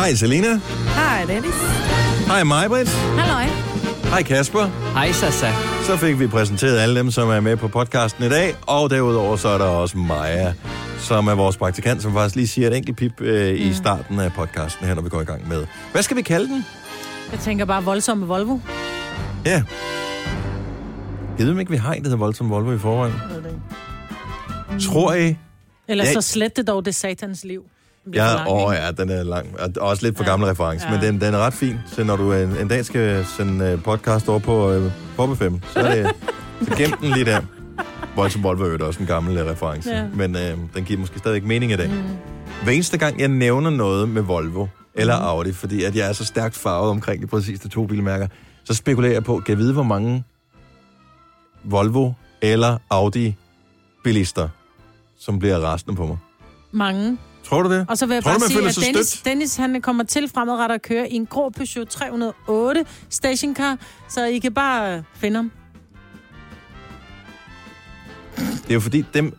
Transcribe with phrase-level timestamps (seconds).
[0.00, 0.60] Hej Selina.
[0.94, 1.54] Hej, Dennis.
[2.26, 2.88] Hej Majbrit.
[2.88, 3.44] Halløj.
[4.04, 4.66] Hej Kasper.
[4.92, 5.52] Hej, Sasa.
[5.86, 8.54] Så fik vi præsenteret alle dem, som er med på podcasten i dag.
[8.62, 10.52] Og derudover så er der også Maja,
[10.98, 14.32] som er vores praktikant, som faktisk lige siger et enkelt pip øh, i starten af
[14.32, 15.66] podcasten her, når vi går i gang med.
[15.92, 16.64] Hvad skal vi kalde den?
[17.32, 18.58] Jeg tænker bare voldsomme Volvo.
[19.46, 19.62] Ja.
[21.38, 23.14] Jeg ved ikke, vi har en, der hedder Voldsom Volvo i forvejen.
[24.80, 25.36] Tror I?
[25.88, 26.12] Eller Ja.
[26.12, 27.62] så slet det dog, det satans liv.
[28.14, 28.84] For Ja, lang, åh ikke?
[28.84, 29.46] ja, den er lang.
[29.60, 30.30] Og også lidt for Ja.
[30.30, 30.92] gammel reference, Ja.
[30.94, 31.76] men den, den er ret fin.
[31.86, 35.60] Så når du en, en dag skal sende øh, podcast over på øh, Poppe 5,
[35.72, 36.10] så, er det,
[36.68, 37.40] så gem den lige der.
[38.16, 40.04] Voldsom Volvo er også en gammel øh, reference, Ja.
[40.14, 41.88] men øh, den giver måske stadig mening i dag.
[41.90, 42.02] Mm.
[42.62, 45.24] Hver eneste gang, jeg nævner noget med Volvo eller Mm.
[45.24, 48.26] Audi, fordi at jeg er så stærkt farvet omkring de præcis de to bilmærker,
[48.64, 50.24] så spekulerer jeg på, kan jeg vide, hvor mange
[51.64, 54.48] Volvo eller Audi-bilister,
[55.18, 56.16] som bliver rasende på mig?
[56.72, 57.18] Mange.
[57.50, 57.86] Tror du det?
[57.88, 59.24] Og så vil jeg Tror bare sige, at Dennis, stødt?
[59.24, 64.38] Dennis han kommer til fremadrettet at køre i en grå Peugeot 308 stationcar, så I
[64.38, 65.52] kan bare øh, finde ham.
[68.36, 69.36] Det er jo fordi, dem,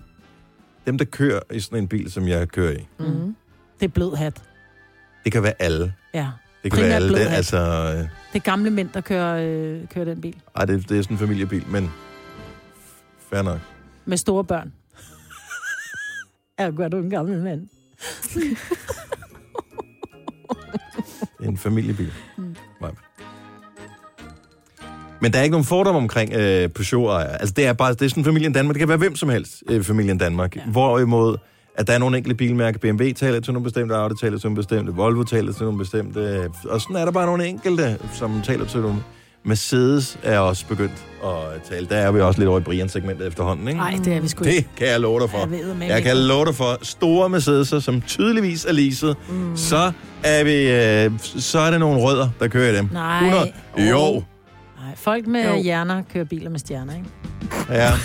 [0.87, 3.35] dem, der kører i sådan en bil, som jeg kører i, Mm.
[3.79, 4.41] Det er blød hat.
[5.23, 5.93] det kan være alle.
[6.13, 6.27] Ja.
[6.63, 7.19] Det kan Primært være alle.
[7.19, 10.35] Det, altså, øh, Det er gamle mænd, der kører, øh, kører den bil.
[10.55, 11.91] ej, det, det er sådan en familiebil, men
[13.29, 13.59] fair nok.
[14.05, 14.73] Med store børn.
[16.77, 17.67] Gør du en gammel mand.
[21.47, 22.13] En familiebil.
[22.37, 22.55] Mm.
[22.81, 22.91] Nej.
[25.21, 27.23] Men der er ikke nogen fordom omkring øh, Peugeot.
[27.29, 28.73] Altså, det er bare det er sådan familien Danmark.
[28.73, 30.55] Det kan være hvem som helst, øh, familien Danmark.
[30.55, 30.61] Ja.
[30.65, 30.71] Ja.
[30.71, 31.37] Hvorimod,
[31.75, 32.79] at der er nogle enkelte bilmærker.
[32.79, 36.19] BMW taler til nogle bestemte, Audi taler til nogle bestemte, Volvo taler til nogle bestemte.
[36.19, 39.03] øh, Og sådan er der bare nogle enkelte, som taler til nogle.
[39.43, 41.87] Mercedes er også begyndt at tale.
[41.89, 43.79] Der er vi også lidt over i Brian-segmentet efterhånden, ikke?
[43.79, 44.57] Nej, det er vi sgu ikke.
[44.57, 45.37] Det kan jeg love dig for.
[45.37, 49.17] Jeg ved, Jeg kan love dig for store Mercedes'er, som tydeligvis er leaset.
[49.29, 49.57] Mm.
[49.57, 49.91] Så
[50.23, 52.89] er vi, øh, så er det nogle rødder, der kører i dem.
[52.93, 53.25] Nej.
[53.77, 53.89] 100.
[53.91, 54.23] Jo.
[54.83, 55.61] Nej, folk med jo.
[55.61, 57.09] hjerner kører biler med stjerner, ikke?
[57.69, 57.91] Ja.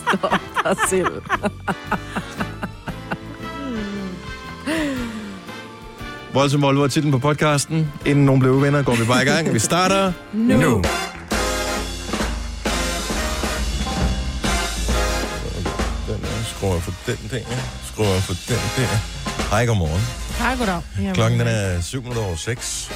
[0.00, 1.22] Stop dig selv.
[6.38, 7.92] Voldsom Volvo er titlen på podcasten.
[8.06, 9.54] Inden nogen blev uvenner, går vi bare i gang.
[9.54, 10.56] Vi starter nu.
[10.56, 10.84] nu.
[16.46, 17.40] Skruer for den der,
[17.92, 18.98] skruer for den der.
[19.50, 20.00] Hej, godmorgen.
[20.38, 20.80] Hej, goddag.
[20.98, 22.90] Jamen, Klokken den er 7 minutter over 6.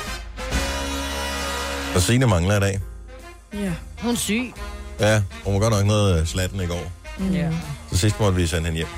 [1.94, 2.80] Og Signe mangler i dag.
[3.54, 3.72] Ja.
[4.02, 4.52] Hun er syg.
[5.00, 6.92] Ja, hun var godt nok noget øh, slatten i går.
[7.32, 7.50] Ja.
[7.92, 8.88] Så sidst måtte vi sende hende hjem.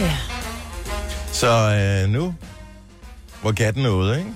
[0.00, 0.16] Ja.
[1.32, 2.34] Så øh, nu,
[3.40, 4.30] hvor katten er ude, ikke?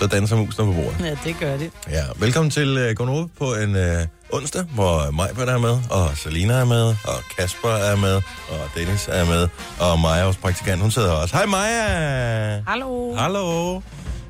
[0.00, 0.96] Så danser musene på bordet.
[1.00, 1.70] ja, det gør det.
[1.90, 6.54] Ja, velkommen til øh, Gonova på en øh, onsdag, hvor Majbert er med, og Selina
[6.54, 8.14] er med, og Kasper er med,
[8.48, 9.48] og Dennis er med,
[9.80, 11.36] og Maja, vores praktikant, hun sidder også.
[11.36, 12.62] Hej Maja!
[12.66, 13.14] Hallo.
[13.14, 13.80] Hallo!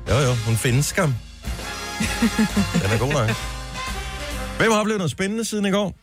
[0.09, 1.15] Jo jo, hun findes skam.
[2.83, 3.29] Den er god nok.
[4.57, 5.93] Hvem har oplevet noget spændende siden i går?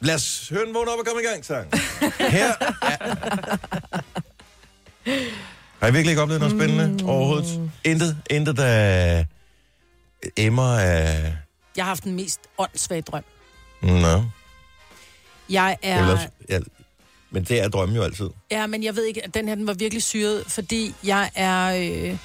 [0.00, 1.66] Lad os høre den vågne op og komme i gang, sang.
[2.36, 2.96] Her er...
[5.80, 7.08] Har I virkelig ikke oplevet noget spændende mm.
[7.08, 7.70] overhovedet?
[7.84, 9.24] Intet, intet, der
[10.36, 11.34] emmer af...
[11.76, 13.24] Jeg har haft den mest åndssvage drøm.
[13.82, 14.24] Nå,
[15.50, 16.02] Jeg er...
[16.02, 16.58] vel også, ja,
[17.30, 18.28] men det er drømme jo altid.
[18.50, 21.74] Ja, men jeg ved ikke, at den her den var virkelig syret, fordi jeg er...
[21.74, 22.16] Øh,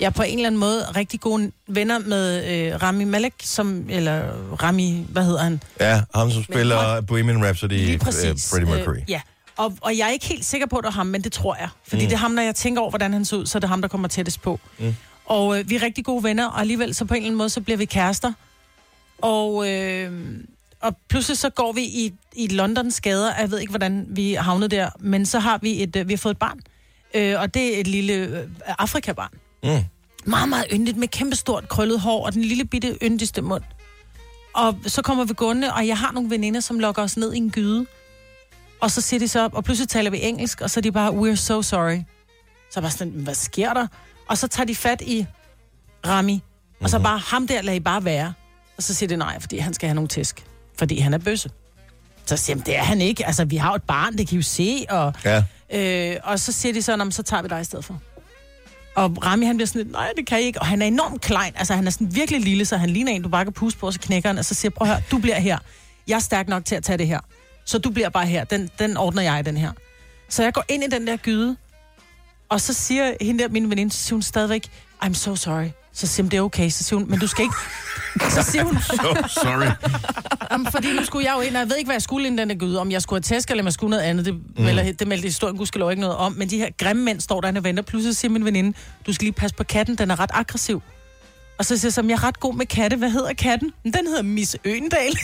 [0.00, 3.86] jeg er på en eller anden måde rigtig gode venner med øh, Rami Malek, som,
[3.90, 4.22] eller
[4.62, 5.62] Rami, hvad hedder han?
[5.80, 8.50] Ja, ham som spiller hold- Bohemian Rhapsody, Lige uh, præcis.
[8.50, 8.96] Freddie Mercury.
[8.96, 9.20] Øh, ja,
[9.64, 11.56] og, og jeg er ikke helt sikker på, at det er ham, men det tror
[11.60, 11.68] jeg.
[11.88, 12.08] Fordi Mm.
[12.08, 13.80] det er ham, når jeg tænker over, hvordan han ser ud, så er det ham,
[13.80, 14.60] der kommer tættest på.
[14.78, 14.94] Mm.
[15.26, 17.48] Og øh, vi er rigtig gode venner, og alligevel så på en eller anden måde,
[17.48, 18.32] så bliver vi kærester.
[19.18, 20.38] Og, øh,
[20.80, 24.68] og pludselig så går vi i, i Londons gader, jeg ved ikke, hvordan vi havnede
[24.76, 26.60] der, men så har vi et, øh, vi har fået et barn.
[27.14, 28.48] Øh, og det er et lille øh,
[28.78, 29.30] Afrikabarn.
[29.62, 29.84] Mm.
[30.24, 33.62] Meget, meget yndigt, med kæmpestort krøllet hår, og den lille bitte yndigste mund.
[34.54, 37.36] Og så kommer vi gående, og jeg har nogle veninder, som lokker os ned i
[37.36, 37.86] en gyde.
[38.80, 41.10] Og så siger de så, og pludselig taler vi engelsk, og så er de bare,
[41.10, 41.96] we're so sorry.
[42.70, 43.86] Så jeg bare sådan, hvad sker der?
[44.28, 45.26] Og så tager de fat i
[46.06, 46.42] Rami,
[46.80, 48.32] og så bare, ham der lader I bare være.
[48.76, 50.44] Og så siger de nej, fordi han skal have nogle tæsk.
[50.78, 51.50] Fordi han er bøsse.
[52.26, 53.26] Så siger jeg, det er han ikke.
[53.26, 54.86] Altså, vi har jo et barn, det kan I jo se.
[54.90, 55.44] Og, Ja,
[56.14, 58.00] øh, og så siger de så, "Nå, men så tager vi dig i stedet for.
[58.96, 60.60] Og Rami, han bliver sådan lidt, nej, det kan I ikke.
[60.60, 61.52] Og han er enormt klein.
[61.56, 63.86] Altså, han er sådan virkelig lille, så han ligner en, du bare kan puste på,
[63.86, 65.58] og så knækker han, og så siger, prøv at høre, du bliver her.
[66.08, 67.20] Jeg er stærk nok til at tage det her.
[67.70, 68.44] Så du bliver bare her.
[68.44, 69.72] Den, den ordner jeg, den her.
[70.28, 71.56] Så jeg går ind i den der gyde,
[72.48, 74.70] og så siger hende der, min veninde, så siger hun stadigvæk,
[75.04, 75.66] I'm so sorry.
[75.92, 76.70] Så siger hun, det er okay.
[76.70, 77.54] Så siger hun, men du skal ikke...
[78.36, 79.70] Så siger hun, so sorry.
[80.52, 82.38] Jamen, fordi nu skulle jeg jo ind, og jeg ved ikke, hvad jeg skulle inden
[82.38, 84.24] den er gået om jeg skulle have tæsk, eller om jeg skulle noget andet.
[84.24, 84.66] Det, mm.
[84.66, 86.32] eller, det meldte historien gudskelov ikke noget om.
[86.32, 87.82] Men de her grimme mænd står der og venter.
[87.82, 88.76] Pludselig siger min veninde,
[89.06, 90.82] du skal lige passe på katten, den er ret aggressiv.
[91.58, 92.96] Og så siger jeg, som jeg er ret god med katte.
[92.96, 93.72] Hvad hedder katten?
[93.84, 95.12] "Men Den hedder Miss Øendal.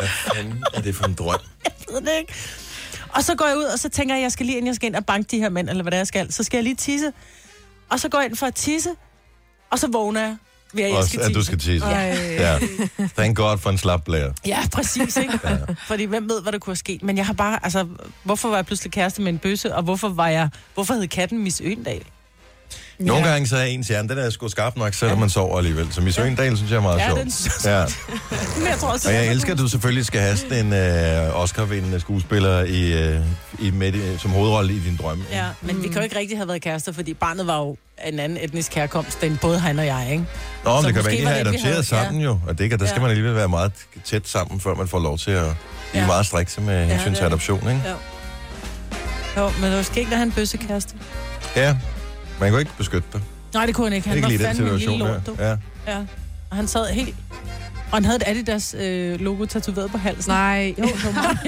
[0.00, 1.40] Hvad fanden er det for en drøm?
[1.92, 2.34] ved det ikke.
[3.08, 4.86] Og så går jeg ud, og så tænker jeg, jeg skal lige, inden jeg skal
[4.86, 6.64] ind og banke de her mænd, eller hvad det er, jeg skal, så skal jeg
[6.64, 7.12] lige tisse.
[7.90, 8.90] Og så går jeg ind for at tisse,
[9.70, 10.36] og så vågner jeg
[10.74, 11.40] ved, at jeg Også, skal at tisse.
[11.40, 11.86] du skal tisse.
[11.86, 12.16] Ej.
[12.38, 12.58] Ja.
[13.16, 14.32] Thank God for en slap blære.
[14.46, 15.40] Ja, præcis, ikke?
[15.44, 15.56] ja.
[15.86, 17.02] Fordi hvem ved, hvad der kunne have sket.
[17.02, 17.86] Men jeg har bare, altså,
[18.22, 21.38] hvorfor var jeg pludselig kæreste med en bøsse, og hvorfor var jeg, hvorfor hed katten
[21.38, 22.04] Miss Øendal?
[22.98, 25.88] Nogle gange så er ens hjerne, den er sgu skarp nok, selvom man sover alligevel.
[25.92, 27.18] Så Miss Øgendal synes jeg er meget Ja, sjov.
[27.18, 27.84] den synes Ja.
[28.58, 31.40] Men jeg tror også, Og jeg elsker, at du selvfølgelig skal have sådan en øh,
[31.42, 33.20] Oscar-vindende skuespiller i, øh,
[33.58, 35.24] i med, som hovedrolle i din drømme.
[35.32, 35.82] Ja, men mm.
[35.82, 37.76] vi kan jo ikke rigtig have været kærester, fordi barnet var jo
[38.06, 40.24] en anden etnisk herkomst, end både han og jeg, ikke?
[40.64, 42.40] Nå, men Så det kan være, at I var har adopteret havde- sammen jo.
[42.48, 43.00] Og det kan, der skal Ja.
[43.00, 43.72] man alligevel være meget
[44.04, 45.44] tæt sammen, før man får lov til at
[45.90, 46.06] blive Ja.
[46.06, 47.82] meget strikse med hensyn det til adoption, ikke?
[47.84, 47.92] Ja.
[49.42, 50.94] Jo, men det var skægt, at han bøsse kæreste.
[51.56, 51.76] Ja.
[52.40, 53.20] Man jo ikke beskytte dig.
[53.54, 54.08] Nej, det kunne han ikke.
[54.08, 55.34] Han Ikke var fandme en lille situation lort, du.
[55.38, 55.48] der.
[55.86, 55.92] Ja.
[55.92, 55.98] Ja.
[56.50, 57.14] Og han sad helt...
[57.90, 60.30] Og han havde et Adidas øh, logo tatoveret på halsen.
[60.32, 60.74] Nej.
[60.78, 61.38] Jo, det var meget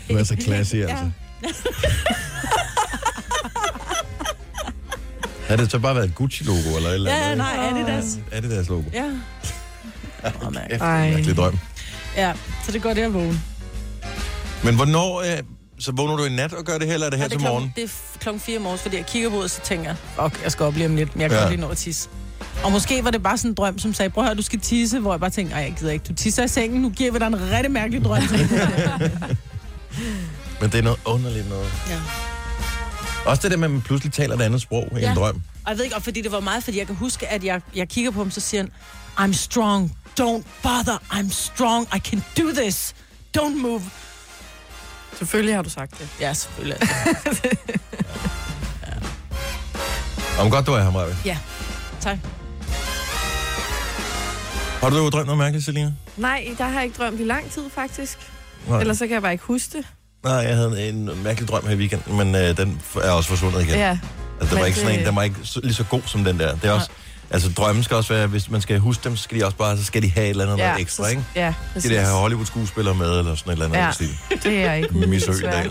[0.10, 1.10] Du er så classy, altså.
[5.48, 7.38] Har det så bare været et Gucci-logo eller et eller Ja, andet?
[7.38, 8.18] nej, Adidas.
[8.32, 8.82] Er det deres logo?
[8.92, 9.04] Ja.
[10.24, 10.54] Okay.
[10.54, 10.82] mærkeligt.
[10.82, 11.10] Ej.
[11.10, 11.58] Mærkelig drøm.
[12.16, 12.32] ja,
[12.66, 13.40] så det går det at vågne.
[14.64, 15.20] Men hvornår...
[15.20, 15.38] Øh,
[15.80, 17.40] så vågner du i nat og gør det her, eller er det her Ja, til
[17.40, 17.72] morgen?
[17.76, 17.88] Det er
[18.20, 19.96] klokken 4 om morges, fordi jeg kigger på ud, og så tænker jeg,
[20.30, 21.44] fuck, jeg skal op lige om lidt, men jeg kan Ja.
[21.44, 21.50] ja.
[21.50, 22.08] lige nå at tisse.
[22.64, 24.60] Og måske var det bare sådan en drøm, som sagde, prøv at høre, du skal
[24.60, 26.04] tisse, hvor jeg bare tænkte, nej, jeg gider ikke.
[26.08, 28.22] Du tisser i sengen, nu giver vi dig en rigtig mærkelig drøm.
[30.60, 31.72] Men det er noget underligt noget.
[31.90, 31.98] ja.
[33.26, 35.10] Også det der med, at man pludselig taler et andet sprog i Ja.
[35.10, 35.34] en drøm.
[35.64, 37.60] Og jeg ved ikke, og fordi det var meget, fordi jeg kan huske, at jeg,
[37.74, 38.70] jeg kigger på ham, så siger han,
[39.30, 42.94] I'm strong, don't bother, I'm strong, I can do this,
[43.38, 43.82] don't move.
[45.18, 46.08] Selvfølgelig har du sagt det.
[46.20, 46.78] Ja, selvfølgelig.
[50.40, 51.06] Om godt, du er her, Maja.
[51.24, 51.38] ja,
[52.00, 52.18] tak.
[54.80, 55.92] Har du drømt noget mærkeligt, Selina?
[56.16, 58.18] Nej, der har jeg ikke drømt i lang tid, faktisk.
[58.68, 58.80] Nej.
[58.80, 59.86] Ellers så kan jeg bare ikke huske det.
[60.24, 63.62] Nej, jeg havde en mærkelig drøm her i weekenden, men øh, den er også forsvundet
[63.62, 63.74] igen.
[63.74, 63.98] Ja.
[64.40, 66.24] Altså, der var ikke sådan en, det- den var ikke så, lige så god som
[66.24, 66.54] den der.
[66.56, 66.90] Det er også,
[67.30, 69.76] altså, drømmen skal også være, hvis man skal huske dem, så skal de også bare,
[69.76, 71.22] så skal de have et eller andet ja, noget ekstra, så- ikke?
[71.34, 71.90] Ja, De præcis.
[71.90, 73.92] der Hollywood-skuespillere med, eller sådan et eller andet Ja.
[73.92, 74.18] stil.
[74.44, 74.94] Det er ikke.
[74.96, 75.36] ude desværre.
[75.36, 75.70] Søgendal.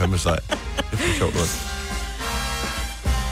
[0.00, 0.38] Den med sig.
[0.90, 1.60] Det er sjovt noget.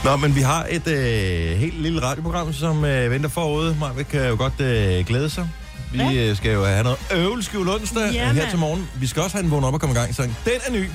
[0.03, 3.75] Nå, men vi har et øh, helt lille radioprogram, som øh, venter forude.
[3.79, 5.49] Maja kan jo godt øh, glæde sig.
[5.91, 6.13] Vi Ja.
[6.29, 8.89] øh, skal jo have noget øvelskjul onsdag Ja, her til morgen.
[8.95, 10.37] Vi skal også have en vågen op og komme i gang sang.
[10.45, 10.89] Den er ny.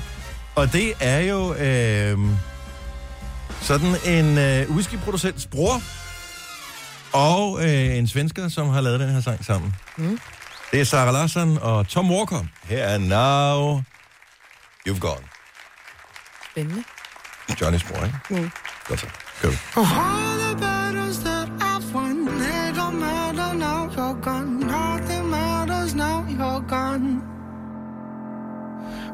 [0.55, 2.17] Og det er jo øh,
[3.61, 5.81] sådan en øh, whiskyproducents bror
[7.13, 9.75] og øh, en svensker, som har lavet den her sang sammen.
[9.97, 10.19] Mm.
[10.71, 12.43] Det er Sarah Larsson og Tom Walker.
[12.63, 13.81] Her er Now
[14.87, 15.25] You've Gone.
[16.51, 16.83] Spændende.
[17.61, 18.17] Johnnys bror, ikke?
[18.29, 18.51] Mm.
[18.87, 19.07] Godt så.
[19.41, 19.57] Gør vi.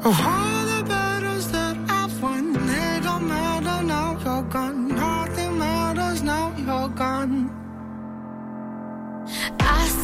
[0.04, 0.65] All the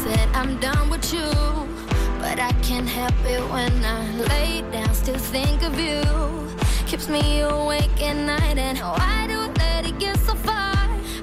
[0.03, 1.31] said I'm done with you,
[2.19, 6.03] but I can't help it when I lay down, still think of you.
[6.89, 10.75] Keeps me awake at night, and why do let it get so far?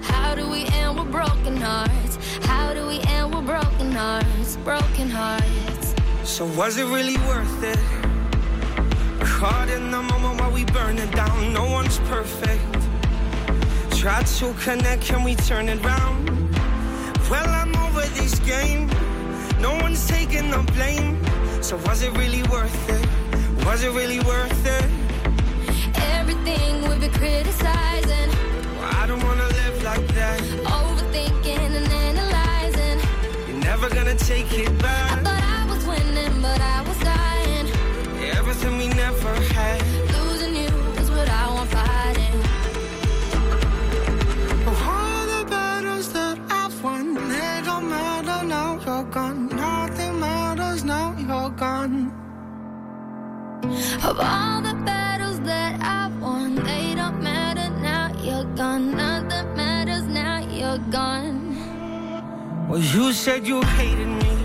[0.02, 2.16] How do we end with broken hearts?
[2.46, 4.56] How do we end with broken hearts?
[4.64, 5.94] Broken hearts.
[6.24, 7.80] So was it really worth it?
[9.20, 11.52] Caught in the moment while we burn it down.
[11.52, 12.64] No one's perfect.
[14.00, 16.30] Try to connect, can we turn it round?
[17.30, 18.88] Well, I'm over this game.
[19.60, 21.18] No one's taking the blame.
[21.62, 23.66] So was it really worth it?
[23.66, 24.86] Was it really worth it?
[26.14, 28.30] Everything we've been criticizing,
[28.80, 30.40] Well, I don't wanna live like that.
[30.66, 33.00] overthinking and analyzing.
[33.48, 35.12] You're never gonna take it back.
[35.20, 37.68] I thought I was winning, but I was dying.
[38.38, 40.09] Everything we never had.
[54.10, 58.98] Of all the battles that I've won, they don't matter now you're gone.
[58.98, 62.68] Nothing matters now you're gone.
[62.68, 64.36] Well, you said you hated me.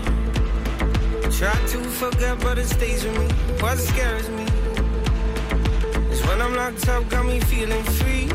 [1.31, 3.27] Try to forget, but it stays with me.
[3.59, 4.43] What scares me
[6.13, 8.27] is when I'm locked up, got me feeling free.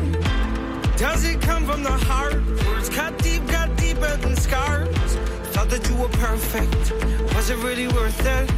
[0.97, 2.43] Does it come from the heart?
[2.67, 5.15] Words cut deep, got deeper than scars.
[5.53, 6.91] Thought that you were perfect.
[7.35, 8.51] Was it really worth it?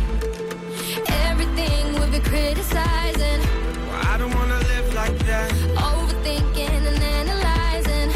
[1.44, 3.40] Everything would be criticizing,
[3.90, 5.52] Well, I don't wanna live like that.
[5.92, 8.10] overthinking and analyzing.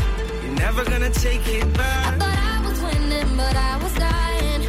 [0.44, 2.14] You're never gonna take it back.
[2.14, 4.62] I thought I was winning, but I was dying.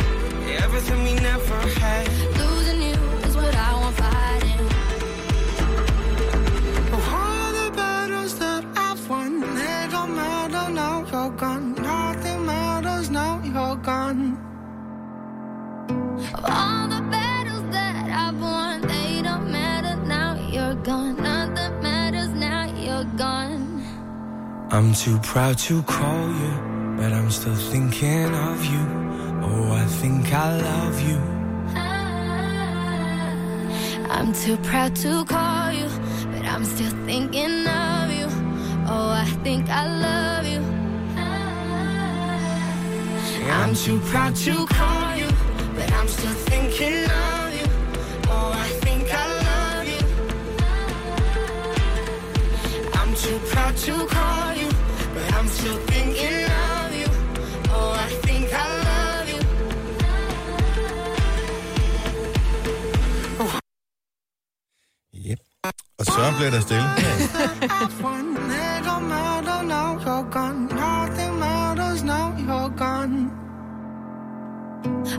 [0.64, 2.08] Everything we never had.
[2.40, 2.98] Losing you
[3.28, 4.60] is what I want fighting.
[6.96, 11.77] Of all the battles that I've won, they don't matter now you're gone.
[24.78, 26.52] I'm too proud to call you,
[26.96, 28.78] but I'm still thinking of you.
[29.42, 31.18] Oh, I think I love you.
[31.74, 33.32] Ah,
[34.08, 35.88] I'm too proud to call you,
[36.30, 38.28] but I'm still thinking of you.
[38.86, 40.62] Oh, I think I love you.
[41.16, 45.28] Ah, I'm too proud to call you,
[45.74, 47.66] but I'm still thinking of you.
[48.30, 50.02] Oh, I think I love you.
[50.62, 51.74] Ah,
[53.02, 54.57] I'm too proud to call you,
[55.38, 57.06] I'm still thinking of you.
[57.70, 59.42] Oh, I think I love you.
[65.28, 65.38] Yep.
[65.98, 66.82] Og så bliver der stille.
[66.82, 70.60] I've won, it don't matter now you're gone.
[70.84, 73.30] Nothing matters now you're gone.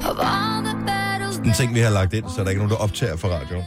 [0.10, 2.72] Of all the battles En ting, vi har lagt ind, så der er ikke nogen,
[2.72, 3.64] der optager for radio.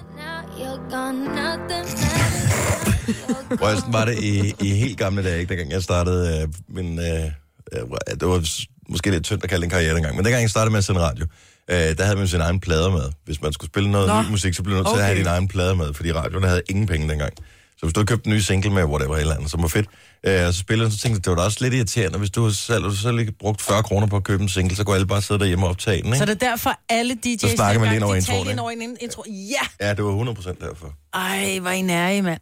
[3.80, 5.48] sådan var det i, i helt gamle dage, ikke?
[5.48, 6.98] dengang jeg startede øh, min...
[6.98, 7.24] Øh,
[7.72, 7.80] øh,
[8.20, 8.48] det var
[8.88, 10.84] måske lidt tyndt at kalde det en karriere dengang, men dengang jeg startede med at
[10.84, 11.26] sende radio,
[11.70, 13.12] øh, der havde man sin egen plader med.
[13.24, 14.22] Hvis man skulle spille noget Nå.
[14.22, 15.18] ny musik, så blev man nødt til at have Okay.
[15.18, 17.32] din egen plader med, fordi radioen havde ingen penge dengang.
[17.76, 19.86] Så hvis du havde købt en ny single med whatever eller andet, som var fedt,
[20.26, 22.50] øh, og så spillede så tænkte jeg, det var da også lidt irriterende, hvis du
[22.50, 25.06] selv, du selv ikke brugt 40 kroner på at købe en single, så kunne alle
[25.06, 26.18] bare sidde derhjemme og optage den, ikke?
[26.18, 29.24] Så det er derfor, alle DJ's Så snakker man lige over introen, ind en intro.
[29.28, 29.86] Ja!
[29.86, 30.94] Ja, det var 100% derfor.
[31.14, 32.40] Ej, hvor I nære, mand.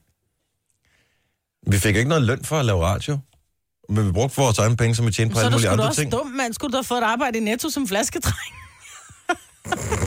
[1.66, 3.18] Vi fik ikke noget løn for at lave radio,
[3.88, 5.66] men vi brugte vores egne penge, som vi tjente på Så er alle du mulige
[5.68, 6.12] sgu da andre også ting.
[6.12, 6.52] dum, mand.
[6.54, 8.54] Skulle du da have fået et arbejde i Netto som flaskedreng?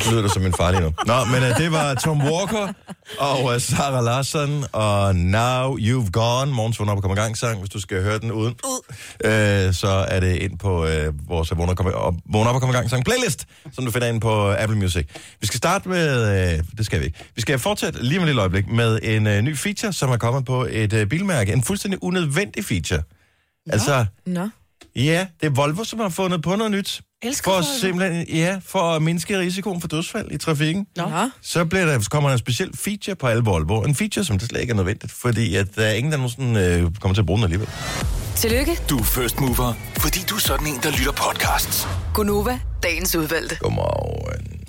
[0.01, 0.93] Så lyder du som en far lige nu.
[1.05, 2.73] Nå, men uh, det var Tom Walker
[3.19, 6.51] og uh, Sarah Larson og Now You've Gone.
[6.51, 7.59] Morgens vågn op og komme i gang sang.
[7.59, 11.61] Hvis du skal høre den uden, uh, så er det ind på uh, vores vågn
[11.61, 14.07] op, og komme- op, vågn op og komme i gang sang playlist, som du finder
[14.07, 15.07] ind på Apple Music.
[15.41, 17.31] Vi skal starte med, uh, det skal vi ikke.
[17.35, 20.17] Vi skal fortsætte lige om et lille øjeblik med en uh, ny feature, som er
[20.17, 21.53] kommet på et uh, bilmærke.
[21.53, 23.01] En fuldstændig unødvendig feature.
[23.69, 24.49] Altså, Nå.
[24.95, 27.01] ja, det er Volvo, som har fundet på noget nyt.
[27.23, 30.87] Elsker For simpelthen, ja, for at mindske risikoen for dødsfald i trafikken.
[30.95, 31.09] Nå.
[31.09, 31.29] Nå.
[31.41, 33.81] Så, bliver der, så kommer der en speciel feature på alle Volvo.
[33.81, 36.59] En feature, som det slet ikke er nødvendigt, fordi at der er ingen, der nogensinde
[36.61, 37.69] øh, kommer til at bruge den alligevel.
[38.35, 41.87] Tillykke, Du er first mover, fordi du er sådan en, der lytter podcasts.
[42.13, 43.55] Gunova, dagens udvalgte.
[43.55, 44.59] Godmorgen.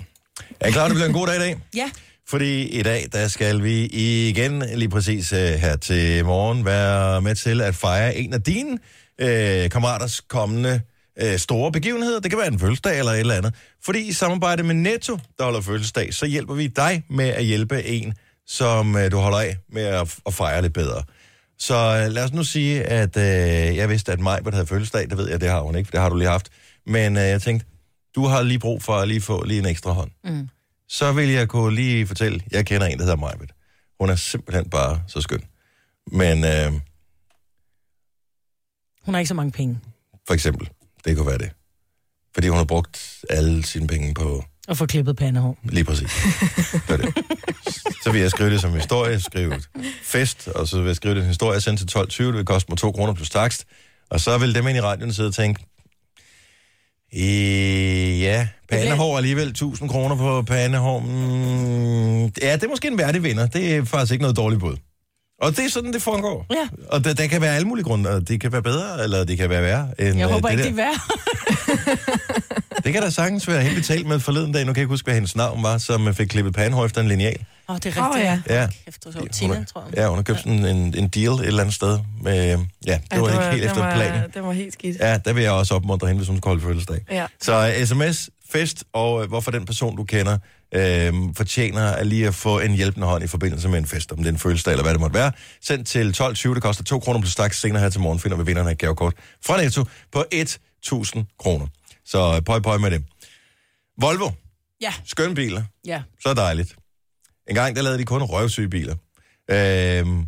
[0.59, 1.55] Er I klar, det bliver en god dag i dag?
[1.75, 1.89] Ja.
[2.29, 7.35] Fordi i dag, der skal vi igen lige præcis øh, her til morgen være med
[7.35, 8.77] til at fejre en af dine
[9.21, 10.81] øh, kammeraters kommende
[11.21, 12.19] øh, store begivenheder.
[12.19, 13.55] Det kan være en fødselsdag eller et eller andet.
[13.85, 17.83] Fordi i samarbejde med Netto, der holder fødselsdag, så hjælper vi dig med at hjælpe
[17.83, 18.13] en,
[18.47, 21.03] som øh, du holder af med at, at fejre lidt bedre.
[21.59, 25.09] Så øh, lad os nu sige, at øh, jeg vidste, at Majbert havde fødselsdag.
[25.09, 26.49] Det ved jeg, det har hun ikke, for det har du lige haft.
[26.85, 27.65] Men øh, jeg tænkte,
[28.15, 30.11] du har lige brug for at lige få lige en ekstra hånd.
[30.23, 30.49] Mm.
[30.89, 33.51] Så vil jeg kunne lige fortælle, jeg kender en, der hedder Majbert.
[33.99, 35.43] Hun er simpelthen bare så skøn.
[36.11, 36.71] Men øh,
[39.05, 39.79] Hun har ikke så mange penge.
[40.27, 40.69] for eksempel,
[41.05, 41.49] det kunne være det.
[42.33, 45.57] Fordi hun har brugt alle sine penge på Og få klippet pandehår.
[45.63, 46.11] Lige præcis.
[46.87, 47.25] Det det.
[48.03, 49.69] Så vil jeg skrive det som historie, skrive et
[50.03, 52.71] fest, og så vil jeg skrive det som historie, sende til 12.20, det vil koste
[52.71, 53.65] mig 2 kroner plus takst.
[54.09, 55.65] Og så vil dem ind i radioen sidde og tænke,
[57.15, 60.99] øh, ja, pandehår alligevel, 1000 kroner på pandehår.
[60.99, 63.47] Mm, ja, det er måske en værdig vinder.
[63.47, 64.77] Det er faktisk ikke noget dårligt bud.
[65.41, 66.45] Og det er sådan, det foregår.
[66.51, 66.67] Ja.
[66.89, 69.37] Og der, der kan være alle mulige grunde, og det kan være bedre, eller det
[69.37, 69.87] kan være værre.
[69.99, 70.85] End, Jeg øh, håber det ikke, der.
[70.85, 70.97] det
[71.77, 71.99] er værd.
[72.83, 74.65] Det kan da sagtens være helt talt med forleden dag.
[74.65, 77.07] Nu kan jeg ikke huske, hvad hendes navn var, som fik klippet pandehår efter en
[77.07, 77.37] lineal.
[77.69, 78.25] Åh, oh, det er rigtigt.
[78.49, 78.61] ja.
[78.61, 78.67] Ja.
[78.85, 79.31] Kæft, det var sjovt.
[79.33, 79.97] Tina, tror jeg.
[79.97, 81.99] Ja, hun har købt sådan en, en deal et eller andet sted.
[82.21, 84.21] Med, ja, det Ja, var ikke helt den efter var, planen.
[84.33, 84.97] Det var helt skidt.
[84.99, 86.99] Ja, der vil jeg også opmuntre hende, hvis hun skal holde fødselsdag.
[87.11, 87.25] Ja.
[87.41, 90.37] Så uh, sms, fest, og uh, hvorfor den person, du kender,
[90.75, 94.17] uh, fortjener at lige at få en hjælpende hånd i forbindelse med en fest, om
[94.17, 95.31] det er en fødselsdag eller hvad det måtte være.
[95.61, 97.61] Send til 12.20, det koster 2 kroner plus straks.
[97.61, 99.13] Senere her til morgen finder vi vinderne af et gavekort
[99.45, 101.67] fra Netto på 1.000 kroner.
[102.05, 103.03] Så pøj pøj med det.
[104.01, 104.29] Volvo,
[104.81, 105.63] Ja, skøn biler.
[105.85, 106.01] ja.
[106.23, 106.75] Så dejligt.
[107.49, 108.95] En gang, der lavede de kun røvsyge biler.
[109.51, 110.27] Øhm, Men,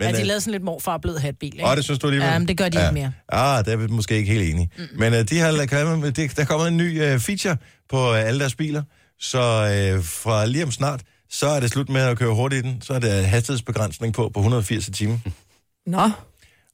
[0.00, 1.66] ja, de øh, lavede sådan lidt morfar blød hatbil, ikke?
[1.66, 2.28] Åh, det synes du alligevel?
[2.28, 3.12] Ja, men det gør de ikke mere.
[3.28, 4.70] Ah, der er vi måske ikke helt enige.
[4.78, 4.84] Mm.
[4.98, 7.56] Men uh, de har, der er kommet en ny uh, feature
[7.88, 8.82] på uh, alle deres biler,
[9.20, 12.68] så uh, fra lige om snart, så er det slut med at køre hurtigt i
[12.70, 12.80] den.
[12.82, 15.22] Så er der hastighedsbegrænsning på på 180 i timen.
[15.86, 16.10] Nå,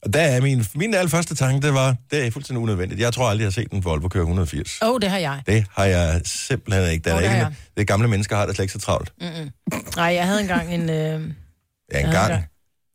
[0.03, 3.01] Og der er min, min allerførste tanke, det var, det er fuldstændig unødvendigt.
[3.01, 4.79] Jeg tror aldrig, jeg har set en Volvo køre 180.
[4.81, 5.41] Åh, oh, det har jeg.
[5.47, 7.03] Det har jeg simpelthen ikke.
[7.09, 7.55] Der Åh, er det har ikke jeg.
[7.77, 9.13] det gamle mennesker har det slet ikke så travlt.
[9.95, 10.89] Nej, jeg havde engang en...
[10.89, 10.95] Øh...
[11.93, 12.45] Ja, en Ja, gang.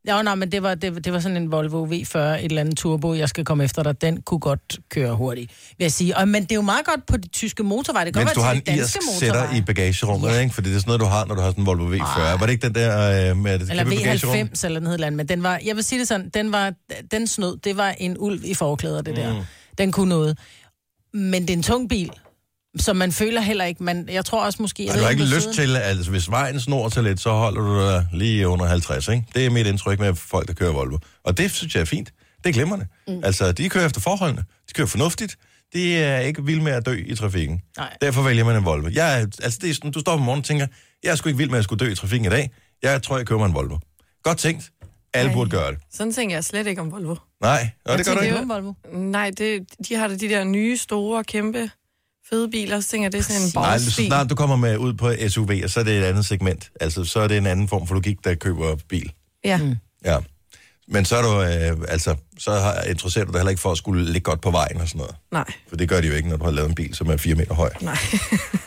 [0.07, 2.77] Ja, nej, men det var, det, det var sådan en Volvo V40, et eller andet
[2.77, 4.01] turbo, jeg skal komme efter dig.
[4.01, 6.17] Den kunne godt køre hurtigt, vil jeg sige.
[6.17, 8.05] Og, men det er jo meget godt på de tyske motorveje.
[8.05, 10.41] Det kan Mens godt du være har til en irsk sætter i bagagerummet, ja.
[10.41, 10.55] ikke?
[10.55, 12.21] Fordi det er sådan noget, du har, når du har sådan en Volvo V40.
[12.21, 14.35] Var det ikke den der øh, med det Eller kæmpe bagagerum?
[14.37, 15.17] V90 eller hed eller andet.
[15.17, 16.73] Men den var, jeg vil sige det sådan, den, var,
[17.11, 19.35] den snød, det var en ulv i forklæder, det der.
[19.35, 19.41] Mm.
[19.79, 20.39] Den kunne noget.
[21.15, 22.11] Men det er en tung bil,
[22.79, 24.87] så man føler heller ikke, man, jeg tror også måske...
[24.87, 27.61] Jeg du har ikke lyst sidder- til, altså hvis vejen snor til lidt, så holder
[27.61, 29.25] du dig lige under 50, ikke?
[29.35, 30.99] Det er mit indtryk med folk, der kører Volvo.
[31.25, 32.13] Og det synes jeg er fint.
[32.45, 32.87] Det er glimrende.
[33.09, 33.21] Mm.
[33.25, 34.45] Altså, de kører efter forholdene.
[34.69, 35.37] De kører fornuftigt.
[35.75, 37.61] De er ikke vilde med at dø i trafikken.
[37.77, 37.97] Nej.
[38.01, 38.89] Derfor vælger man en Volvo.
[38.93, 40.67] Jeg, altså, det er sådan, du står om morgenen og tænker,
[41.05, 42.51] jeg er sgu ikke vild med at skulle dø i trafikken i dag.
[42.83, 43.77] Jeg tror, jeg køber mig en Volvo.
[44.23, 44.71] Godt tænkt.
[45.15, 45.35] Alle Ej.
[45.35, 45.79] burde gøre det.
[45.93, 47.17] sådan tænker jeg slet ikke om Volvo.
[47.41, 48.37] Nej, og det gør du ikke.
[48.49, 48.73] Volvo?
[48.93, 51.71] Nej, det, de har da de der nye, store, kæmpe,
[52.31, 52.81] fede biler.
[52.81, 55.13] Så tænker jeg, det er sådan en Nej, så snart du kommer med ud på
[55.29, 56.71] SUV, så er det et andet segment.
[56.81, 59.13] Altså, så er det en anden form for logik, der køber bil.
[59.45, 59.57] Ja.
[59.57, 59.77] Mm.
[60.05, 60.19] Ja.
[60.89, 63.79] Men så er du, øh, altså, så har, interesserer du dig heller ikke for at
[63.79, 65.15] skulle ligge godt på vejen og sådan noget.
[65.33, 67.17] Nej, For det gør de jo ikke, når du har lavet en bil, som er
[67.17, 67.71] 4 meter høj.
[67.81, 67.97] nej.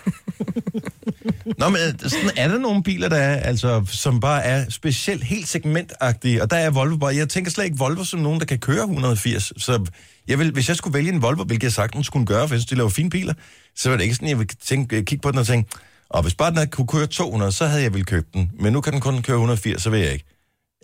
[1.57, 5.23] Nå, men øh, sådan er der nogle biler, der er, altså, som bare er specielt
[5.23, 8.45] helt segmentagtige, og der er Volvo bare, jeg tænker slet ikke Volvo som nogen, der
[8.45, 9.85] kan køre 180, så
[10.27, 12.61] jeg vil, hvis jeg skulle vælge en Volvo, hvilket jeg sagtens skulle gøre, for jeg
[12.61, 13.33] synes, de laver fine biler,
[13.75, 15.69] så var det ikke sådan, jeg ville tænke, kigge på den og tænke,
[16.09, 18.73] og hvis bare den havde kunne køre 200, så havde jeg ville købe den, men
[18.73, 20.25] nu kan den kun køre 180, så vil jeg ikke.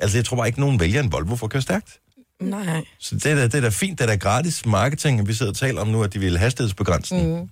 [0.01, 1.99] Altså, jeg tror bare ikke, nogen vælger en Volvo for at køre stærkt.
[2.41, 2.83] Nej.
[2.99, 5.33] Så det er, da, det er da fint, det er da gratis marketing, at vi
[5.33, 7.27] sidder og taler om nu, at de vil hastighedsbegrænse den.
[7.27, 7.49] Mm.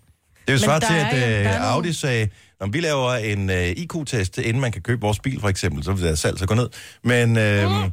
[0.48, 2.30] Det er jo Men svar der til, at øh, er Audi sagde,
[2.64, 5.92] når vi laver en øh, IQ-test, inden man kan købe vores bil, for eksempel, så
[5.94, 6.70] vil der salg så gå ned.
[7.04, 7.72] Men øh,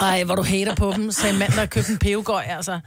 [0.00, 2.80] Ej, hvor du hater på dem, sagde mand, der købte en pevgøj, altså.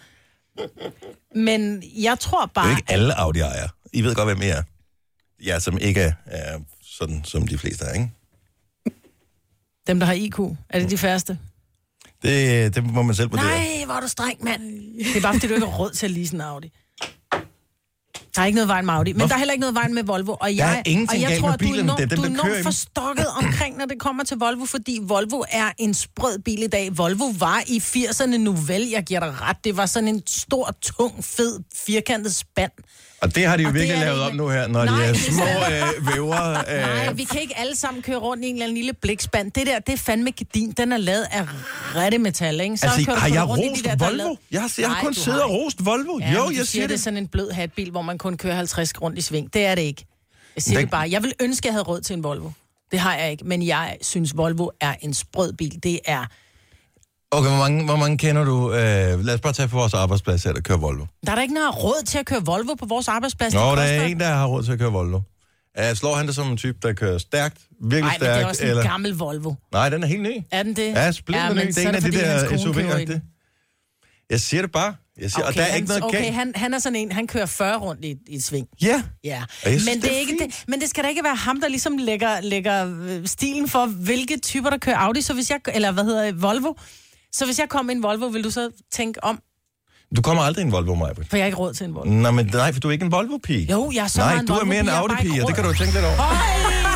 [1.36, 2.72] Men jeg tror det er bare...
[2.72, 3.70] ikke alle Audi-ejere.
[3.94, 4.64] I ved godt, hvem I er.
[5.46, 8.12] Ja, som ikke er, er sådan, som de fleste er, ikke?
[9.88, 11.40] Dem, der har IQ, er det de færreste?
[12.22, 13.46] Det, det må man selv vurdere.
[13.46, 14.62] Nej, hvor er du streng, mand.
[14.98, 16.72] Det er bare, fordi du ikke har råd til at lease en Audi.
[18.40, 19.28] Der er ikke noget vejen med Audi, men Hvorfor?
[19.28, 20.36] der er heller ikke noget vejen med Volvo.
[20.40, 22.26] Og jeg, er ingenting og jeg tror, at du er er enormt, dem, du er
[22.26, 26.64] der enormt forstokket omkring, når det kommer til Volvo, fordi Volvo er en sprød bil
[26.64, 26.98] i dag.
[26.98, 29.58] Volvo var i 80'erne nu vel, jeg giver dig ret.
[29.64, 32.72] Det var sådan en stor, tung, fed, firkantet spand.
[33.22, 34.98] Og det har de jo Og det virkelig det lavet om nu her, når Nej,
[34.98, 36.54] de er det små øh, væver.
[36.72, 39.52] Nej, Øh, vi kan ikke alle sammen køre rundt i en eller anden lille blikspand.
[39.52, 40.72] Det der, det er fandme gedin.
[40.72, 41.46] Den er lavet af
[41.96, 42.78] rette metal, ikke?
[42.78, 44.18] Så altså, kører har jeg rost de der, der er Volvo?
[44.24, 46.20] lavet- Jeg har, jeg har Nej, kun siddet og rost Volvo.
[46.20, 49.02] Ja, jo, jeg siger, det er sådan en blød hatbil, hvor man kun kører 50
[49.02, 49.54] rundt i sving.
[49.54, 50.06] Det er det ikke.
[50.56, 51.10] Jeg siger Den- det bare.
[51.12, 52.50] Jeg vil ønske, at jeg havde råd til en Volvo.
[52.92, 55.80] Det har jeg ikke, men jeg synes, Volvo er en sprød bil.
[55.84, 56.26] Det er...
[57.32, 58.74] Okay, hvor mange, hvor mange kender du?
[58.74, 61.06] Øh, lad os bare tage på vores arbejdsplads her, der kører Volvo.
[61.26, 63.54] Der er der ikke noget råd til at køre Volvo på vores arbejdsplads.
[63.54, 65.18] Nå, Det der er en, der har råd til at køre Volvo.
[65.80, 67.58] Uh, slår han det som en type, der kører stærkt?
[67.82, 68.44] Virkelig Nej, men det stærkt?
[68.44, 68.84] er også en eller?
[68.84, 69.54] gammel Volvo.
[69.72, 70.38] Nej, den er helt ny.
[70.52, 70.88] Er den det?
[70.88, 71.68] Ja, splinter men ny.
[71.68, 73.06] Det er en af de der SUV'er.
[73.06, 73.22] Det.
[74.30, 74.96] Jeg siger det bare.
[75.22, 77.28] Jeg siger, okay, og der er ikke noget okay, han, han er sådan en, han
[77.28, 78.68] kører 40 rundt i, i et sving.
[78.82, 79.04] Ja.
[79.24, 81.36] Ja, jeg synes, men det det, er ikke det, men det skal da ikke være
[81.36, 85.22] ham, der ligesom lægger, lægger øh, stilen for, hvilke typer, der kører Audi.
[85.22, 86.74] Så hvis jeg, eller hvad hedder det, Volvo.
[87.34, 89.40] Så hvis jeg kom i en Volvo, vil du så tænke om,
[90.16, 91.14] Du kommer aldrig i en Volvo, Maja.
[91.14, 92.10] for jeg har ikke råd til en Volvo.
[92.12, 93.72] Nej, men nej, for du er ikke en Volvo-pige.
[93.72, 95.18] Jo, jeg er så Nej, meget en du er Volvo-pige, mere en jeg har bare
[95.18, 96.20] Audi-pige, og det kan du tænke lidt over.
[96.20, 96.89] Øj!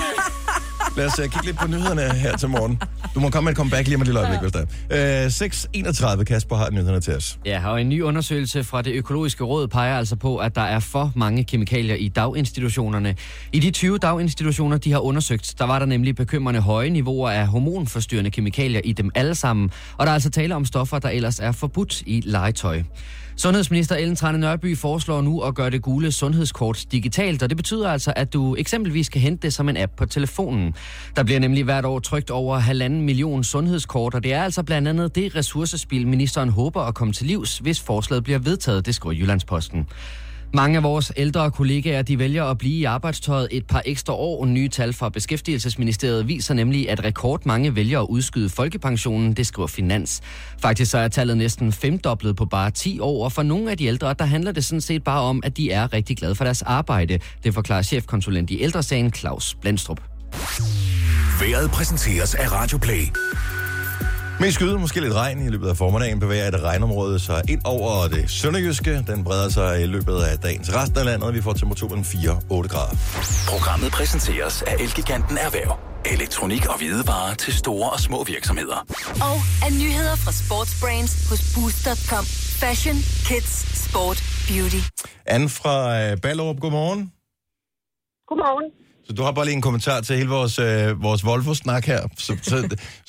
[0.97, 2.81] Lad os uh, kigge lidt på nyhederne her til morgen.
[3.15, 5.25] Du må komme med et comeback lige om et lille øjeblik, hvis der er.
[5.25, 7.39] Uh, 6.31, Kasper har nyhederne til os.
[7.45, 10.79] Ja, og en ny undersøgelse fra det økologiske råd peger altså på, at der er
[10.79, 13.15] for mange kemikalier i daginstitutionerne.
[13.53, 17.47] I de 20 daginstitutioner, de har undersøgt, der var der nemlig bekymrende høje niveauer af
[17.47, 19.71] hormonforstyrrende kemikalier i dem alle sammen.
[19.97, 22.83] Og der er altså tale om stoffer, der ellers er forbudt i legetøj.
[23.35, 27.89] Sundhedsminister Ellen Trane Nørby foreslår nu at gøre det gule sundhedskort digitalt, og det betyder
[27.89, 30.73] altså, at du eksempelvis kan hente det som en app på telefonen.
[31.15, 34.87] Der bliver nemlig hvert år trygt over halvanden million sundhedskort, og det er altså blandt
[34.87, 39.13] andet det ressourcespil, ministeren håber at komme til livs, hvis forslaget bliver vedtaget, det skriver
[39.15, 39.87] Jyllandsposten.
[40.55, 44.45] Mange af vores ældre kollegaer, de vælger at blive i arbejdstøjet et par ekstra år.
[44.45, 50.21] Nye tal fra Beskæftigelsesministeriet viser nemlig, at rekordmange vælger at udskyde folkepensionen, det skriver Finans.
[50.59, 53.85] Faktisk så er tallet næsten femdoblet på bare 10 år, og for nogle af de
[53.85, 56.61] ældre, der handler det sådan set bare om, at de er rigtig glade for deres
[56.61, 57.19] arbejde.
[57.43, 60.01] Det forklarer chefkonsulent i ældresagen Claus Blandstrup.
[61.41, 63.11] Været præsenteres af Radio Play.
[64.39, 68.07] Mest skyde, måske lidt regn i løbet af formiddagen, bevæger et regnområde sig ind over
[68.07, 69.03] det sønderjyske.
[69.07, 71.33] Den breder sig i løbet af dagens resten af landet.
[71.33, 72.95] Vi får temperaturen 4-8 grader.
[73.49, 75.79] Programmet præsenteres af Elgiganten Erhverv.
[76.05, 78.77] Elektronik og hvidevarer til store og små virksomheder.
[79.29, 82.25] Og af nyheder fra Sportsbrains hos Boost.com.
[82.63, 82.95] Fashion,
[83.29, 83.51] kids,
[83.85, 84.17] sport,
[84.47, 84.81] beauty.
[85.25, 87.11] Anne fra øh, Ballerup, godmorgen.
[88.27, 88.82] Godmorgen.
[89.05, 92.01] Så du har bare lige en kommentar til hele vores, øh, vores Volvo-snak her.
[92.25, 92.55] Så, så,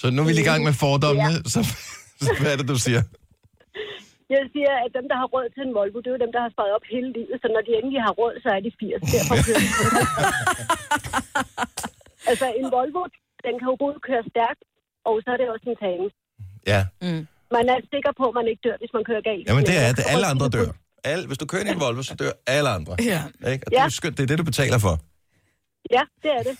[0.00, 1.34] så nu er vi lige i gang med fordommene.
[1.38, 1.50] Ja.
[1.52, 1.60] Så,
[2.24, 3.02] så hvad er det, du siger?
[4.34, 6.40] Jeg siger, at dem, der har råd til en Volvo, det er jo dem, der
[6.46, 7.36] har sparet op hele livet.
[7.42, 9.14] Så når de endelig har råd, så er de 80.
[9.14, 9.90] Derfor kører de kun
[12.26, 12.30] 50.
[12.30, 13.02] Altså, en Volvo,
[13.46, 14.62] den kan jo både køre stærkt,
[15.08, 16.06] og så er det også en tane.
[16.72, 16.80] Ja.
[17.56, 19.44] Man er sikker på, at man ikke dør, hvis man kører galt.
[19.48, 20.04] Jamen det er det.
[20.12, 20.68] Alle andre dør.
[21.12, 22.92] Alle, hvis du kører i en Volvo, så dør alle andre.
[23.12, 23.20] Ja.
[23.52, 23.62] Ikke?
[23.66, 24.14] Og det, er skønt.
[24.16, 24.94] det er det, du betaler for.
[25.96, 26.56] Ja, det er det.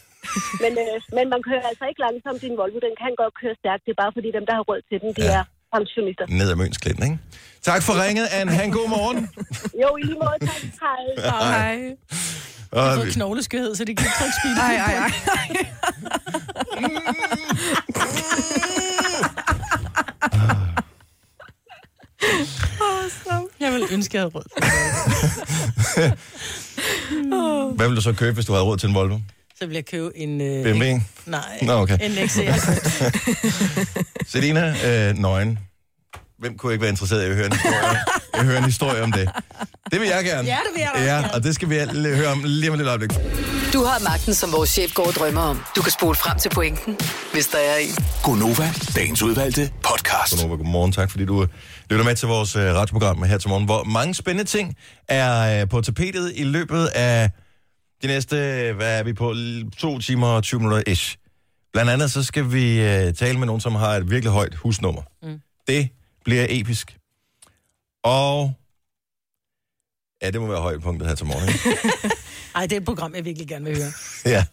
[0.62, 2.78] Men, øh, men man kører altså ikke langsomt i en Volvo.
[2.88, 3.82] Den kan godt køre stærkt.
[3.86, 5.38] Det er bare fordi dem, der har råd til den, de Ja.
[5.40, 6.24] er pensionister.
[6.40, 7.18] Ned ad Mønsklinden, ikke?
[7.68, 8.50] Tak for ringet, Anne.
[8.56, 9.18] Ha' en god morgen.
[9.82, 10.38] Jo, i lige måde.
[10.50, 10.60] Tak.
[10.84, 11.02] Hej.
[11.58, 11.96] Hej.
[12.72, 14.56] Og, har fået knogleskørhed, så de kan ikke trykke speed.
[14.68, 15.10] Ej, ej, ej.
[23.64, 24.44] Jeg vil ønske, jeg havde råd.
[27.76, 29.18] hvad vil du så købe, hvis du havde råd til en Volvo?
[29.58, 30.40] Så vil jeg købe en...
[30.40, 30.84] Øh, BMW?
[30.84, 31.98] En, nej, Nå, okay.
[32.00, 32.40] en XR.
[34.32, 35.58] Selina, øh, nøgen.
[36.38, 37.98] Hvem kunne ikke være interesseret i at høre en historie,
[38.34, 39.30] at høre en historie om det?
[39.92, 40.48] Det vil jeg gerne.
[40.48, 41.34] Ja, det vil jeg også Ja, gerne.
[41.34, 43.10] og det skal vi alle høre om lige om et lille øjeblik.
[43.72, 45.60] Du har magten, som vores chef går og drømmer om.
[45.76, 46.98] Du kan spole frem til pointen,
[47.32, 47.94] hvis der er en.
[48.22, 50.32] Gonova, dagens udvalgte podcast.
[50.32, 50.92] Godnova, godmorgen.
[50.92, 51.46] Tak fordi du
[51.90, 54.76] lytter med til vores øh, radioprogram her til morgen, hvor mange spændende ting
[55.08, 57.30] er øh, på tapetet i løbet af
[58.02, 59.34] de næste, øh, hvad er vi på,
[59.78, 61.16] to timer og 20 minutter ish.
[61.72, 65.02] Blandt andet så skal vi øh, tale med nogen, som har et virkelig højt husnummer.
[65.22, 65.40] Mm.
[65.68, 65.88] Det
[66.24, 66.96] bliver episk.
[68.04, 68.52] Og
[70.22, 71.48] ja, det må være højdepunktet her til morgen.
[71.48, 71.78] Ikke?
[72.54, 73.92] Ej, det er et program, jeg virkelig gerne vil høre.
[74.34, 74.44] ja,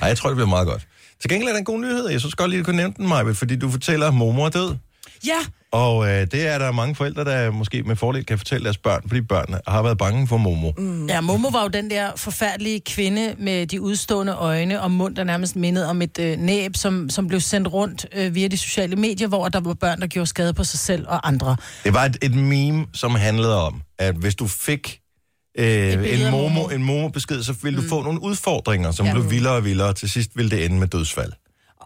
[0.00, 0.88] Ej, jeg tror, det bliver meget godt.
[1.20, 2.08] Til gengæld er der en god nyhed.
[2.08, 4.48] Jeg synes godt lige, du kunne nævne den, Maja, fordi du fortæller, at Momo er
[4.48, 4.76] død.
[5.26, 5.38] Ja,
[5.72, 9.02] Og øh, det er der mange forældre, der måske med fordel kan fortælle deres børn,
[9.08, 10.72] fordi børnene har været bange for Momo.
[10.78, 11.06] Mm.
[11.06, 15.24] Ja, Momo var jo den der forfærdelige kvinde med de udstående øjne og mund, der
[15.24, 18.96] nærmest mindede om et øh, næb, som, som blev sendt rundt øh, via de sociale
[18.96, 21.56] medier, hvor der var børn, der gjorde skade på sig selv og andre.
[21.84, 25.00] Det var et, et meme, som handlede om, at hvis du fik
[25.58, 27.88] øh, en Momo, en Momo-besked, så ville du Mm.
[27.88, 29.12] få nogle udfordringer, som Ja.
[29.12, 31.32] blev vildere og vildere, og til sidst ville det ende med dødsfald.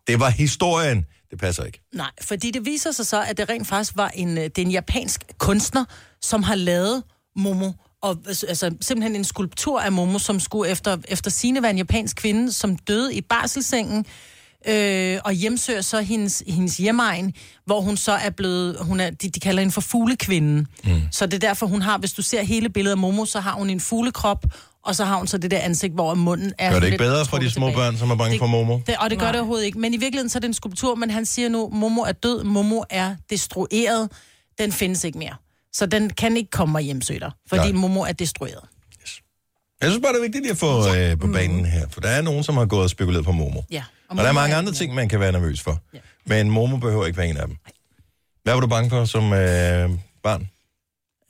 [0.07, 1.05] Det var historien.
[1.33, 1.81] Det passer ikke.
[1.95, 4.63] Nej, fordi det viser sig så, at det rent faktisk var en, øh, det er
[4.63, 5.85] en japansk kunstner,
[6.21, 7.03] som har lavet
[7.37, 7.73] Momo.
[8.03, 12.17] Og altså, simpelthen en skulptur af Momo, som skulle efter, efter sine være en japansk
[12.17, 14.07] kvinde, som døde i barselsengen,
[14.69, 17.33] øh, og hjemsøger så hendes, hendes hjemmeegn,
[17.65, 20.67] hvor hun så er blevet, hun er, de, de kalder hende for fuglekvinden.
[20.85, 21.01] Mm.
[21.11, 23.53] Så det er derfor, hun har, hvis du ser hele billedet af Momo, så har
[23.53, 24.45] hun en fuglekrop,
[24.85, 26.73] og så har hun så det der ansigt, hvor munden er...
[26.73, 27.77] Gør det ikke bedre for de små tilbage.
[27.85, 28.79] børn, som er bange Det- for Momo?
[28.87, 29.79] Det, og det gør det overhovedet ikke.
[29.79, 32.45] Men i virkeligheden så er det en skulptur, men han siger nu, Momo er død,
[32.45, 34.11] Momo er destrueret,
[34.59, 35.35] den findes ikke mere.
[35.73, 37.81] Så den kan ikke komme og hjemsøge dig, fordi Nej.
[37.81, 38.61] Momo er destrueret.
[39.81, 42.09] Jeg synes bare, det er vigtigt lige at få øh, på banen her, for der
[42.09, 43.63] er nogen, som har gået og spekuleret på Momo.
[43.71, 43.85] Ja.
[44.09, 45.79] Og der er mange andre ting, man kan være nervøs for.
[45.95, 45.99] Ja.
[46.27, 47.57] Men Momo behøver ikke være en af dem.
[48.43, 49.91] Hvad var du bange for som øh,
[50.23, 50.49] barn?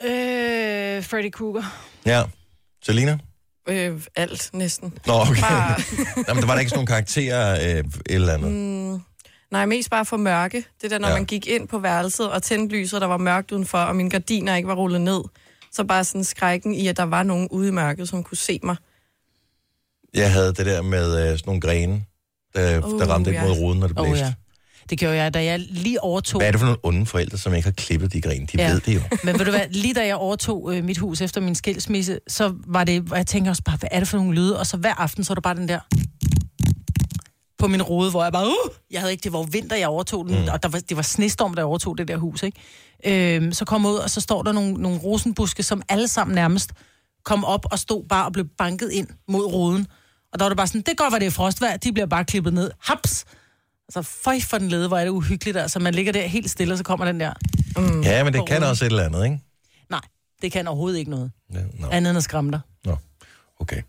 [0.04, 1.62] Øh, Freddy Krueger.
[2.06, 2.22] Ja.
[2.84, 3.18] Selina?
[3.68, 4.94] Øh, alt næsten.
[5.06, 5.40] Nå, okay.
[5.40, 5.80] Bare,
[6.28, 8.52] Jamen, der var der ikke sådan nogle karakterer øh, et eller andet.
[8.52, 9.02] mm,
[9.50, 10.64] nej, mest bare for mørke.
[10.82, 11.14] Det der, når Ja.
[11.14, 14.56] man gik ind på værelset og tændte lyset, der var mørkt udenfor, og mine gardiner
[14.56, 15.20] ikke var rullet ned.
[15.72, 18.60] Så bare sådan skrækken i, at der var nogen ude i mørket, som kunne se
[18.62, 18.76] mig.
[20.14, 22.04] Jeg havde det der med øh, sådan nogle grene,
[22.54, 23.46] der, uh, der ramte ind ja.
[23.46, 24.12] mod ruden, når det blæste.
[24.12, 24.32] oh, ja.
[24.90, 26.40] Det gjorde jeg, da jeg lige overtog...
[26.40, 28.46] Hvad er det for nogle onde forældre, som ikke har klippet de grene?
[28.46, 28.72] De Ja.
[28.72, 29.00] ved det jo.
[29.24, 32.54] Men ved du hvad, lige da jeg overtog øh, mit hus efter min skilsmisse, så
[32.66, 34.58] var det, og jeg tænker også bare, hvad er det for nogle lyde?
[34.58, 35.80] Og så hver aften, så er der bare den der
[37.58, 38.74] på min rode, hvor jeg bare, uh!
[38.90, 40.48] jeg havde ikke, det var vinter, jeg overtog den, mm.
[40.52, 42.60] og der var, det var snestorm, jeg overtog det der hus, ikke?
[43.36, 46.34] Øhm, så kom jeg ud, og så står der nogle, nogle rosenbuske, som alle sammen
[46.34, 46.70] nærmest
[47.24, 49.86] kom op og stod bare og blev banket ind mod ruden.
[50.32, 52.24] Og der var det bare sådan, det går, hvad det er frostvejr, de bliver bare
[52.24, 52.70] klippet ned.
[52.80, 53.24] Haps!
[53.96, 55.78] Altså, føj for den lede, hvor er det uhyggeligt, altså.
[55.78, 57.32] Man ligger der helt stille, og så kommer den der.
[57.76, 58.00] Mm.
[58.00, 59.40] Ja, men det kan også et eller andet, ikke?
[59.90, 60.00] Nej,
[60.42, 61.30] det kan overhovedet ikke noget.
[61.54, 61.88] Ja, no.
[61.90, 62.60] Andet end at skræmme dig.
[63.62, 63.82] Okay.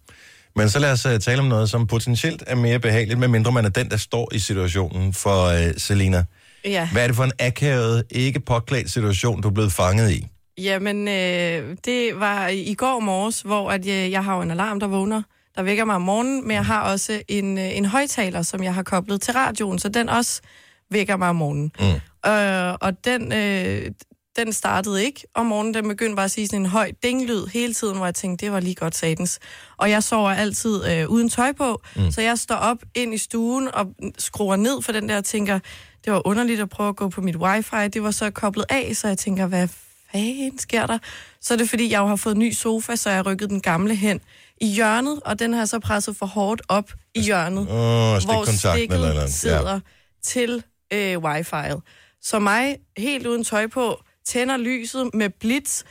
[0.55, 3.65] Men så lad os uh, tale om noget, som potentielt er mere behageligt, medmindre man
[3.65, 6.25] er den, der står i situationen for uh, Selina.
[6.65, 6.89] Ja.
[6.91, 10.27] Hvad er det for en akavet, ikke påklædt situation, du er blevet fanget i?
[10.57, 14.79] Jamen, øh, det var i går morges, hvor at jeg, jeg har jo en alarm,
[14.79, 15.21] der vågner,
[15.55, 18.73] der vækker mig om morgenen, men jeg har også en, øh, en højtaler, som jeg
[18.73, 20.41] har koblet til radioen, så den også
[20.89, 21.71] vækker mig om morgenen.
[21.79, 22.29] Mm.
[22.31, 23.91] Øh, og den, øh,
[24.35, 27.73] den startede ikke om morgenen, den begyndte bare at sige sådan en høj dinglyd hele
[27.73, 29.39] tiden, hvor jeg tænkte, det var lige godt satans.
[29.77, 32.11] Og jeg sover altid øh, uden tøj på, mm.
[32.11, 33.87] så jeg står op ind i stuen og
[34.17, 35.59] skruer ned for den der og tænker,
[36.05, 38.95] det var underligt at prøve at gå på mit wifi, det var så koblet af,
[38.95, 39.67] så jeg tænker, hvad
[40.11, 40.97] fanden sker der?
[41.41, 43.95] Så er det fordi, jeg jo har fået ny sofa, så jeg rykket den gamle
[43.95, 44.21] hen
[44.63, 48.45] i hjørnet, og den har så presset for hårdt op i hjørnet, Åh, hvor
[48.75, 49.33] stikket eller noget.
[49.33, 49.79] sidder
[50.23, 51.79] til øh, wifi'et.
[52.21, 55.83] Så mig, helt uden tøj på, tænder lyset med blitz,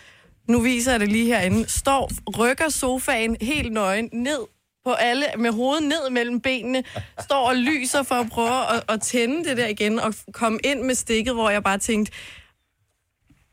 [0.49, 4.39] nu viser jeg det lige herinde, står, rykker sofaen helt nøgen ned
[4.85, 6.85] på alle, med hovedet ned mellem benene,
[7.21, 10.83] står og lyser for at prøve at, at tænde det der igen, og komme ind
[10.83, 12.13] med stikket, hvor jeg bare tænkte,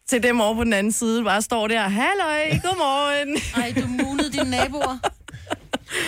[0.10, 3.38] til dem over på den anden side, bare står der, halløj, godmorgen.
[3.64, 4.98] Ej, du munede dine naboer.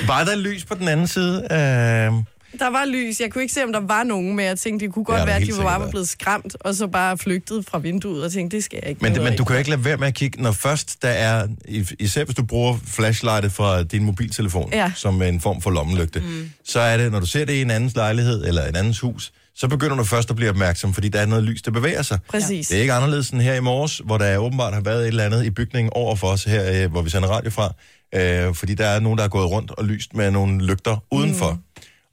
[0.07, 1.37] Var der lys på den anden side?
[1.51, 2.13] Øh,
[2.59, 3.19] Der var lys.
[3.19, 5.19] Jeg kunne ikke se, om der var nogen, men jeg tænkte, det kunne Ja, godt
[5.19, 8.31] der være, at de var bare blevet skræmt, og så bare flygtet fra vinduet, og
[8.31, 9.01] tænkte, det skal jeg ikke.
[9.03, 11.47] men, men du kan jo ikke lade være med at kigge, når først der er,
[11.67, 14.91] is- især hvis du bruger flashlightet fra din mobiltelefon, Ja.
[14.95, 16.51] som en form for lommelygte, mm.
[16.65, 19.31] så er det, når du ser det i en andens lejlighed eller en andens hus,
[19.55, 22.19] så begynder du først at blive opmærksom, fordi der er noget lys, der bevæger sig.
[22.29, 22.67] Præcis.
[22.67, 25.23] Det er ikke anderledes end her i morges, hvor der åbenbart har været et eller
[25.25, 27.73] andet i bygningen over for os her, øh, hvor vi sender radio fra.
[28.15, 31.51] Øh, fordi der er nogen, der er gået rundt og lyst med nogle lygter udenfor.
[31.51, 31.59] Mm.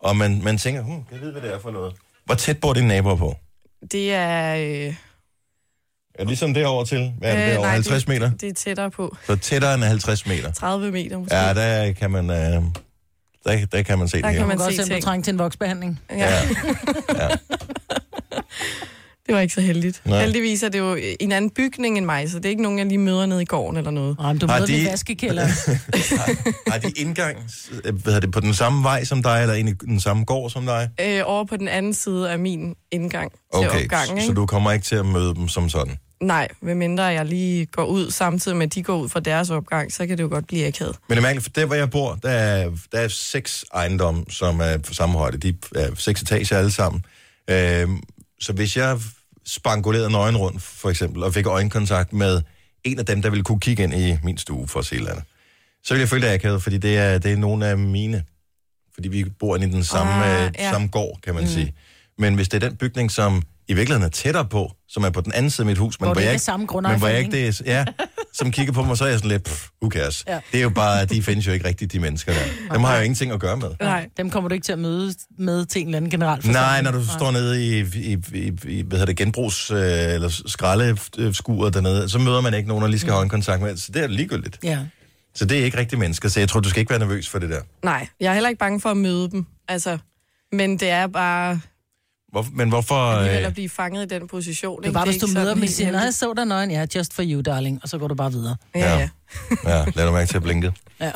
[0.01, 1.95] Og man, man tænker, hm, jeg ved, hvad det er for noget.
[2.25, 3.37] Hvor tæt bor dine naboer på?
[3.93, 4.55] Det er...
[4.57, 4.95] Øh,
[6.15, 7.13] Er det ligesom derovre til?
[7.19, 7.71] Hvad er det øh, derovre?
[7.71, 8.31] 50 det, meter?
[8.31, 9.17] Det er tættere på.
[9.27, 10.53] Så tættere end 50 meter.
[10.53, 11.37] 30 meter måske.
[11.37, 12.63] Ja, der kan man, øh,
[13.49, 14.39] der, der kan man se Der det her.
[14.39, 15.05] kan Man godt se se, at du ting.
[15.05, 16.01] trænger til en voksbehandling.
[16.11, 16.33] Ja.
[17.19, 17.29] Ja.
[19.27, 20.03] Det var ikke så heldigt.
[20.05, 20.21] Nej.
[20.21, 22.79] Heldigvis er det jo i en anden bygning end mig, så det er ikke nogen,
[22.79, 24.19] jeg lige møder nede i gården eller noget.
[24.19, 24.83] Nej, men du Har møder de- de...
[24.83, 25.51] i vaskekælderen.
[26.73, 27.37] Har de indgang
[27.83, 30.51] hvad hedder det, på den samme vej som dig, eller ind i den samme gård
[30.51, 30.89] som dig?
[31.01, 34.07] Øh, over på den anden side af min indgang til Okay, opgangen.
[34.09, 34.27] så, Ikke?
[34.27, 35.99] så du kommer ikke til at møde dem som sådan?
[36.21, 39.93] Nej, medmindre jeg lige går ud samtidig med, at de går ud fra deres opgang,
[39.93, 40.97] så kan det jo godt blive akavet.
[41.09, 44.25] Men det er mærkeligt, for der hvor jeg bor, der er, der er seks ejendomme,
[44.31, 45.39] som er på samme højde.
[45.39, 47.05] De er seks etager alle sammen.
[47.51, 48.03] Øhm,
[48.41, 48.99] så hvis jeg
[49.47, 52.43] spangulerede nøgen rundt, for eksempel, og fik øjenkontakt med
[52.85, 55.11] en af dem, der ville kunne kigge ind i min stue for at se eller
[55.11, 55.25] andet,
[55.85, 58.25] så ville jeg føle det akavet, fordi det er, det er nogle af mine.
[58.95, 60.71] Fordi vi bor inde i den samme, Ah, ah, ja.
[60.71, 61.49] samme gård, kan man mm.
[61.51, 61.75] sige.
[62.19, 65.21] Men hvis det er den bygning, som i virkeligheden er tættere på, som er på
[65.21, 66.67] den anden side af mit hus, men Hvor hvor det jeg ikke er ikke, samme
[66.83, 67.85] men hvor jeg ikke det er, ja,
[68.35, 70.25] som kigger på mig, så er jeg sådan lidt, pff, who cares?
[70.29, 70.41] Ja.
[70.53, 72.75] Det er jo bare, de findes jo ikke rigtigt, de mennesker der.
[72.75, 73.69] Dem har jeg jo ingenting at gøre med.
[73.81, 74.09] Nej.
[74.17, 76.91] Dem kommer du ikke til at møde med til en eller anden general Nej, når
[76.91, 82.09] du står nede i, i, i, i hvad hedder det, genbrugs- øh, eller skraldeskuret dernede,
[82.09, 83.77] så møder man ikke nogen, der lige skal have en kontakt med.
[83.77, 84.59] Så det er ligegyldigt.
[84.63, 84.79] Ja.
[85.35, 87.39] Så det er ikke rigtige mennesker, så jeg tror, du skal ikke være nervøs for
[87.39, 87.61] det der.
[87.83, 89.47] Nej, jeg er heller ikke bange for at møde dem.
[89.69, 89.99] Altså,
[90.53, 91.61] men det er bare
[92.33, 92.95] Hvor, men hvorfor...
[92.95, 94.77] alligevel Øh, at blive fanget i den position.
[94.77, 94.95] Det er ikke?
[94.95, 96.71] bare, hvis du møder dem og siger, nej, jeg så dig nøgen.
[96.71, 97.81] Ja, just for you, darling.
[97.83, 98.57] Og så går du bare videre.
[98.75, 99.09] Ja, Ja.
[99.65, 99.79] ja.
[99.79, 100.73] ja, lad du mærke til at blinke.
[101.01, 101.13] Ja.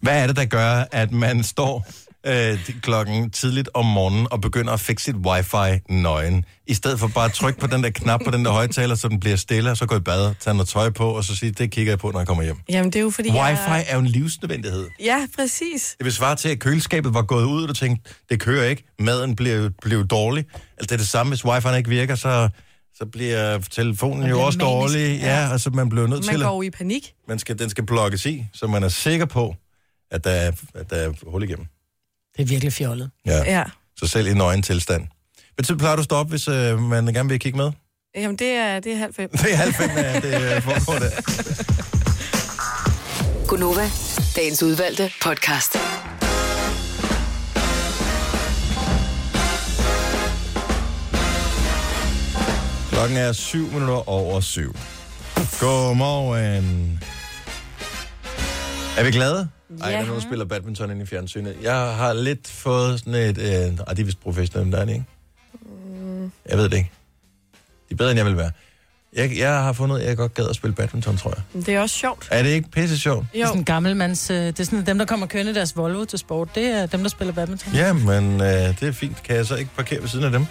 [0.00, 1.86] Hvad er det, der gør, at man står
[2.26, 7.08] øh, klokken tidligt om morgenen og begynder at fikse sit wifi nøgen, i stedet for
[7.14, 9.70] bare at trykke på den der knap på den der højtaler, så den bliver stille,
[9.70, 11.98] og så gå i bad, tage noget tøj på, og så sige, det kigger jeg
[11.98, 12.56] på, når jeg kommer hjem.
[12.68, 13.84] Jamen, det er jo fordi, Wifi jeg...
[13.88, 14.86] er jo en livsnødvendighed.
[15.00, 15.94] Ja, præcis.
[15.98, 18.84] Det vil svare til, at køleskabet var gået ud, og du tænkte, det kører ikke,
[18.98, 20.44] maden blev, blev dårlig.
[20.54, 22.48] Altså det er det samme, hvis wifi'en ikke virker, så,
[22.94, 25.20] så bliver telefonen jo bliver også manisk, dårlig.
[25.20, 25.52] Ja, ja.
[25.52, 26.56] altså man bliver nødt Man til går at...
[26.56, 27.12] jo i panik.
[27.28, 29.54] Man skal, den skal plukkes i, så man er sikker på,
[30.10, 31.66] at der er, at der er hul igennem.
[32.38, 33.10] Det er virkelig fjollet.
[33.26, 33.42] Ja.
[33.46, 33.64] Ja.
[33.96, 35.06] Så selv i nøgen tilstand.
[35.54, 37.72] Hvad tid plejer du at stå op, hvis øh, man gerne vil kigge med?
[38.16, 39.30] Jamen, det er, det er halv fem.
[39.30, 41.10] Det er halv fem, ja, det øh, foregår der.
[43.48, 43.90] Gunova,
[44.36, 45.76] dagens udvalgte podcast.
[52.90, 54.76] Klokken er syv minutter over syv.
[55.60, 57.00] Godmorgen.
[58.96, 59.48] Er vi glade?
[59.82, 61.56] Ej, der er nogen, der spiller badminton ind i fjernsynet.
[61.62, 63.38] Jeg har lidt fået sådan et...
[63.38, 65.04] Øh, ej, de er vist professionelle, der er det ikke?
[66.48, 66.90] Jeg ved det ikke.
[67.88, 68.50] De er bedre, end jeg vil være.
[69.12, 71.66] Jeg, jeg har fundet at jeg godt gad at spille badminton, tror jeg.
[71.66, 72.28] Det er også sjovt.
[72.30, 73.26] Er det ikke pisse sjovt?
[73.32, 74.30] Det er sådan en gammel mands...
[74.30, 77.00] øh, Det er sådan, dem, der kommer kørende deres Volvo til sport, det er dem,
[77.00, 77.72] der spiller badminton.
[77.74, 79.22] Ja, men øh, det er fint.
[79.22, 80.46] Kan jeg så ikke parkere ved siden af dem?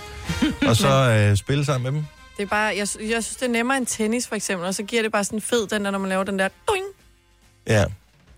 [0.67, 0.87] Og så
[1.31, 2.05] øh, spille sammen med dem?
[2.37, 2.87] Det er bare, jeg, jeg
[3.23, 5.67] synes, det er nemmere end tennis, for eksempel, og så giver det bare sådan fed,
[5.67, 6.85] den der, når man laver den der doing.
[7.67, 7.85] Ja.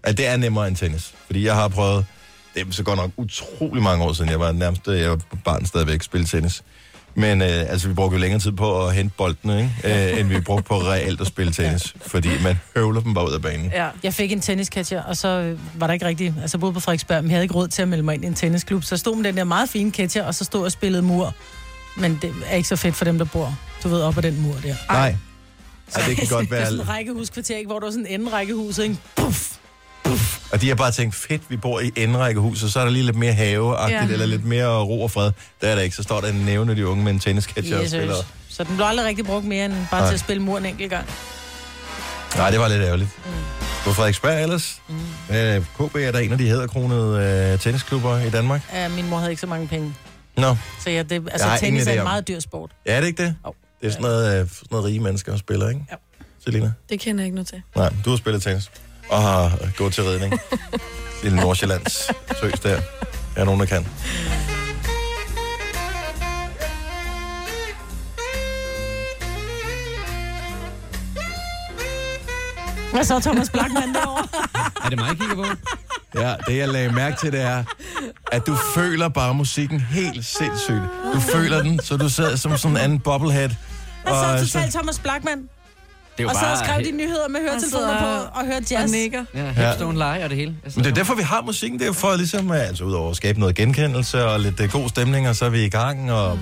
[0.08, 1.14] Ja, det er nemmere end tennis.
[1.26, 2.06] Fordi jeg har prøvet,
[2.56, 5.66] det er så godt nok utrolig mange år siden, jeg var nærmest, jeg var barn
[5.66, 6.64] stadigvæk, spille tennis.
[7.16, 10.12] Men øh, altså, vi brugte jo længere tid på at hente boldene, ikke?
[10.14, 11.94] Øh, end vi brugte på reelt at spille tennis.
[12.06, 13.72] Fordi man høvler dem bare ud af banen.
[13.72, 13.90] Ja.
[14.04, 16.34] Jeg fik en tennisketcher, og så øh, var der ikke rigtig...
[16.42, 18.24] Altså, jeg boede på Frederiksberg, men jeg havde ikke råd til at melde mig ind
[18.24, 18.84] i en tennisklub.
[18.84, 21.34] Så jeg stod med den der meget fine ketcher, og så stod og spillede mur.
[21.98, 24.42] Men det er ikke så fedt for dem, der bor, du ved, op ad den
[24.42, 24.76] mur der.
[24.90, 25.16] Nej.
[25.96, 26.66] Ej, det kan godt Det er være...
[26.66, 27.68] sådan en ikke?
[27.68, 28.98] Hvor der er sådan en enderækkehus, ikke?
[29.16, 29.52] Puff!
[30.52, 33.16] Og de har bare tænkt, fedt, vi bor i indrækkehuset, så er der lige lidt
[33.16, 34.14] mere haveagtigt, Ja.
[34.14, 35.32] eller lidt mere ro og fred.
[35.62, 37.88] Der er der ikke, så står der en nævne de unge med en tennisketcher og
[37.88, 38.16] spiller.
[38.50, 40.10] Så den blev aldrig rigtig brugt mere end bare Nej.
[40.10, 41.06] til at spille mur en enkelt gang.
[42.38, 43.10] Nej, det var lidt ærgerligt.
[43.26, 43.32] Mm.
[43.84, 44.82] På Frederiksberg ellers.
[44.90, 45.36] Mm.
[45.36, 48.62] Øh, KB er der en af de hæderkronede øh, tennisklubber i Danmark.
[48.74, 49.96] Ja, min mor havde ikke så mange penge.
[50.38, 52.72] Nå, Så ja, det, altså, tennis er en meget dyr sport.
[52.86, 53.36] ja, er det ikke det?
[53.46, 53.54] Jo.
[53.82, 55.82] Det er sådan noget, øh, sådan noget rige mennesker spiller, ikke?
[55.92, 55.96] Ja.
[56.44, 56.72] Selina?
[56.90, 57.62] Det kender jeg ikke noget til.
[57.76, 58.72] Nej, du har spillet tennis.
[59.10, 60.34] Og har gået til ridning.
[61.24, 61.94] Lille Nordsjællands
[62.42, 62.82] søs der.
[63.36, 63.88] Er nogen, der kan.
[72.92, 74.28] Hvad så, Thomas Blackman derovre?
[74.86, 75.46] Er det mig, I kigger på?
[76.20, 77.64] Ja, det jeg lagde mærke til, det er,
[78.32, 80.82] at du føler bare musikken helt sindssygt.
[81.14, 83.50] Du føler den, så du sidder som sådan en anden bobblehead.
[84.04, 85.50] Hvad så, totalt Thomas Blackman?
[86.20, 88.92] Det er Og så og skrev de nyheder med høretelefoner på og hørte Og jazz.
[88.92, 89.24] nikker.
[89.36, 90.56] Ja, hipstone lege og det hele.
[90.64, 91.80] Jeg Men det er derfor, vi har musikken.
[91.80, 94.90] Det er for ligesom, øh, altså udover at skabe noget genkendelse og lidt øh, god
[94.90, 96.40] stemning, og så er vi i gang, og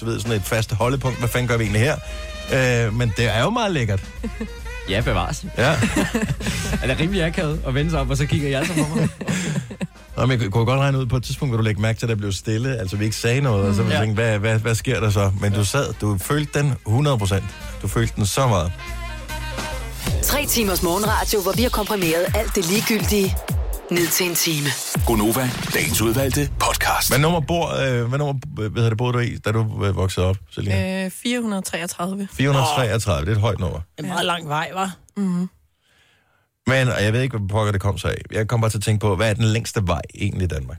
[0.00, 1.18] du ved, sådan et fast holdepunkt.
[1.18, 1.96] Hvad fanden gør vi egentlig her?
[2.86, 4.00] Øh, men det er jo meget lækkert.
[4.88, 5.44] Ja, bevares.
[5.58, 5.70] Ja.
[6.82, 9.08] Er det rimelig akavet at vende sig op, og så kigger jeg så på mig?
[10.16, 12.06] Nå, men jeg kunne godt regne ud, på et tidspunkt hvor du lægge mærke til,
[12.06, 12.76] at der blev stille.
[12.76, 14.00] Altså, vi ikke sagde noget, og så ville Ja.
[14.00, 14.06] ja.
[14.06, 15.32] tænke, hvad, hvad, hvad sker der så?
[15.40, 17.42] Men du sad, du følte den 100%.
[17.82, 18.72] Du følte den så meget.
[20.34, 23.36] Tre timers morgenradio, hvor vi har komprimeret alt det ligegyldige
[23.90, 24.68] ned til en time.
[25.06, 27.10] Gonova, dagens udvalgte podcast.
[27.10, 29.96] Hvad nummer, bor, øh, hvad nummer hvad hedder det, boede du i, da du øh,
[29.96, 31.04] voksede op, Selina?
[31.04, 32.28] Øh, 433.
[32.32, 33.78] 433, det er et højt nummer.
[33.78, 34.96] Det er en meget lang vej, var.
[36.66, 38.22] Men, og jeg ved ikke, hvad pokker det kom sig af.
[38.32, 40.78] Jeg kom bare til at tænke på, hvad er den længste vej egentlig i Danmark?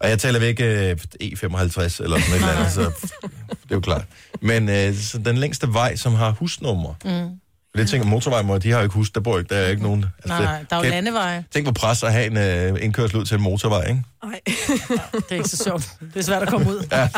[0.00, 2.80] Og jeg taler væk øh, E55 eller sådan et eller andet, så
[3.62, 4.04] det er jo klart.
[4.40, 6.94] Men øh, så den længste vej, som har husnummer.
[7.04, 7.40] Mm.
[7.76, 9.82] Det tænker motorvej, må, de har jo ikke hus, der bor ikke, der er ikke
[9.82, 10.04] nogen.
[10.24, 11.44] Altså, Nej, der er jo kan- landeveje.
[11.52, 12.36] Tænk på pres at have en
[12.76, 14.02] øh, indkørsel ud til en motorvej, ikke?
[14.24, 14.40] Nej.
[14.46, 15.90] Det er ikke så sjovt.
[16.14, 16.86] Det er svært at komme ud.
[16.92, 17.08] ja.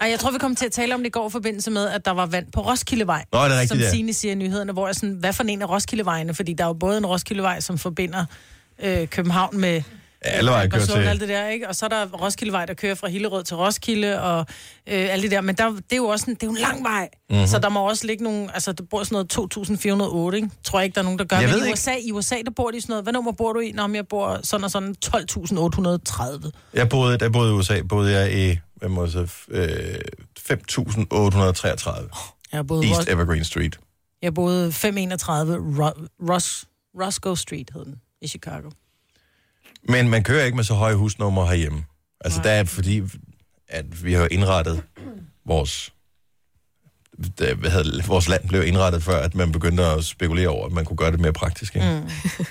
[0.00, 1.88] Ej, jeg tror, vi kom til at tale om det i går i forbindelse med,
[1.88, 3.24] at der var vand på Roskildevej.
[3.32, 3.90] Nå, er det rigtigt, Som.
[3.90, 6.34] Signe siger i nyhederne, hvor jeg sådan, hvad for en af Roskildevejene?
[6.34, 8.24] Fordi der er jo både en Roskildevej, som forbinder
[8.82, 9.82] øh, København med
[10.24, 10.92] Alle veje kører til.
[10.92, 11.68] alt det der, ikke?
[11.68, 14.38] Og så er der Roskildevej, der kører fra Hillerød til Roskilde, og
[14.86, 15.40] øh, alt det der.
[15.40, 17.08] Men der, det er jo også en, det er jo en lang vej.
[17.12, 17.36] Mhm.
[17.36, 17.46] Mm-hmm.
[17.46, 18.54] Så der må også ligge nogle...
[18.54, 20.50] Altså, der bor sådan noget 2.408, ikke?
[20.64, 21.36] Tror jeg ikke, der er nogen, der gør.
[21.36, 21.72] Jeg Men ved i ikke.
[21.72, 23.04] USA, i USA, der bor de sådan noget...
[23.04, 23.72] Hvad nummer bor du i?
[23.72, 26.50] Nå, men jeg bor sådan og sådan 12.830.
[26.74, 29.94] Jeg boede, jeg boede i USA, boede jeg i hvad må jeg sige, øh,
[30.38, 30.44] 5.833
[32.52, 33.78] Jeg boede, East East Evergreen Street.
[34.22, 36.64] jeg boede 531 Ro- Ros,
[37.02, 38.70] Roscoe Street, hed den, i Chicago.
[39.88, 41.84] Men man kører ikke med så høje husnumre herhjemme.
[42.20, 43.02] Altså, der er fordi,
[43.68, 44.82] at vi har indrettet
[45.46, 45.92] vores...
[47.38, 50.66] Det, hvad hedder, det, vores land blev indrettet før, at man begyndte at spekulere over,
[50.66, 51.76] at man kunne gøre det mere praktisk.
[51.76, 52.02] Ikke?
[52.06, 52.46] Mm.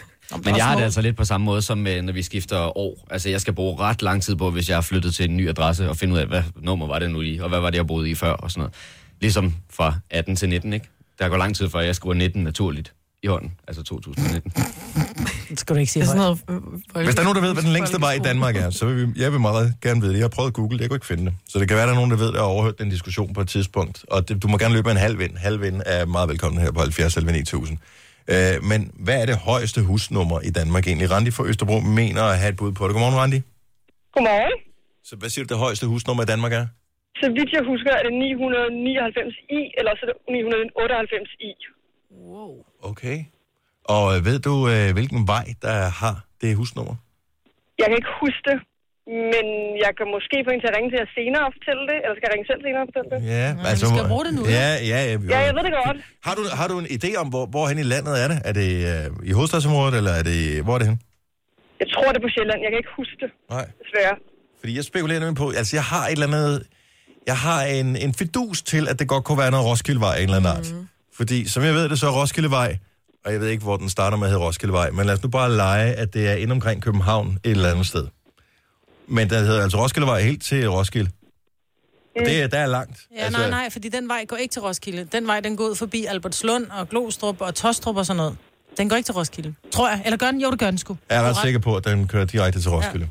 [0.46, 3.08] Men jeg har det altså lidt på samme måde, som øh, når vi skifter år.
[3.10, 5.50] Altså, jeg skal bruge ret lang tid på, hvis jeg har flyttet til en ny
[5.50, 7.78] adresse, og finde ud af, hvad nummer var det nu lige, og hvad var det,
[7.78, 8.74] jeg boede i før, og sådan noget.
[9.22, 10.90] Ligesom fra 18 til 19, ikke?
[11.20, 14.54] Der går lang tid, før jeg skriver 19 naturligt i hånden, altså 2019.
[15.52, 16.18] Det skal du ikke sige højt.
[16.18, 16.40] noget,
[16.96, 18.86] øh, Hvis der er nogen, der ved, hvad den længste vej i Danmark er, så
[18.86, 20.20] vil vi, jeg vil meget gerne vide det.
[20.20, 21.34] Jeg har prøvet at google det, jeg kunne ikke finde det.
[21.52, 23.34] Så det kan være, der er nogen, der ved det og har overhørt den diskussion
[23.34, 24.06] på et tidspunkt.
[24.14, 25.34] Og det, du må gerne løbe med en halv vind.
[25.38, 27.78] Halv vind er meget velkommen her på 70 11 9000.
[28.34, 31.12] Øh, men hvad er det højeste husnummer i Danmark egentlig?
[31.12, 32.94] Randi fra Østerbro mener at have et bud på det.
[32.94, 33.40] Godmorgen, Randi.
[34.16, 34.56] Godmorgen.
[35.04, 36.66] Så hvad siger du, det højeste husnummer i Danmark er?
[37.22, 41.50] Så vidt jeg husker, er det 999i, eller så er det 998i.
[42.92, 43.18] Okay.
[43.86, 46.96] Og øh, ved du, øh, hvilken vej, der har det husnummer?
[47.80, 48.58] Jeg kan ikke huske det,
[49.34, 49.46] men
[49.86, 52.16] jeg kan måske få en til at ringe til jer senere og fortælle det, eller
[52.18, 53.20] skal jeg ringe selv senere og fortælle det?
[53.36, 55.16] Ja, vi skal bruge det nu, Ja, ja, ja.
[55.34, 55.98] Ja, jeg ved det godt.
[56.28, 58.38] Har du, har du en idé om, hvor, hvorhen i landet er det?
[58.50, 60.98] Er det øh, i hovedstadsområdet, eller er det, hvor er det hen?
[61.82, 62.60] Jeg tror, det er på Sjælland.
[62.66, 63.66] Jeg kan ikke huske det, Nej.
[63.84, 64.16] desværre.
[64.60, 66.54] Fordi jeg spekulerer nemlig på, altså jeg har et eller andet,
[67.32, 70.24] jeg har en, en fidus til, at det godt kunne være noget Roskildevej af en
[70.24, 70.68] eller anden art.
[71.18, 72.78] Fordi som jeg ved det, så er Roskildevej,
[73.26, 75.30] og jeg ved ikke, hvor den starter med at hedde Roskildevej, men lad os nu
[75.30, 78.08] bare lege, at det er inde omkring København et eller andet sted.
[79.08, 81.12] Men der hedder altså Roskildevej helt til Roskilde.
[82.20, 83.00] Og det, er- der er langt.
[83.16, 85.08] Ja, nej, nej, fordi den vej går ikke til Roskilde.
[85.12, 88.38] Den vej, den går ud forbi Albertslund og Glostrup og Tostrup og sådan noget.
[88.78, 89.54] Den går ikke til Roskilde.
[89.72, 90.02] Tror jeg.
[90.06, 90.42] Eller gør den?
[90.42, 90.98] Jo, det gør den sgu.
[91.10, 93.10] Jeg er ret sikker på, at den kører direkte til Roskilde.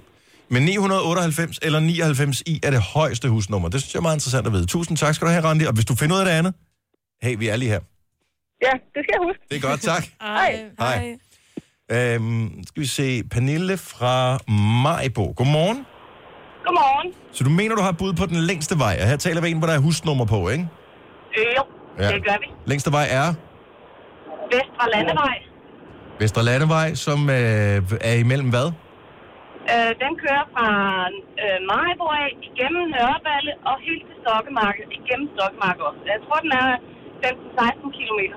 [0.48, 3.68] Men 998 eller 99 i er det højeste husnummer.
[3.68, 4.66] Det synes jeg er meget interessant at vide.
[4.66, 5.64] Tusind tak skal du have, Randi.
[5.64, 6.54] Og hvis du finder ud af det andet,
[7.22, 7.80] hey, vi er lige her.
[8.66, 9.42] Ja, det skal jeg huske.
[9.50, 10.04] Det er godt, tak.
[10.38, 10.50] Hej.
[10.84, 11.18] Hej.
[11.92, 13.22] Øhm, skal vi se.
[13.32, 14.14] Pernille fra
[14.84, 15.24] Majbo.
[15.38, 15.78] Godmorgen.
[16.66, 17.08] Godmorgen.
[17.32, 18.94] Så du mener, du har bud på den længste vej?
[19.02, 20.68] Og her taler vi en, hvor der er husnummer på, ikke?
[21.38, 21.62] Øh, jo,
[22.02, 22.08] Ja.
[22.14, 22.46] det gør vi.
[22.70, 23.28] Længste vej er
[24.52, 25.36] Vestre Landevej.
[26.20, 27.76] Vestre Landevej, som øh,
[28.11, 28.68] er imellem hvad?
[29.72, 30.66] Øh, den kører fra
[31.42, 34.80] øh, Majbo af, igennem Nørreballe og helt til Stokkemarke.
[35.00, 36.00] Igennem Stokkemarke også.
[36.12, 36.68] Jeg tror, den er
[37.24, 38.36] 15-16 kilometer.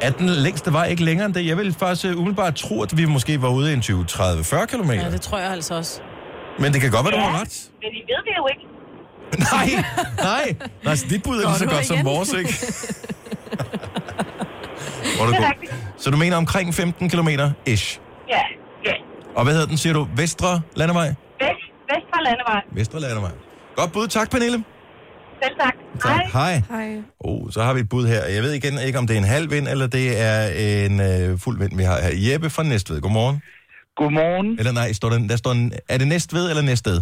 [0.00, 1.46] Er den længste vej ikke længere end det?
[1.46, 4.44] Jeg vil faktisk øh, umiddelbart tro, at vi måske var ude i en 20, 30,
[4.44, 4.90] 40 km.
[4.90, 6.00] Ja, det tror jeg altså også.
[6.58, 7.70] Men det kan godt være, du har ret.
[7.82, 8.64] Men I ved det jo ikke.
[9.52, 9.84] Nej,
[10.18, 10.54] nej.
[10.84, 12.54] Nej, så dit bud er lige så godt som vores, ikke?
[15.16, 15.74] Hvor er Det er god.
[15.98, 17.28] Så du mener omkring 15 km
[17.66, 18.00] ish.
[18.28, 18.40] Ja,
[18.86, 18.92] ja.
[19.36, 20.08] Og hvad hedder den, siger du?
[20.16, 21.06] Vestre Landevej?
[21.08, 21.16] Vest,
[21.90, 22.60] Vestre Landevej.
[22.72, 23.30] Vestre Landevej.
[23.76, 24.08] Godt bud.
[24.08, 24.64] Tak, Pernille.
[25.42, 25.73] Selv tak.
[26.04, 26.26] Tak.
[26.32, 26.54] Hej.
[26.68, 27.02] Hej.
[27.20, 28.22] Oh, så har vi et bud her.
[28.36, 30.38] Jeg ved igen ikke, om det er en halv vind, eller det er
[30.86, 32.12] en øh, fuld vind, vi har her.
[32.26, 33.00] Jeppe fra Næstved.
[33.00, 33.42] Godmorgen.
[33.96, 34.58] Godmorgen.
[34.58, 36.98] Eller nej, står der, der står en, er det Næstved eller Næsted?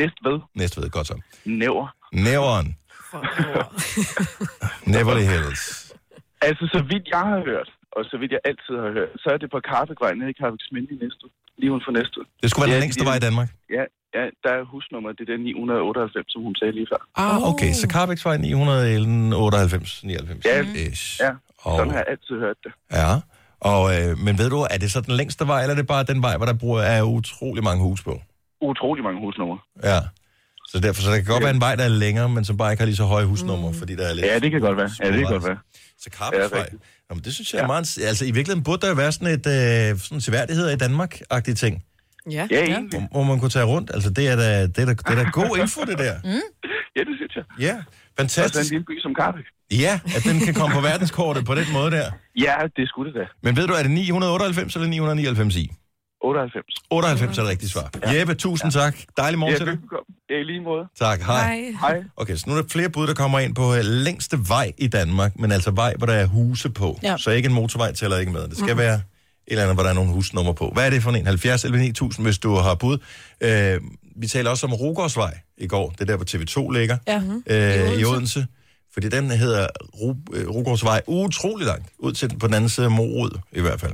[0.00, 0.36] Næstved.
[0.54, 1.16] Næstved, godt så.
[1.44, 1.86] Næver.
[2.12, 2.68] Næveren.
[4.94, 5.62] Neverly Hills.
[6.48, 9.38] Altså, så vidt jeg har hørt, og så vidt jeg altid har hørt, så er
[9.42, 11.30] det på Karpegrej nede i Karpeksminde i Næstved.
[11.58, 12.24] Lige uden for Næstved.
[12.42, 13.48] Det skulle være den længste vej i Danmark.
[13.76, 13.84] Ja,
[14.16, 17.00] ja, der er husnummer, det er den 998, som hun sagde lige før.
[17.24, 17.72] Ah, okay.
[17.72, 20.44] Så Carbæksvej 998, 99.
[20.44, 21.20] Ja, Ish.
[21.20, 21.30] ja.
[21.58, 22.72] Og, Sådan har jeg altid hørt det.
[22.92, 23.12] ja.
[23.72, 26.04] Og, øh, men ved du, er det så den længste vej, eller er det bare
[26.04, 28.20] den vej, hvor der bruger, er utrolig mange hus på?
[28.60, 29.58] Utrolig mange husnumre.
[29.84, 29.98] Ja.
[30.68, 32.72] Så derfor så der kan godt være en vej, der er længere, men som bare
[32.72, 33.78] ikke har lige så høje husnumre, mm.
[33.78, 34.26] fordi der er lidt...
[34.26, 34.90] Ja, det kan godt være.
[35.02, 35.58] Ja, det kan godt være.
[35.98, 36.58] Så Carbæksvej.
[36.58, 36.76] Ja, Ja.
[37.10, 37.98] Jamen, det synes jeg er meget...
[38.08, 41.84] Altså, i virkeligheden burde der jo være sådan et øh, sådan seværdigheder i Danmark-agtige ting,
[42.30, 42.46] Ja.
[42.50, 43.00] Ja, egentlig.
[43.00, 43.90] hvor, hvor man kunne tage rundt.
[43.94, 46.14] Altså, det er da, det er da, det er da god info, det der.
[46.30, 46.40] Mm.
[46.96, 47.44] Ja, det synes jeg.
[47.60, 48.70] Ja, Og så en fantastisk.
[48.70, 49.44] lille by som Karpek.
[49.84, 52.10] Ja, at den kan komme på verdenskortet på den måde der.
[52.40, 53.26] Ja, det skulle det da.
[53.42, 55.70] Men ved du, er det 998 eller 999 i?
[56.24, 56.64] 98.
[56.90, 57.90] 98 er det rigtige svar.
[58.06, 58.18] Ja.
[58.18, 58.80] Jeppe, tusind ja.
[58.80, 58.96] tak.
[59.16, 59.78] Dejlig morgen Ja, til dig.
[60.30, 60.84] Ja, i lige måde.
[60.98, 61.72] Tak, hej.
[61.80, 62.02] Hej.
[62.16, 64.88] Okay, så nu er der flere bud, der kommer ind på øh, længste vej i
[64.88, 66.98] Danmark, men altså vej, hvor der er huse på.
[67.02, 67.16] Ja.
[67.16, 68.48] Så ikke en motorvej tæller ikke med.
[68.48, 69.02] Det skal være et
[69.46, 70.70] eller andet, hvor der er nogle husnummer på.
[70.74, 71.26] Hvad er det for en?
[71.26, 72.98] 70 eller 9000, hvis du har bud.
[73.40, 73.80] Øh,
[74.16, 75.90] vi taler også om Rugårdsvej i går.
[75.90, 76.98] Det er der, hvor TV2 ligger.
[77.06, 77.22] Ja.
[77.46, 78.46] øh, i Odense.
[78.94, 79.66] Fordi den hedder
[80.34, 81.86] øh, Rugårdsvej utrolig langt.
[81.98, 83.92] Ud til på den anden side af Morud, i hvert fald.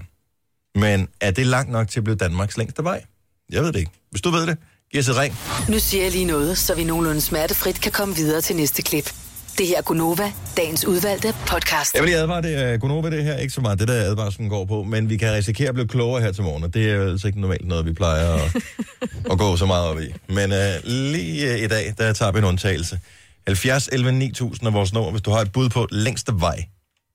[0.75, 3.05] Men er det langt nok til at blive Danmarks længste vej?
[3.51, 3.91] Jeg ved det ikke.
[4.11, 4.57] Hvis du ved det,
[4.93, 5.35] giv os et ring.
[5.69, 9.15] Nu siger jeg lige noget, så vi nogenlunde smertefrit kan komme videre til næste klip.
[9.59, 11.95] Det her er Gunova, dagens udvalgte podcast.
[11.95, 13.37] Jeg vil lige advare, det er Gunova det her.
[13.37, 14.83] Ikke så meget det, der advarslen går på.
[14.83, 16.65] Men vi kan risikere at blive klogere her til morgen.
[16.65, 18.57] og Det er jo altså ikke normalt noget, vi plejer at,
[19.33, 20.15] at gå så meget op i.
[20.29, 23.01] Men uh, lige uh, i dag, der tager vi en undtagelse.
[23.47, 26.65] 70 11 9000 er vores nummer, hvis du har et bud på længste vej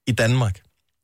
[0.07, 0.59] i Danmark.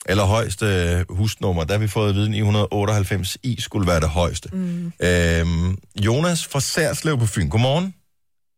[0.05, 1.63] Eller højeste øh, husnummer.
[1.63, 4.49] Der har vi fået at vide, 998 i skulle være det højeste.
[4.53, 4.93] Mm.
[4.99, 7.49] Øhm, Jonas fra Særslev på Fyn.
[7.49, 7.93] Godmorgen.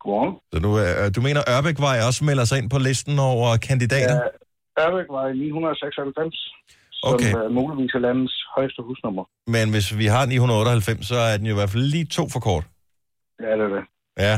[0.03, 0.33] Godmorgen.
[0.53, 4.15] Så du, øh, du mener, Ørbækvej også melder sig ind på listen over kandidater?
[4.77, 6.35] Ja, Ørbæk var i 996,
[6.99, 7.31] som Okay.
[7.33, 9.23] er muligvis er landets højeste husnummer.
[9.55, 12.39] Men hvis vi har 998, så er den jo i hvert fald lige to for
[12.39, 12.65] kort.
[13.45, 13.83] Ja, det er det.
[14.27, 14.35] Ja.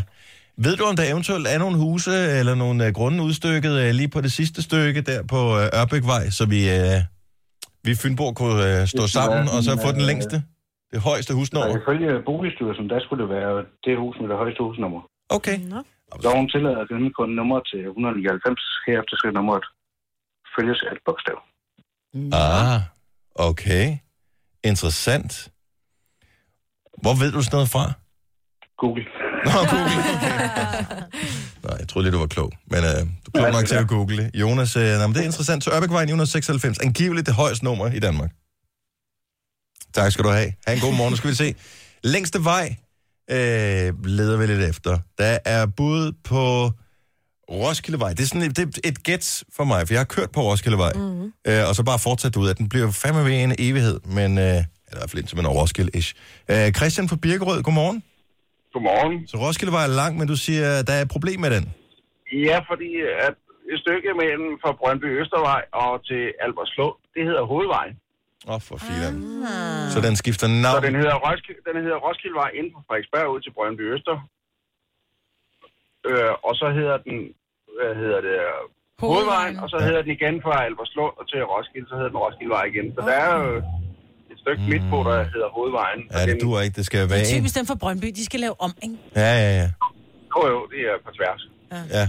[0.66, 4.22] Ved du, om der eventuelt er nogle huse eller nogle uh, grunde udstykket lige på
[4.22, 6.62] det sidste stykke der på uh, Ørbækvej, så vi,
[7.88, 10.36] vi Fynborg kunne uh, stå sammen og så få den længste,
[10.94, 11.70] det højeste husnummer?
[11.70, 13.54] Og ifølge Boligstyrelsen, der skulle det være
[13.86, 15.02] det hus med det højeste husnummer.
[15.30, 15.58] Okay.
[16.24, 18.62] Loven tillader kun kun nummer til 199.
[18.88, 19.66] Herefter skal nummeret
[20.56, 21.38] følges af et bogstav.
[22.34, 22.80] Ah,
[23.36, 23.86] okay.
[24.64, 25.52] Interessant.
[27.02, 27.86] Hvor ved du sådan noget fra?
[28.78, 29.06] Google.
[29.46, 30.38] Nå, Google, okay.
[31.64, 32.52] Nej, jeg troede lige, du var klog.
[32.74, 34.32] Men øh, du er klog nok til at google det.
[34.42, 35.64] Jonas, øh, nå, men det er interessant.
[35.64, 38.32] Så Ørbækvej 996, angiveligt det højeste nummer i Danmark.
[39.94, 40.50] Tak skal du have.
[40.68, 41.12] Ha' en god morgen.
[41.12, 41.56] Nu skal vi se.
[42.04, 42.76] Længste vej
[43.32, 44.98] øh, leder vi lidt efter.
[45.18, 46.72] Der er bud på
[47.50, 48.10] Roskildevej.
[48.10, 50.42] Det er sådan et, det er et gæt for mig, for jeg har kørt på
[50.42, 50.94] Roskildevej.
[50.96, 51.26] Mm.
[51.48, 52.70] Øh, og så bare fortsat ud af den.
[52.70, 54.38] bliver fandme ved en evighed, men...
[54.38, 54.64] Øh,
[54.94, 56.10] eller i hvert fald indtil man er Roskilde-ish.
[56.52, 58.00] Øh, Christian fra Birkerød, godmorgen.
[58.74, 59.16] Godmorgen.
[59.32, 61.64] Så Roskildevej er lang, men du siger, at der er et problem med den.
[62.50, 62.90] Ja, fordi
[63.28, 63.36] at
[63.72, 67.96] et stykke mellem fra Brøndby Østervej og til Albertslund, det hedder Hovedvejen.
[68.48, 69.16] Åh, oh, for filan.
[69.94, 70.84] Så den skifter Så navn.
[70.88, 74.18] den hedder, Roskilde, den hedder Roskildevej inden fra Frederiksberg ud til Brøndby Øster.
[76.10, 77.18] Øh, og så hedder den,
[77.78, 78.36] hvad hedder det,
[79.04, 82.64] Hovedvejen, og så hedder den igen fra Albertslund og til Roskilde, så hedder den Roskildevej
[82.72, 82.86] igen.
[82.96, 83.50] Så der er jo
[84.32, 84.70] et stykke mm.
[84.74, 86.02] midt på, der hedder Hovedvejen.
[86.16, 86.76] Ja, det duer ikke.
[86.80, 87.36] Det skal Det være er en.
[87.38, 88.96] typisk dem fra Brøndby, de skal lave om, ikke?
[89.24, 89.68] Ja, ja, ja.
[90.34, 91.42] Jo, jo, det er på tværs.
[91.98, 92.06] Ja,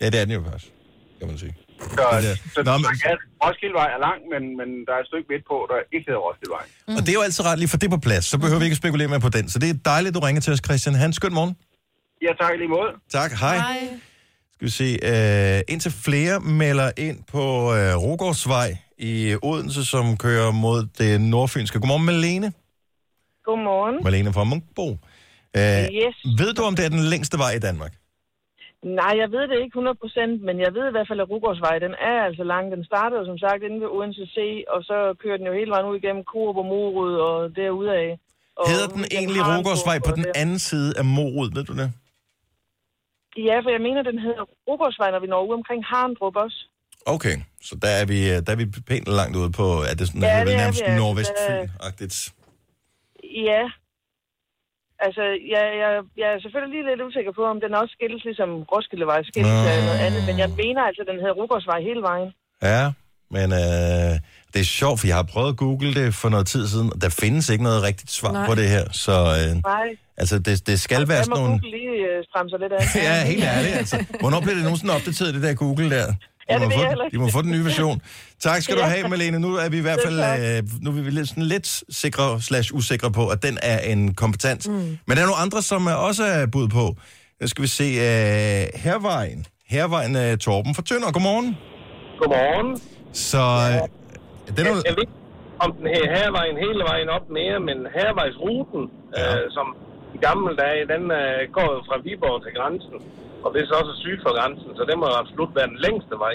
[0.00, 0.72] ja det er den jo faktisk,
[1.18, 1.54] kan man sige.
[1.80, 5.08] Så, Det er- så Nå, men- kan, Roskildevej er lang, men, men der er et
[5.10, 6.64] stykke midt på, der ikke hedder Roskildevej.
[6.98, 8.74] Og det er jo altid ret lige for det på plads, så behøver vi ikke
[8.78, 9.44] at spekulere mere på den.
[9.52, 10.94] Så det er dejligt, du ringer til os, Christian.
[10.94, 11.54] Han skøn morgen.
[12.26, 12.90] Ja, tak i lige måde.
[13.18, 13.58] Tak, hej.
[14.54, 17.42] Skal vi se, øh, indtil flere melder ind på
[17.74, 21.80] øh, Rogårdsvej i Odense, som kører mod det nordfynske.
[21.80, 22.52] Godmorgen, Malene.
[23.44, 24.04] Godmorgen.
[24.04, 24.86] Malene fra Munkbo.
[24.90, 26.16] Øh, Yes.
[26.38, 27.92] Ved du, om det er den længste vej i Danmark?
[29.00, 31.94] Nej, jeg ved det ikke 100%, men jeg ved i hvert fald, at Rugårdsvej, den
[32.10, 32.64] er altså lang.
[32.74, 34.38] Den startede jo som sagt inde ved Odense C,
[34.74, 38.08] og så kører den jo hele vejen ud igennem Coop og Morud og derudaf.
[38.58, 40.32] Og Hedder den egentlig Harndrup Rogårdsvej på den der.
[40.42, 41.88] anden side af Morud, ved du det?
[43.48, 46.58] Ja, for jeg mener, den hedder Rugårdsvej, når vi når ud omkring Harndrup også.
[47.14, 47.36] Okay,
[47.68, 50.22] så der er vi, øh, der er vi pænt langt ude på, er det sådan,
[50.22, 50.98] Ja, det er nærmest altså.
[51.00, 52.16] nordvestfyn-agtigt?
[53.50, 53.62] Ja.
[55.06, 55.24] Altså,
[55.54, 55.90] jeg, jeg,
[56.20, 59.78] jeg er selvfølgelig lige lidt usikker på, om den også skilles ligesom Roskildevej skilles af
[59.88, 62.30] noget andet, men jeg mener altså, at den hedder Rugårdsvej hele vejen.
[62.70, 62.82] Ja,
[63.36, 64.12] men øh,
[64.52, 66.98] det er sjovt, for jeg har prøvet at google det for noget tid siden, og
[67.02, 68.46] der findes ikke noget rigtigt svar Nej.
[68.48, 69.88] på det her, så øh, Nej.
[70.16, 71.60] altså det, det skal være Jeg sådan må nogle...
[71.60, 72.82] Google lige øh, stramme sig lidt af.
[73.08, 73.96] Ja, helt ærligt, altså.
[74.22, 76.06] Hvornår bliver det nogensinde opdateret, det der Google der?
[76.48, 78.00] Ja, det må, ved få, de må få den nye version.
[78.40, 78.86] Tak skal du Ja.
[78.86, 79.38] have, Malene.
[79.40, 82.74] Nu er vi i hvert fald øh, nu er vi lidt, sådan lidt sikre slash
[82.74, 84.68] usikre på, at den er en kompetent.
[84.68, 84.74] Mm.
[85.06, 86.84] Men der er nogle andre, som er også er bud på.
[87.40, 89.46] Nu skal vi se uh, Hervejen.
[89.74, 91.10] Hervejen uh, Torben fra Tønder.
[91.12, 91.56] Godmorgen.
[92.20, 92.70] Godmorgen.
[93.12, 93.74] Så øh,
[94.56, 95.18] den er, Jeg, jeg ved ikke,
[95.64, 98.82] om den her hervejen hele vejen op mere, men hervejsruten,
[99.16, 99.22] ja.
[99.36, 99.66] øh, som
[100.16, 102.96] i gamle dage, den øh, går fra Viborg til grænsen,
[103.44, 106.14] og det er så også syd for grænsen, så det må absolut være den længste
[106.24, 106.34] vej.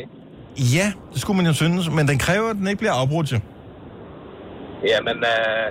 [0.78, 3.32] ja, det skulle man jo synes, men den kræver, at den ikke bliver afbrudt.
[3.34, 3.40] Jo.
[4.92, 5.68] Jamen, øh,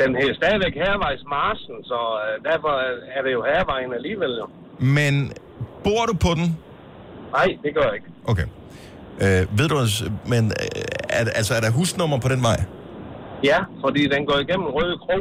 [0.00, 2.72] den hedder stadigvæk hervejsmarsen, så øh, derfor
[3.16, 4.46] er det jo hervejen alligevel jo.
[4.98, 5.32] Men
[5.84, 6.46] bor du på den?
[7.32, 8.06] Nej, det gør jeg ikke.
[8.32, 8.46] Okay.
[9.24, 10.82] Øh, ved du, også- men øh,
[11.18, 12.58] er, altså, er der husnummer på den vej?
[13.44, 15.18] Ja, fordi den går igennem Røde Kro,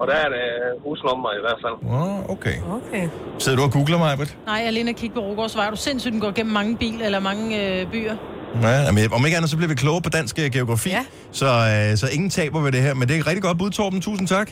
[0.00, 0.44] og der er det
[0.84, 1.76] husnummer i hvert fald.
[2.00, 2.56] Oh, okay.
[2.78, 3.08] Okay.
[3.38, 4.36] Sidder du og googler mig, Britt?
[4.46, 5.66] Nej, jeg er og kigge på Rugårdsvej.
[5.66, 8.16] Er du sindssygt, den går gennem mange bil eller mange øh, byer?
[8.62, 10.90] Ja, men om ikke andet, så bliver vi klogere på dansk øh, geografi.
[10.90, 11.04] Ja.
[11.32, 12.94] Så, øh, så ingen taber ved det her.
[12.94, 14.00] Men det er et rigtig godt bud, Torben.
[14.00, 14.50] Tusind tak.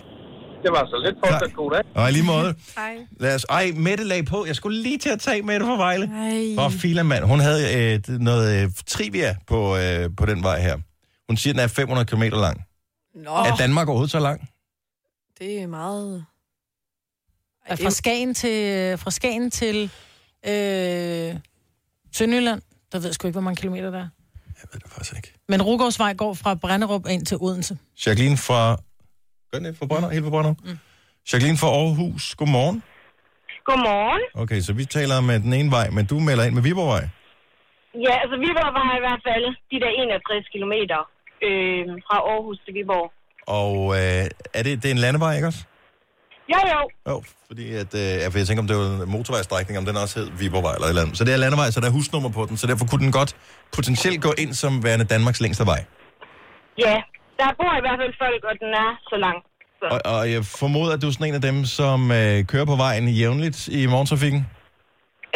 [0.63, 1.83] Det var så lidt fortsat god dag.
[1.95, 2.55] Og lige måde.
[2.79, 2.95] Hej.
[3.21, 4.45] Lad os, ej, Mette lag på.
[4.47, 6.11] Jeg skulle lige til at tage Mette fra Vejle.
[6.23, 6.65] Ej.
[6.65, 10.77] Og Filan, Hun havde øh, noget øh, trivia på, øh, på den vej her.
[11.29, 12.65] Hun siger, den er 500 km lang.
[13.15, 14.49] Nå, Er Danmark overhovedet så lang?
[15.39, 16.24] Det er meget...
[17.68, 18.59] Ja, fra Skagen til,
[18.99, 19.76] fra Skagen til
[20.51, 21.30] øh,
[22.12, 22.62] Sønderjylland.
[22.93, 24.09] Der ved jeg sgu ikke, hvor mange kilometer der er.
[24.61, 25.32] Jeg ved det faktisk ikke.
[25.49, 27.78] Men Rugårdsvej går fra Brænderup ind til Odense.
[28.07, 28.76] Jacqueline fra...
[29.51, 29.76] Gør det?
[29.78, 30.09] Fra Brønder?
[30.11, 30.55] Helt fra Brønder?
[30.64, 30.78] Mm.
[31.28, 32.34] Jacqueline fra Aarhus.
[32.34, 32.82] Godmorgen.
[33.68, 34.22] Godmorgen.
[34.43, 37.05] Okay, så vi taler med den ene vej, men du melder ind med Viborgvej.
[38.07, 41.01] Ja, altså Viborg var i hvert fald de der 61 kilometer
[41.47, 43.09] øh, fra Aarhus til Viborg.
[43.47, 44.25] Og øh,
[44.55, 45.63] er det, det er en landevej, ikke også?
[46.53, 46.81] Jo, jo.
[47.11, 50.19] Jo, fordi at, øh, for jeg tænker, om det var en motorvejstrækning, om den også
[50.19, 51.19] hed Viborgvej eller et eller andet.
[51.19, 53.37] Så det er landevej, så der er husnummer på den, så derfor kunne den godt
[53.77, 55.85] potentielt gå ind som værende Danmarks længste vej.
[56.79, 56.97] Ja,
[57.39, 59.39] der bor i hvert fald folk, og den er så lang.
[59.81, 59.87] Så.
[59.95, 62.77] Og, og jeg formoder, at du er sådan en af dem, som øh, kører på
[62.77, 64.41] vejen jævnligt i morgentrafikken.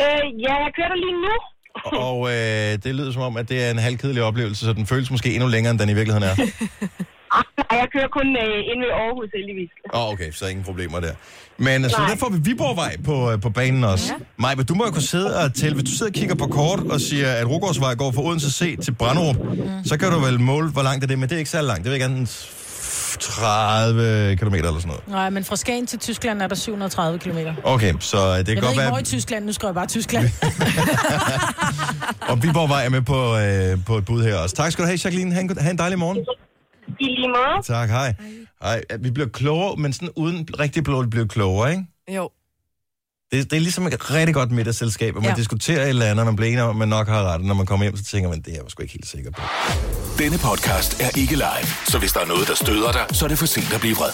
[0.03, 1.35] Øh, ja, jeg kører der lige nu.
[2.09, 5.11] Og øh, det lyder som om, at det er en halvkedelig oplevelse, så den føles
[5.11, 6.37] måske endnu længere, end den i virkeligheden er.
[7.59, 9.71] Nej, jeg kører kun øh, ind ved Aarhus, heldigvis.
[9.95, 11.15] Åh, oh, okay, så ingen problemer der.
[11.59, 12.09] Men så Nej.
[12.11, 14.07] der får vi Viborgvej på, øh, på banen også.
[14.13, 14.25] Ja.
[14.37, 15.75] Maj, men du må jo kunne sidde og tælle.
[15.75, 18.79] Hvis du sidder og kigger på kort og siger, at Rugårdsvej går fra Odense C
[18.85, 19.85] til Branderup, mm.
[19.85, 21.85] så kan du vel måle, hvor langt er det, men det er ikke så langt.
[21.85, 22.27] Det er ikke andet end
[23.21, 25.09] 30 km eller sådan noget.
[25.09, 27.37] Nej, men fra Skagen til Tyskland er der 730 km.
[27.37, 29.03] Jeg Okay, så øh, det kan ved godt ikke, hvor i være...
[29.03, 29.45] Tyskland.
[29.45, 30.25] Nu skriver jeg bare Tyskland.
[32.31, 34.57] Og Viborgvej er med på, øh, på et bud her også.
[34.57, 35.35] Tak skal du have, Jacqueline.
[35.35, 36.19] Ha' en, ha en dejlig morgen.
[37.01, 37.63] I lige måde.
[37.67, 38.15] Tak, hej.
[38.63, 38.83] hej.
[39.01, 41.85] Vi bliver klogere, men sådan uden rigtig blå bliver klogere, ikke?
[42.17, 42.31] Jo.
[43.33, 45.37] Det, det er ligesom et rigtig godt middagsselskab, hvor man Ja.
[45.37, 47.55] diskuterer et eller andet, og man bliver enig om, at man nok har ret, når
[47.55, 49.43] man kommer hjem, så tænker man, det er jeg sgu ikke helt sikker på.
[50.19, 53.29] Denne podcast er ikke live, så hvis der er noget, der støder dig, så er
[53.29, 54.11] det for sent at blive vred.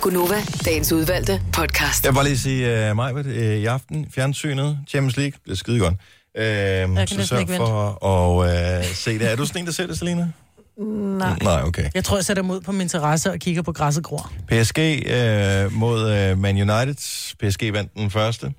[0.00, 2.04] Gunova, dagens udvalgte podcast.
[2.04, 5.56] Jeg vil bare lige sige, uh, Majbert, uh, i aften, fjernsynet, Champions League, det er
[5.56, 5.94] skide godt.
[5.94, 9.30] Uh, så næsten sørg ikke for at uh, se det.
[9.32, 10.32] Er du sådan en, der ser det, Selina?
[10.78, 11.38] Nej.
[11.42, 11.90] Nej, okay.
[11.94, 14.32] Jeg tror, jeg sætter mig ud på min terrasse og kigger på græsset gror.
[14.48, 16.94] PSG uh, mod uh, Man United.
[17.40, 18.52] PSG vandt den første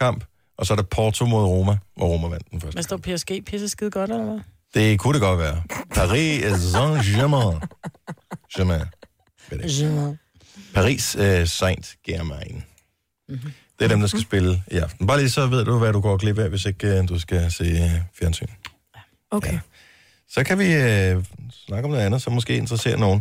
[0.00, 0.24] kamp,
[0.58, 2.74] og så er der Porto mod Roma, og Roma vandt den første.
[2.76, 3.44] Hvad står PSG?
[3.46, 4.40] Pisse skide godt, eller hvad?
[4.74, 5.62] Det kunne det godt være.
[5.94, 7.60] Paris Saint-Germain.
[8.56, 8.84] Germain.
[10.74, 12.62] Paris uh, Saint-Germain.
[13.28, 13.52] Mm-hmm.
[13.78, 15.06] Det er dem, der skal spille i aften.
[15.06, 17.52] Bare lige så ved du, hvad du går glip af, hvis ikke uh, du skal
[17.52, 18.46] se uh, fjernsyn.
[19.30, 19.52] Okay.
[19.52, 19.58] Ja.
[20.30, 21.24] Så kan vi uh,
[21.66, 23.20] snakke om noget andet, som måske interesserer nogen.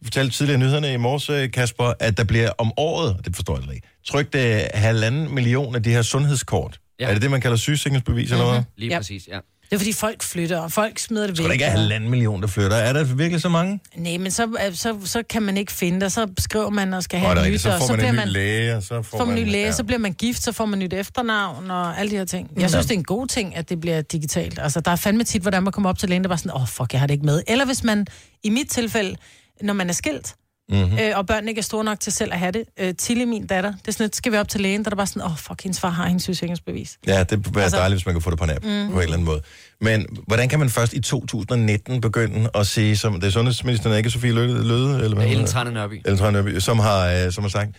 [0.00, 3.60] Du fortalte tidligere nyhederne i morges, øh, Kasper, at der bliver om året, det forstår
[3.60, 4.40] jeg ikke, trykt uh,
[4.74, 6.80] halvanden million af de her sundhedskort.
[7.00, 7.04] Ja.
[7.04, 7.10] Ja.
[7.10, 8.42] Er det det, man kalder sygesikringsbevis mm-hmm.
[8.42, 8.62] eller hvad?
[8.76, 8.98] Lige Ja.
[8.98, 9.38] præcis, ja.
[9.74, 11.48] Det er fordi folk flytter, og folk smider det Skal væk.
[11.48, 12.76] der ikke og- halvanden million, der flytter?
[12.76, 13.80] Er der virkelig så mange?
[13.96, 17.02] Nej, men så, øh, så, så kan man ikke finde det, så skriver man og
[17.02, 17.52] skal have er rigtigt.
[17.54, 19.64] nyt, Så så man bliver man, læge, og så får, får man en ny læge,
[19.66, 19.72] ja.
[19.72, 22.50] så bliver man gift, så får man nyt efternavn og alle de her ting.
[22.60, 24.58] Jeg synes, det er en god ting, at det bliver digitalt.
[24.62, 26.62] Altså, der er fandme tit, hvordan man kommer op til lægen, der var sådan, åh,
[26.62, 27.42] oh, fuck, jeg har det ikke med.
[27.46, 28.06] Eller hvis man,
[28.42, 29.16] i mit tilfælde,
[29.62, 30.34] når man er skilt,
[30.68, 30.98] Mm-hmm.
[30.98, 32.64] øh, og børnene ikke er store nok til selv at have det.
[32.80, 34.90] Øh, Tilly, min datter, det er sådan, lidt, skal vi op til lægen, der er
[34.90, 36.98] der bare sådan, åh, oh, fuck, hendes far har hendes sygesikringsbevis.
[37.06, 38.70] Ja, det vil være Altså- dejligt, hvis man kan få det på en app mm.
[38.70, 39.40] På en eller anden måde.
[39.80, 44.10] Men hvordan kan man først i 2019 begynde at sige, som det er sundhedsministeren, ikke
[44.10, 45.26] Sofie Løde, Løde eller hvad?
[45.26, 45.46] Ellen?
[45.46, 46.00] Trane Nørby.
[46.04, 47.70] Ellen Trane Nørby, som har, øh, som har sagt,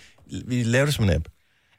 [0.48, 1.26] vi laver det som en app.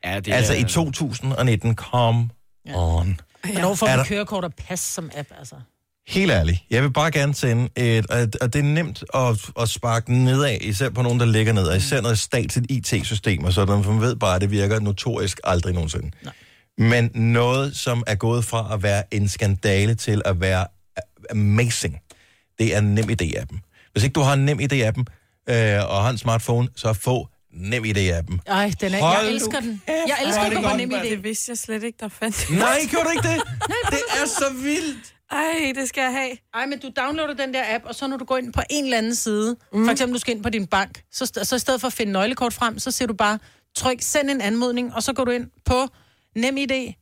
[0.05, 2.29] Ja, det Altså er, i 2019, come
[2.75, 3.21] on.
[3.53, 5.55] Hvornår får Er man der- kørekort og pas som app, altså?
[6.09, 9.69] Helt ærligt, jeg vil bare gerne sende et, og, og det er nemt at, at
[9.69, 13.85] sparke nedad, især på nogen, der ligger ned, og især noget statsligt IT-system, og sådan,
[13.85, 16.11] for man ved bare, at det virker notorisk aldrig nogensinde.
[16.23, 16.33] Nej.
[16.79, 20.67] Men noget, som er gået fra at være en skandale til at være
[21.31, 22.01] amazing,
[22.59, 23.91] det er NemID-appen.
[23.93, 25.05] Hvis ikke du har en NemID-appen
[25.55, 28.39] øh, og har en smartphone, så få NemID-appen.
[28.47, 29.83] Ej, den er, Hold jeg elsker den.
[29.87, 31.11] Jeg elsker er den på godt, nem idé.
[31.11, 32.51] Det vidste jeg slet ikke, der fandt.
[32.51, 33.43] Nej, gjorde du ikke det?
[33.91, 35.16] det er så vildt.
[35.33, 36.31] Ej, det skal jeg have.
[36.55, 38.85] Ej, men du downloader den der app, og så når du går ind på en
[38.85, 39.85] eller anden side, mm.
[39.85, 41.93] for eksempel du skal ind på din bank, så, st- så i stedet for at
[41.93, 43.39] finde nøglekort frem, så siger du bare,
[43.77, 45.87] tryk, send en anmodning, og så går du ind på
[46.37, 46.93] NemID,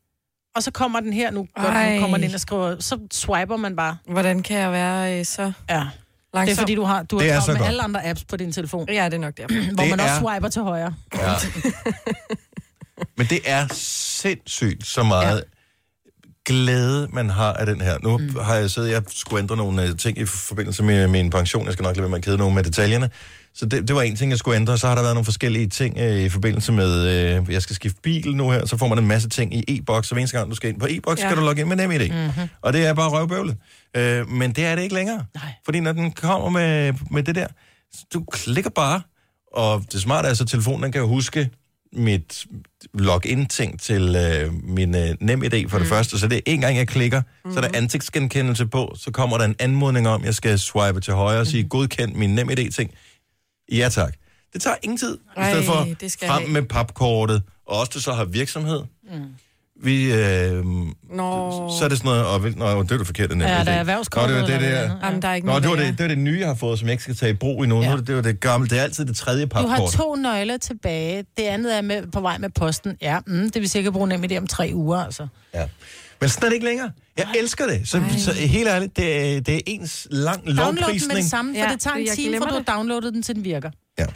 [0.55, 1.95] og så kommer den her, nu, godt, Ej.
[1.95, 3.97] nu kommer den ind og skriver, så swiper man bare.
[4.09, 5.83] Hvordan kan jeg være øh, så Ja.
[6.35, 6.47] langsom?
[6.47, 7.69] Det er fordi, du har, du er har med godt.
[7.69, 9.55] alle andre apps på din telefon, Ja, det er nok derfor.
[9.75, 10.95] hvor Det man også er- swiper til højre.
[11.15, 11.33] Ja.
[13.17, 15.41] Men det er sindssygt så meget ja.
[16.47, 17.99] Glæde, man har af den her.
[18.03, 18.37] Nu mm.
[18.43, 21.65] har jeg siddet, jeg skulle ændre nogle uh, ting i forbindelse med min pension.
[21.65, 23.11] Jeg skal nok lade være med at kede nogle med detaljerne.
[23.55, 24.79] Så det, det var en ting, jeg skulle ændre.
[24.79, 28.01] Så har der været nogle forskellige ting uh, i forbindelse med, uh, jeg skal skifte
[28.03, 30.09] bil nu her, så får man en masse ting i e-boks.
[30.09, 31.27] Så hver eneste gang, du skal ind på e-boks, ja.
[31.27, 32.11] Skal du logge ind med NemID.
[32.11, 32.49] Mm-hmm.
[32.63, 33.57] Og det er bare røvbøvlet.
[33.99, 35.25] Uh, men det er det ikke længere.
[35.35, 35.53] Nej.
[35.65, 37.47] Fordi når den kommer med, med det der,
[38.15, 39.01] du klikker bare,
[39.53, 41.51] og det smarte er så, at telefonen kan jo huske
[41.95, 42.47] mit
[42.95, 45.83] login-ting til øh, min øh, NemID for mm.
[45.83, 46.19] det første.
[46.19, 47.53] Så det er en gang, jeg klikker, mm.
[47.53, 51.15] så er der ansigtsgenkendelse på, så kommer der en anmodning om, jeg skal swipe til
[51.15, 52.91] højre og sige, godkend min NemID-ting.
[53.73, 54.15] Ja tak.
[54.53, 55.15] Det tager ingen tid.
[55.15, 58.83] I stedet Ej, for det frem med papkortet, og også du så har virksomhed.
[59.13, 59.25] Mm.
[59.83, 60.65] Vi, øh,
[61.11, 61.71] Nå.
[61.79, 63.47] så er det sådan noget, og, nå, det er det forkerte NemID.
[63.47, 64.81] Ja, der er erhvervskort Nå, det var det der.
[64.83, 64.99] andet.
[65.05, 66.79] Jamen, der er ikke Nå, det var det, det var det nye, jeg har fået,
[66.79, 67.77] som jeg ikke skal tage i brug endnu.
[67.83, 67.83] Ja.
[67.83, 67.89] Ja.
[67.89, 68.69] Nu, er det, det var det gamle.
[68.69, 69.93] Det er altid det tredje Du har papkort.
[69.93, 71.25] to nøgler tilbage.
[71.37, 72.97] Det andet er med, på vej med posten.
[73.03, 75.27] Ja, mm, det vil sikkert bruge nemt om tre uger, altså.
[75.55, 75.67] Ja.
[76.21, 76.91] Men sådan er det ikke længere.
[77.17, 77.33] Jeg Ej.
[77.39, 77.89] elsker det.
[77.89, 81.17] Så, så helt ærligt, det er, det er ens lang Download den med lovprisning.
[81.17, 82.65] det samme, for Ja, det tager en time, for du det.
[82.69, 83.71] har downloadet den, til den virker.
[83.99, 84.07] Ja.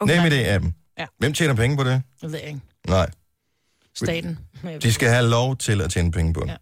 [0.00, 0.16] Okay.
[0.16, 0.94] Nem idé-appen.
[0.98, 1.06] Ja.
[1.18, 2.02] Hvem tjener penge på det?
[2.22, 2.60] Jeg ved ikke.
[2.88, 3.10] Nej.
[3.94, 4.38] Staten.
[4.82, 6.48] De skal have lov til at tjene penge på det.
[6.48, 6.56] Ja.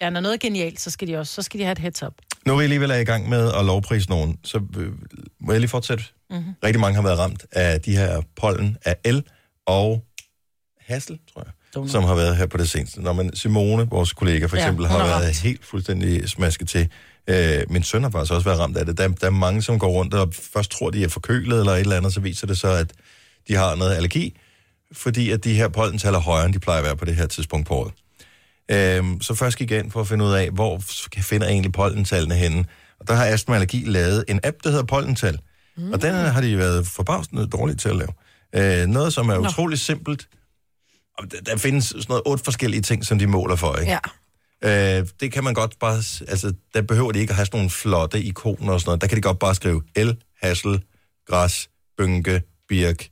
[0.00, 2.02] Ja, når noget er genialt, så skal de også så skal de have et heads
[2.02, 2.12] up.
[2.46, 4.92] Nu er vi alligevel er i gang med at lovprise nogen, så øh,
[5.40, 6.04] må jeg lige fortsætte.
[6.30, 6.42] Mhm.
[6.64, 9.22] Rigtig mange har været ramt af de her pollen af el
[9.66, 10.04] og
[10.80, 11.90] hassel, tror jeg, Donut.
[11.90, 13.02] som har været her på det seneste.
[13.02, 15.36] Når man Simone, vores kollega for Ja, eksempel, hun har er været ramt.
[15.42, 16.88] helt fuldstændig smasket til.
[17.26, 18.98] Øh, min søn har faktisk også været ramt af det.
[18.98, 21.80] Der, der er mange, som går rundt og først tror, de er forkølet eller et
[21.80, 22.92] eller andet, så viser det så, at
[23.48, 24.36] de har noget allergi,
[24.92, 27.26] fordi at de her pollental er højere, end de plejer at være på det her
[27.26, 27.92] tidspunkt på året.
[28.70, 30.78] Øhm, så først gik jeg ind for at finde ud af, hvor
[31.18, 32.64] finder jeg egentlig pollentallene henne.
[33.00, 35.38] Og der har Astma Allergi lavet en app, der hedder Pollental.
[35.76, 35.92] Mm.
[35.92, 38.82] Og den har de været forbavsende dårlige til at lave.
[38.82, 39.40] Øh, noget, som er Nå.
[39.40, 40.28] utrolig simpelt.
[41.18, 43.98] Og der, der findes sådan noget otte forskellige ting, som de måler for, ikke?
[44.62, 44.98] Ja.
[44.98, 45.96] Øh, det kan man godt bare...
[46.28, 49.00] Altså, der behøver de ikke at have sådan nogle flotte ikoner og sådan noget.
[49.00, 50.82] Der kan de godt bare skrive el, hassel,
[51.26, 51.68] græs,
[51.98, 53.08] bynke, birk,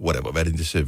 [0.00, 0.86] whatever, hvad er det, de siger?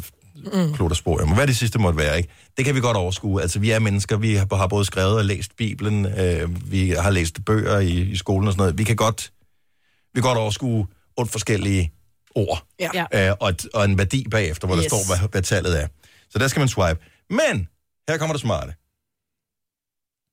[0.53, 0.75] Mm.
[0.75, 1.35] Klodersporium.
[1.35, 2.29] Hvad det sidste måtte være, ikke?
[2.57, 3.43] Det kan vi godt overskue.
[3.43, 7.45] Altså, vi er mennesker, vi har, både skrevet og læst Bibelen, øh, vi har læst
[7.47, 8.79] bøger i, i skolen og sådan noget.
[8.79, 9.33] Vi kan godt,
[10.15, 10.87] vi kan godt overskue
[11.17, 11.93] otte forskellige
[12.35, 13.29] ord, Ja.
[13.29, 14.83] Øh, og, et, og en værdi bagefter, hvor yes.
[14.83, 15.87] der står, hvad, hvad tallet er.
[16.31, 17.01] Så der skal man swipe.
[17.31, 17.69] Men,
[18.09, 18.73] her kommer det smarte.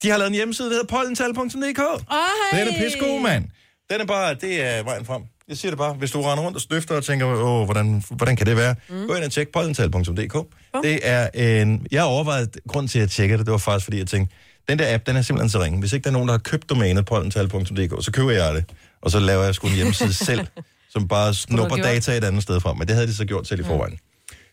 [0.04, 1.80] De har lavet en hjemmeside, der hedder pollental.dk.
[2.12, 2.60] Ej!
[2.60, 3.44] Den er pissegod, mand.
[3.90, 5.22] Den er bare, det er vejen frem.
[5.50, 8.36] Jeg siger det bare, hvis du render rundt og snøfter og tænker, åh, hvordan, hvordan
[8.36, 8.76] kan det være?
[8.90, 9.08] Mm.
[9.08, 10.36] Gå ind og tjek pollental.dk.
[10.84, 11.30] Det er
[11.62, 14.36] en, jeg overvejede, grund til at jeg tjekker det, det var faktisk fordi, jeg tænkte,
[14.70, 15.80] den der app, den er simpelthen så ringe.
[15.80, 18.66] Hvis ikke der er nogen, der har købt domænet pollental.dk, så køber jeg det,
[19.02, 20.48] og så laver jeg sgu en hjemmeside selv,
[20.94, 22.74] som bare snupper data et andet sted fra.
[22.74, 24.00] Men det havde de så gjort til i forvejen.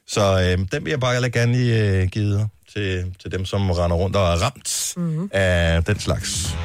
[0.07, 3.71] Så øh, den vil jeg bare gerne lige øh, give videre til, til dem, som
[3.71, 5.31] render rundt og er ramt mm-hmm.
[5.33, 6.57] af den slags.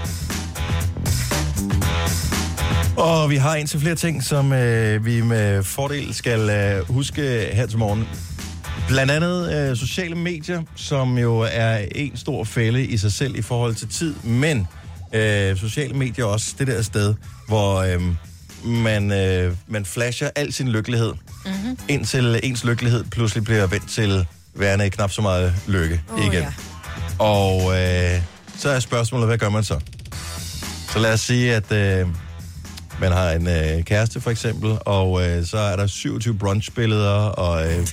[2.97, 7.21] Og vi har en til flere ting, som øh, vi med fordel skal øh, huske
[7.53, 8.07] her til morgen.
[8.87, 13.41] Blandt andet øh, sociale medier, som jo er en stor fælde i sig selv i
[13.41, 14.67] forhold til tid, men
[15.13, 17.13] øh, sociale medier er også det der sted,
[17.47, 18.01] hvor øh,
[18.65, 21.13] man, øh, man flasher al sin lykkelighed,
[21.45, 21.77] Mm-hmm.
[21.87, 24.25] indtil ens lykkelighed pludselig bliver vendt til
[24.55, 26.33] værende knap så meget lykke oh, igen.
[26.33, 26.53] ja.
[27.19, 28.21] Og øh,
[28.57, 29.79] så er spørgsmålet, hvad gør man så?
[30.93, 32.07] Så lad os sige, at øh,
[33.01, 37.71] man har en øh, kæreste for eksempel, og øh, så er der 27 brunchbilleder og
[37.71, 37.87] øh,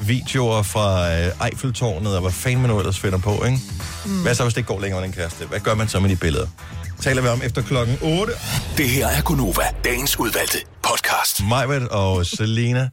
[0.00, 3.58] videoer fra øh, Eiffeltårnet, og hvad fanden man nu ellers finder på, ikke?
[4.06, 4.22] Mm.
[4.22, 5.44] Hvad så, hvis det ikke går længere med den kæreste?
[5.44, 6.46] Hvad gør man så med de billeder?
[7.00, 8.32] Taler vi om efter klokken 8.
[8.76, 11.44] Det her er Gunova, dagens udvalgte podcast.
[11.48, 12.88] Majved og Selena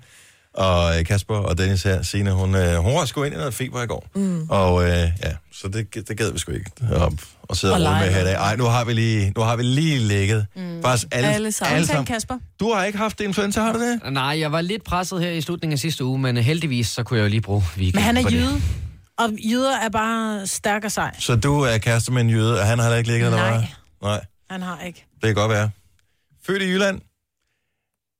[0.54, 2.02] og øh, Kasper og Dennis her.
[2.02, 4.08] Signe, hun, øh, hun var sgu ind i noget feber i går.
[4.16, 4.46] Mm.
[4.50, 5.10] Og øh, ja,
[5.54, 8.24] så det, det gad vi sgu ikke op og sidde og, Og med her i
[8.24, 8.34] dag.
[8.36, 10.46] Ej, nu har vi lige, nu har vi lige ligget.
[10.56, 10.82] Mm.
[10.82, 11.76] Faktisk alle, Alle sammen.
[11.76, 12.06] alle sammen.
[12.06, 12.38] Kasper.
[12.60, 14.00] Du har ikke haft influenza, har du det?
[14.14, 17.18] Nej, jeg var lidt presset her i slutningen af sidste uge, men heldigvis så kunne
[17.18, 18.36] jeg jo lige bruge weekend Men han er på det.
[18.36, 18.62] jyde,
[19.18, 21.16] og jyder er bare stærk og sej.
[21.20, 23.50] Så du er kæreste med en jøde, og han har heller ikke ligget, eller Nej.
[23.58, 23.62] hvad?
[24.04, 25.06] Nej, Han har ikke.
[25.14, 25.70] det kan godt være.
[26.46, 27.02] Født i Jylland?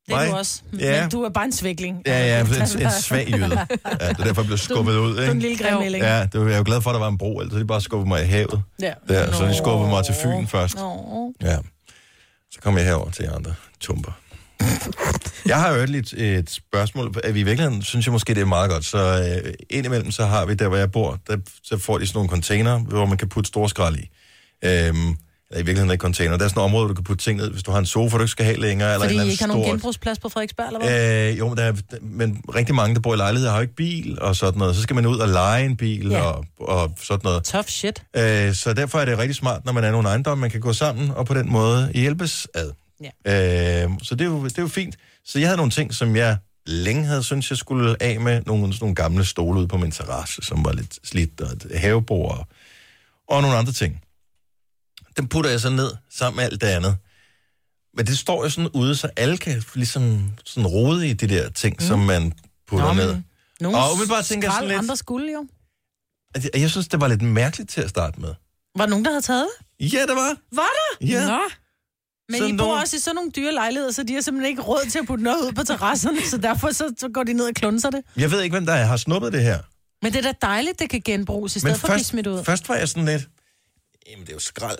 [0.10, 0.62] Det er du også.
[0.80, 1.02] Ja.
[1.02, 2.02] Men du er bare en svækling.
[2.06, 2.48] Ja, ja, en,
[2.82, 3.42] en svag jøde.
[3.42, 5.48] Ja, det er derfor, jeg blev skubbet ud, Du er en ikke?
[5.50, 6.04] lille grimmeling.
[6.04, 7.66] Ja, det var, jeg er jo glad for, at der var en bro, ellers de
[7.66, 8.62] bare skubbet mig i havet.
[8.82, 8.94] Ja.
[9.08, 10.76] Der, så de skubbede mig til Fyn først.
[10.76, 11.34] Nå.
[11.42, 11.58] Ja.
[12.52, 14.12] Så kom jeg herover til andre tumper.
[15.46, 18.46] Jeg har jo et, et spørgsmål, at vi i virkeligheden synes jeg måske, det er
[18.46, 18.86] meget godt.
[18.86, 22.18] Så øh, indimellem så har vi der, hvor jeg bor, der, så får de sådan
[22.18, 24.10] nogle container, hvor man kan putte store skrald i.
[24.66, 25.16] Øhm,
[25.52, 26.38] eller i virkeligheden ikke container.
[26.38, 28.18] Der er sådan et område, du kan putte ting ned, hvis du har en sofa,
[28.18, 28.94] du ikke skal have længere.
[28.94, 31.30] Eller Fordi eller I ikke har nogen genbrugsplads på Frederiksberg, eller hvad?
[31.32, 33.76] Øh, jo, men, der er, men rigtig mange, der bor i lejligheder, har jo ikke
[33.76, 34.76] bil og sådan noget.
[34.76, 36.22] Så skal man ud og lege en bil Ja.
[36.22, 37.44] og, og sådan noget.
[37.44, 38.04] Tough shit.
[38.16, 40.74] Øh, så derfor er det rigtig smart, når man er nogle ejendomme, man kan gå
[40.74, 42.72] sammen og på den måde hjælpes ad.
[43.26, 43.84] Ja.
[43.84, 44.96] Øh, så det er, jo, det er jo fint.
[45.26, 48.42] Så jeg havde nogle ting, som jeg længe havde synes jeg skulle af med.
[48.46, 51.80] Nogle, sådan nogle gamle stole ude på min terrasse, som var lidt slidt, og et
[51.80, 52.48] havebord og,
[53.36, 54.02] og nogle andre ting.
[55.20, 56.98] Dem putter jeg så ned sammen med alt det andet.
[57.98, 61.50] Men det står jo sådan ude, så alle kan ligesom sådan rode i de der
[61.50, 61.86] ting, mm.
[61.88, 62.34] som man
[62.68, 63.22] putter Nå, ned.
[63.62, 65.48] Nogle Og umiddelbart tænker jeg sådan lidt- andre skulle jo.
[66.36, 68.34] At Jeg, jeg synes, det var lidt mærkeligt til at starte med.
[68.78, 69.48] Var der nogen, der havde taget
[69.80, 69.94] det?
[69.94, 70.36] Ja, det var.
[70.52, 71.08] Var der?
[71.08, 71.28] Ja.
[71.28, 71.40] Nå.
[72.30, 74.50] Men Sådan I bor nogen- også i sådan nogle dyre lejligheder, så de har simpelthen
[74.50, 77.34] ikke råd til at putte noget ud på terrasserne, så derfor så, så går de
[77.34, 78.02] ned og klunser det.
[78.18, 79.60] Jeg ved ikke, hvem der har snuppet det her.
[80.02, 82.44] Men det er da dejligt, det kan genbruges, i stedet for at blive smidt ud.
[82.44, 83.30] først var jeg sådan lidt,
[84.10, 84.80] jamen det er jo skrald.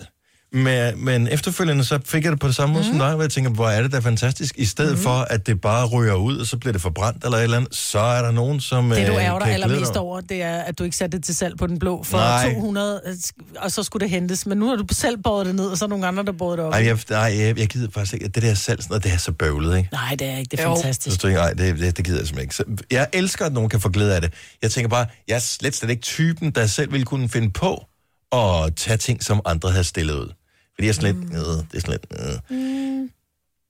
[0.52, 2.90] Men, men efterfølgende så fik jeg det på det samme måde mm.
[2.90, 4.54] som dig, hvor jeg tænker, hvor er det da fantastisk.
[4.58, 5.02] I stedet mm.
[5.02, 7.74] for, at det bare ryger ud, og så bliver det forbrændt eller et eller andet,
[7.74, 10.78] så er der nogen, som Det, du øh, ærger dig allermest over, det er, at
[10.78, 12.52] du ikke satte det til salg på den blå for Nej.
[12.52, 13.14] 200, øh,
[13.58, 14.46] og så skulle det hentes.
[14.46, 16.58] Men nu har du selv båret det ned, og så er nogle andre, der båret
[16.58, 16.72] det op.
[16.72, 18.28] Ej, jeg, nej, jeg, jeg gider faktisk ikke.
[18.28, 19.88] Det der salg, sådan noget, det er så bøvlet, ikke?
[19.92, 20.48] Nej, det er ikke.
[20.50, 20.74] Det er Jo.
[20.74, 21.16] fantastisk.
[21.16, 22.54] Så tænker jeg, nej, det, det, det gider jeg simpelthen ikke.
[22.54, 24.32] Så jeg elsker, at nogen kan få glæde af det.
[24.62, 27.84] Jeg tænker bare, jeg er slet, slet ikke typen, der selv ville kunne finde på
[28.32, 30.32] at tage ting, som andre havde stillet ud.
[30.80, 32.06] Fordi jeg er sådan lidt, øh, det er lidt,
[32.50, 33.08] øh.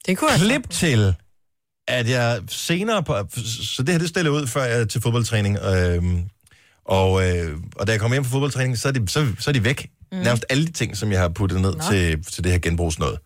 [0.06, 1.14] Det kunne jeg Klip til,
[1.88, 3.16] at jeg senere på...
[3.76, 5.58] Så det her, det stiller jeg ud før jeg er til fodboldtræning.
[5.58, 6.02] Øh,
[6.84, 9.52] og, øh, og da jeg kommer hjem fra fodboldtræning, så er de, så, så er
[9.52, 9.90] de væk.
[10.12, 10.18] Mm.
[10.18, 13.16] Nærmest alle de ting, som jeg har puttet ned til, til det her genbrugsnød.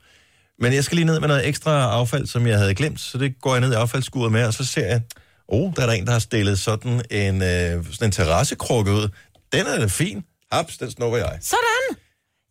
[0.58, 3.40] Men jeg skal lige ned med noget ekstra affald, som jeg havde glemt, så det
[3.40, 5.00] går jeg ned i affaldsskuret med, og så ser jeg,
[5.48, 9.08] oh, der er der en, der har stillet sådan en, øh, sådan en terrassekrukke ud.
[9.52, 10.24] Den er da fin.
[10.52, 11.38] Haps, den snupper jeg.
[11.40, 12.03] Sådan!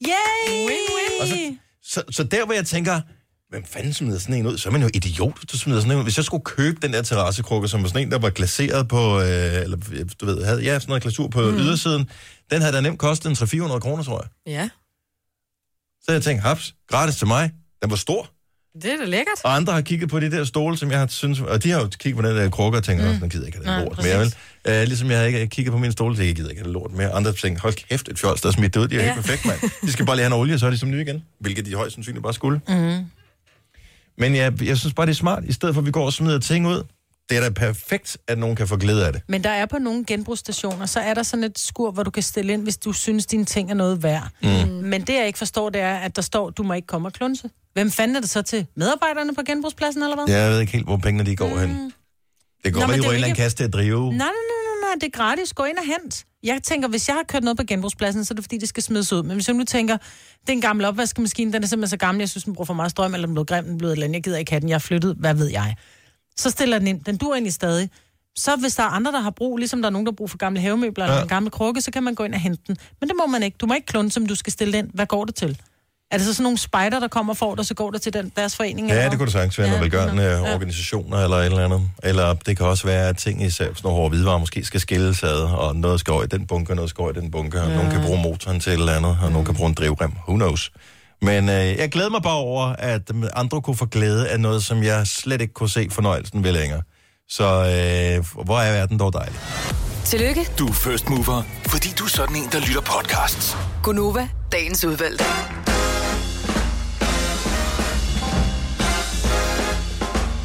[0.08, 0.70] Yay!
[1.22, 3.02] Og så, så, så der, hvor jeg tænker,
[3.50, 4.58] hvem fanden smider sådan en ud?
[4.58, 6.04] Så er man jo idiot, hvis du smider sådan en ud.
[6.04, 9.20] Hvis jeg skulle købe den der terrassekrukke, som var sådan en, der var glaseret på,
[9.20, 9.26] øh,
[9.64, 9.78] eller
[10.22, 11.58] du ved, havde, ja, sådan noget glasur på mm.
[11.58, 12.10] ydersiden,
[12.52, 14.54] den havde da nemt kostet en 300-400 kroner, tror jeg.
[14.54, 14.70] Ja,
[16.02, 17.52] Så jeg tænkte, haps, gratis til mig.
[17.82, 18.33] Den var stor.
[18.82, 19.40] Det er da lækkert.
[19.44, 21.82] Og andre har kigget på de der stole, som jeg har synes, og de har
[21.82, 23.20] jo kigget på den der krukke og tænkt, mm.
[23.20, 24.12] den gider ikke have Nej, det lort præcis.
[24.12, 24.82] mere, vel?
[24.82, 26.92] Uh, ligesom jeg havde ikke kigget på min stole, jeg gider ikke have det lort
[26.92, 27.12] mere.
[27.12, 29.14] Andre tænkte, hold kæft, et fjols, der er smidt det ud, de er ja.
[29.14, 29.72] Helt perfekt, mand.
[29.88, 31.24] De skal bare lige have noget olie, så er de som nye igen.
[31.40, 32.62] Hvilket de højst sandsynligt bare skulle.
[32.68, 33.06] Mm.
[34.18, 36.14] Men jeg, jeg synes bare, det er smart, i stedet for at vi går og
[36.14, 36.84] smider ting ud.
[37.30, 39.22] Det er da perfekt, at nogen kan få glæde af det.
[39.28, 42.24] Men der er på nogle genbrugsstationer, så er der sådan et skur, hvor du kan
[42.24, 44.28] stille ind, hvis du synes, dine ting er noget værd.
[44.44, 44.50] Mm.
[44.70, 47.14] Men det, jeg ikke forstår, det er, at der står, du må ikke komme og
[47.14, 47.50] klunse.
[47.74, 48.66] Hvem fanden er det så til?
[48.76, 50.36] Medarbejderne på genbrugspladsen, eller hvad?
[50.36, 51.60] Jeg ved ikke helt, hvor pengene de går mm.
[51.60, 51.94] hen.
[52.66, 54.02] Det går Nå, vel men i det er jo en ikke- kasse til at drive.
[54.10, 54.28] Nej, nej, nej,
[54.82, 55.54] nej, det er gratis.
[55.54, 56.26] Gå ind og hent.
[56.44, 58.84] Jeg tænker, hvis jeg har kørt noget på genbrugspladsen, så er det fordi, det skal
[58.84, 59.24] smides ud.
[59.24, 59.98] Men hvis jeg nu tænker,
[60.42, 62.74] det er en gammel opvaskemaskine, den er simpelthen så gammel, jeg synes, den bruger for
[62.74, 64.60] meget strøm, eller den blev grim, den blev et eller andet, jeg gider ikke have
[64.60, 65.76] den, jeg har flyttet, hvad ved jeg.
[66.40, 67.90] Så stiller den ind, den dur egentlig stadig.
[68.38, 70.30] Så hvis der er andre, der har brug, ligesom der er nogen, der har brug
[70.30, 71.22] for gamle havemøbler eller Ja.
[71.22, 72.78] en gammel krukke, så kan man gå ind og hente den.
[73.00, 73.58] Men det må man ikke.
[73.62, 74.90] Du må ikke klunde, som du skal stille ind.
[74.94, 75.58] Hvad går det til?
[76.12, 78.32] Er det så sådan nogle spejder, der kommer for dig, så går det til den,
[78.36, 78.88] deres forening?
[78.88, 79.10] eller Ja, hvad?
[79.12, 80.54] det kunne det sagtens være, ja, velgørende ja.
[80.54, 81.82] organisationer eller et eller andet.
[82.04, 84.80] Eller det kan også være, at ting i selv sådan nogle hårde hvidevarer måske skal
[84.80, 87.62] skilles ad, og noget skal over i den bunker, noget skal over i den bunker,
[87.62, 87.76] og Ja.
[87.76, 90.12] nogen kan bruge motoren til et eller andet, og nogen kan bruge en drivrem.
[90.28, 90.72] Who knows?
[91.24, 94.84] Men øh, jeg glæder mig bare over, at andre kunne få glæde af noget, som
[94.84, 96.82] jeg slet ikke kunne se fornøjelsen ved længere.
[97.30, 99.40] Så øh, hvor er verden dog dejlig.
[100.06, 103.58] Tillykke, Du er first mover, fordi du er sådan en, der lytter podcasts.
[103.84, 105.24] Gunova, dagens udvalgte.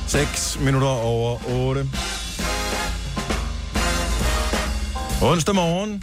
[0.06, 1.88] 6 minutter over 8.
[5.22, 6.02] Onsdag morgen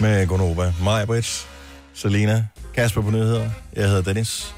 [0.00, 1.46] med Gonova, Maja Brits,
[1.94, 3.50] Selina, Kasper på nyheder.
[3.76, 4.54] Jeg hedder Dennis.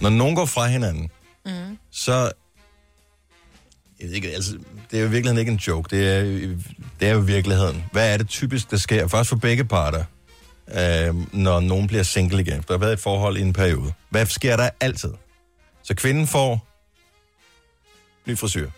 [0.00, 1.10] Når nogen går fra hinanden,
[1.46, 1.78] Mm.
[1.90, 2.32] så...
[4.00, 4.58] Jeg ved ikke, altså,
[4.90, 5.96] det er jo i virkeligheden ikke en joke.
[5.96, 6.22] Det er,
[7.00, 7.84] det er jo virkeligheden.
[7.92, 9.08] Hvad er det typisk, der sker?
[9.08, 10.04] Først for begge parter,
[10.68, 12.64] øh, når nogen bliver single igen.
[12.68, 13.92] Der har været et forhold i en periode.
[14.10, 15.10] Hvad sker der altid?
[15.82, 16.66] Så kvinden får
[18.26, 18.70] ny frisyr.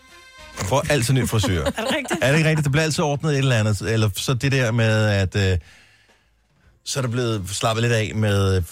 [0.59, 1.61] Hun får altid ny frisyr.
[1.65, 2.19] Er det rigtigt?
[2.23, 2.63] Er det ikke rigtigt?
[2.63, 3.81] Det bliver altid ordnet et eller andet.
[3.93, 5.57] Eller så det der med, at øh,
[6.85, 8.63] så er der blevet slappet lidt af med øh,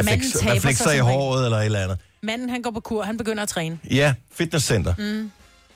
[0.00, 1.98] refleks, reflekser i håret eller et eller andet.
[2.22, 3.78] Manden, han går på kur, han begynder at træne.
[3.90, 4.94] Ja, fitnesscenter.
[4.98, 5.30] Mm.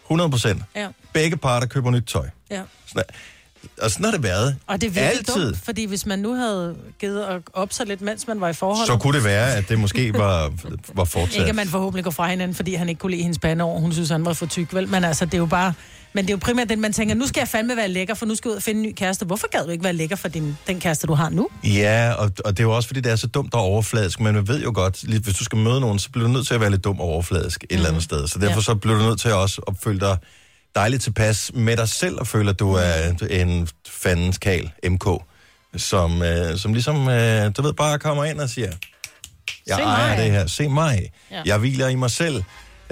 [0.04, 0.62] 100 procent.
[0.76, 0.88] Ja.
[1.12, 2.28] Begge parter køber nyt tøj.
[2.50, 2.62] ja.
[2.86, 3.04] Sådan
[3.82, 4.56] og sådan har det været.
[4.66, 5.46] Og det er virkelig Altid.
[5.46, 8.52] dumt, fordi hvis man nu havde givet at op sig lidt, mens man var i
[8.52, 8.86] forhold...
[8.86, 10.52] Så kunne det være, at det måske var,
[10.94, 11.36] var fortsat.
[11.38, 13.78] Ikke at man forhåbentlig går fra hinanden, fordi han ikke kunne lide hendes bandeår.
[13.78, 14.88] Hun synes, han var for tyk, vel?
[14.88, 15.72] Men altså, det er jo bare...
[16.12, 18.26] Men det er jo primært den, man tænker, nu skal jeg fandme være lækker, for
[18.26, 19.24] nu skal jeg ud og finde en ny kæreste.
[19.26, 21.48] Hvorfor gad du ikke være lækker for din, den kæreste, du har nu?
[21.64, 24.34] Ja, og, og det er jo også, fordi det er så dumt og overfladisk, men
[24.34, 26.54] man ved jo godt, lige- hvis du skal møde nogen, så bliver du nødt til
[26.54, 28.28] at være lidt dum og overfladisk et eller andet sted.
[28.28, 28.60] Så derfor Ja.
[28.60, 30.16] så bliver du nødt til også at føle dig
[30.74, 35.04] dejligt tilpas med dig selv, og føle, at du er en fandens kal, MK,
[35.76, 38.66] som, øh, som ligesom, øh, du ved, bare kommer ind og siger,
[39.66, 41.42] jeg Se ejer mig." det her, se mig, ja.
[41.46, 42.42] jeg hviler i mig selv.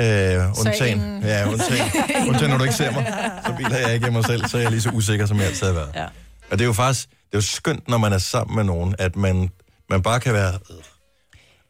[0.00, 1.22] Øh, undtagen, ingen.
[1.22, 1.90] ja, undtagen,
[2.28, 3.06] undtagen, når du ikke ser mig,
[3.46, 5.46] så hviler jeg ikke i mig selv, så er jeg lige så usikker, som jeg
[5.46, 5.90] altid har været.
[5.94, 6.04] Ja.
[6.50, 8.94] Og det er jo faktisk, det er jo skønt, når man er sammen med nogen,
[8.98, 9.48] at man,
[9.90, 10.52] man bare kan være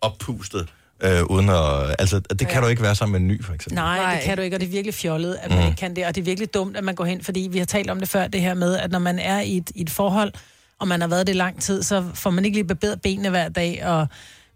[0.00, 0.68] oppustet,
[1.02, 3.74] øh, uden at, altså, det kan du ikke være sammen med en ny, for eksempel.
[3.74, 5.62] Nej, det kan du ikke, og det er virkelig fjollet, at man Mm.
[5.64, 5.68] mm.
[5.68, 6.06] ikke kan det.
[6.06, 8.08] Og det er virkelig dumt, at man går hen, fordi vi har talt om det
[8.08, 10.32] før, det her med, at når man er i et, i et forhold,
[10.80, 13.30] og man har været det i lang tid, så får man ikke lige barberet benene
[13.30, 14.06] hver dag, og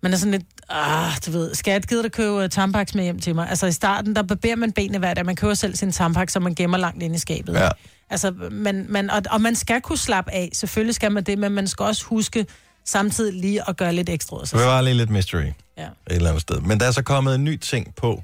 [0.01, 3.35] man er sådan lidt, ah, du ved, jeg gider at købe tampaks med hjem til
[3.35, 3.49] mig?
[3.51, 6.43] Altså i starten, der barberer man benene hver dag, man køber selv sin tampaks, som
[6.43, 7.55] man gemmer langt inde i skabet.
[7.55, 7.69] Ja.
[8.11, 11.53] Altså, man, man, og, og man skal kunne slappe af, selvfølgelig skal man det, men
[11.53, 12.47] man skal også huske
[12.85, 15.45] samtidig lige at gøre lidt ekstra Så det var lige lidt mystery
[15.79, 15.85] Ja.
[15.85, 16.61] et eller andet sted.
[16.61, 18.23] Men der er så kommet en ny ting på,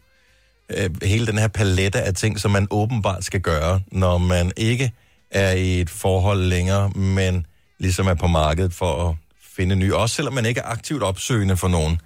[0.76, 4.92] øh, hele den her palette af ting, som man åbenbart skal gøre, når man ikke
[5.30, 7.46] er i et forhold længere, men
[7.78, 9.16] ligesom er på markedet for at
[9.56, 12.00] finde ny, også selvom man ikke er aktivt opsøgende for nogen.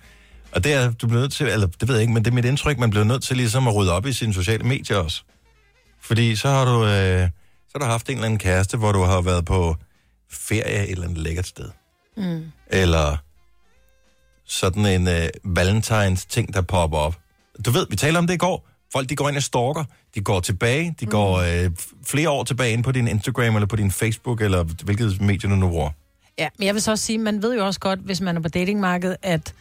[0.53, 2.35] Og det er, du bliver nødt til, eller det ved jeg ikke, men det er
[2.35, 5.23] mit indtryk, man bliver nødt til ligesom at rydde op i sine sociale medier også.
[6.01, 7.29] Fordi så har du, øh,
[7.69, 9.77] så har du haft en eller anden kæreste, hvor du har været på
[10.31, 11.71] ferie et eller andet lækkert sted.
[12.17, 12.53] Mm.
[12.67, 13.17] Eller
[14.47, 17.19] sådan en øh, valentines ting, der popper op.
[17.65, 18.69] Du ved, vi taler om det i går.
[18.93, 19.85] Folk, de går ind og stalker.
[20.15, 20.95] De går tilbage.
[21.01, 21.71] De går øh,
[22.07, 25.57] flere år tilbage ind på din Instagram, eller på din Facebook, eller hvilket medie du
[25.57, 25.91] nu bruger.
[26.39, 28.41] Ja, men jeg vil så også sige, man ved jo også godt, hvis man er
[28.41, 29.55] på datingmarkedet, at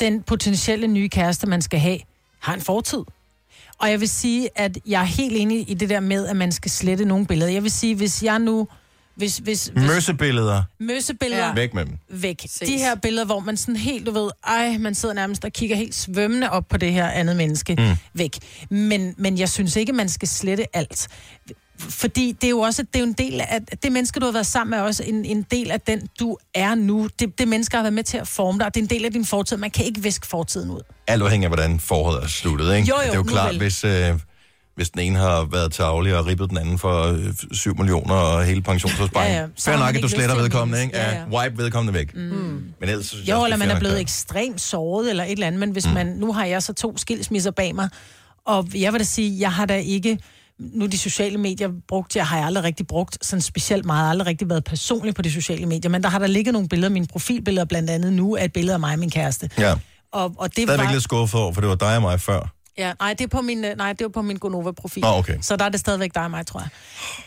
[0.00, 1.98] den potentielle nye kæreste, man skal have,
[2.38, 2.98] har en fortid.
[3.78, 6.52] Og jeg vil sige, at jeg er helt enig i det der med, at man
[6.52, 7.50] skal slette nogle billeder.
[7.52, 8.68] Jeg vil sige, hvis jeg nu...
[9.14, 10.62] Hvis, hvis, hvis Møssebilleder.
[10.78, 11.52] Møssebilleder Ja.
[11.54, 11.98] Væk med dem.
[12.08, 12.42] væk.
[12.66, 15.76] De her billeder, hvor man sådan helt, du ved, ej, man sidder nærmest og kigger
[15.76, 17.96] helt svømmende op på det her andet menneske, Mm.
[18.14, 18.36] væk.
[18.70, 21.08] Men, men jeg synes ikke, man skal slette alt.
[21.80, 24.32] Fordi det er jo også det er jo en del af det menneske, du har
[24.32, 27.08] været sammen med, er også en, en del af den, du er nu.
[27.18, 29.04] Det, det menneske har været med til at forme dig, og det er en del
[29.04, 29.56] af din fortid.
[29.56, 30.80] Man kan ikke viske fortiden ud.
[31.06, 32.88] Alt afhængig af, hvordan forholdet er sluttet, ikke?
[32.88, 33.58] Jo, jo, det er jo klart, vel.
[33.58, 34.14] hvis, øh,
[34.74, 38.44] hvis den ene har været tavlig og ribbet den anden for øh, 7 millioner og
[38.44, 39.36] hele pensionsopsparingen.
[39.36, 40.96] Ja, Ja, Fair nok, at du sletter vedkommende, ikke?
[40.96, 41.24] Ja, Ja.
[41.38, 42.14] Wipe vedkommende væk.
[42.14, 42.20] Mm.
[42.80, 45.86] Men ellers Jo, eller man er blevet ekstremt såret eller et eller andet, men hvis
[45.86, 45.92] mm.
[45.92, 47.88] man, nu har jeg så to skilsmisser bag mig,
[48.44, 50.18] og jeg vil da sige, jeg har da ikke,
[50.60, 54.04] nu de sociale medier brugt, jeg har jeg aldrig rigtig brugt sådan specielt meget, jeg
[54.04, 56.68] har aldrig rigtig været personlig på de sociale medier, men der har der ligget nogle
[56.68, 59.50] billeder, mine profilbilleder blandt andet nu, er et billede af mig og min kæreste.
[59.58, 59.74] Ja.
[60.12, 60.92] Og, og det Stadigvæk var...
[60.92, 62.54] lidt skuffet over, for det var dig og mig før.
[62.78, 65.00] Ja, nej, det er på min, øh, nej, det er på min Gonova-profil.
[65.00, 65.38] Nå, okay.
[65.40, 66.68] Så der er det stadigvæk dig og mig, tror jeg.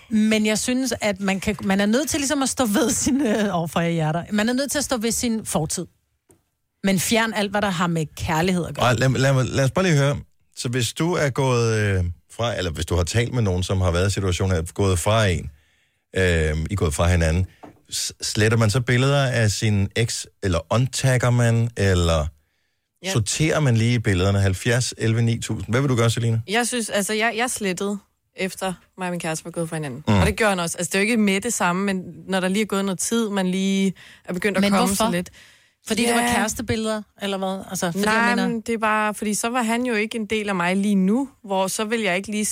[0.09, 3.21] Men jeg synes, at man, kan, man er nødt til ligesom at stå ved sin...
[3.21, 4.23] Øh, overfor jer hjerter.
[4.31, 5.85] Man er nødt til at stå ved sin fortid.
[6.83, 8.85] Men fjern alt, hvad der har med kærlighed at gøre.
[8.85, 10.17] Og lad, lad, lad, lad os bare lige høre.
[10.57, 12.03] Så hvis du er gået øh,
[12.35, 14.99] fra, eller hvis du har talt med nogen, som har været i situationen, er gået
[14.99, 15.49] fra en,
[16.15, 17.45] øh, I er gået fra hinanden,
[18.21, 22.27] sletter man så billeder af sin eks, eller untagger man, eller
[23.05, 23.11] Ja.
[23.11, 24.39] sorterer man lige billederne?
[24.39, 25.65] 70, 11, 9000.
[25.73, 26.41] Hvad vil du gøre, Selina?
[26.47, 27.97] Jeg synes, altså, jeg, jeg slettede
[28.35, 30.03] efter mig og min kæreste var gået fra hinanden.
[30.07, 30.13] Mm.
[30.19, 30.77] Og det gør han også.
[30.77, 32.99] Altså, det er jo ikke med det samme, men når der lige er gået noget
[32.99, 33.93] tid, man lige
[34.25, 35.05] er begyndt at Men komme hvorfor?
[35.05, 35.29] så lidt.
[35.87, 37.63] Fordi det var kærestebilleder, eller hvad?
[37.69, 40.17] Altså, fordi Nej, jeg mener, men det er bare, fordi så var han jo ikke
[40.17, 42.45] en del af mig lige nu, hvor så vil jeg ikke lige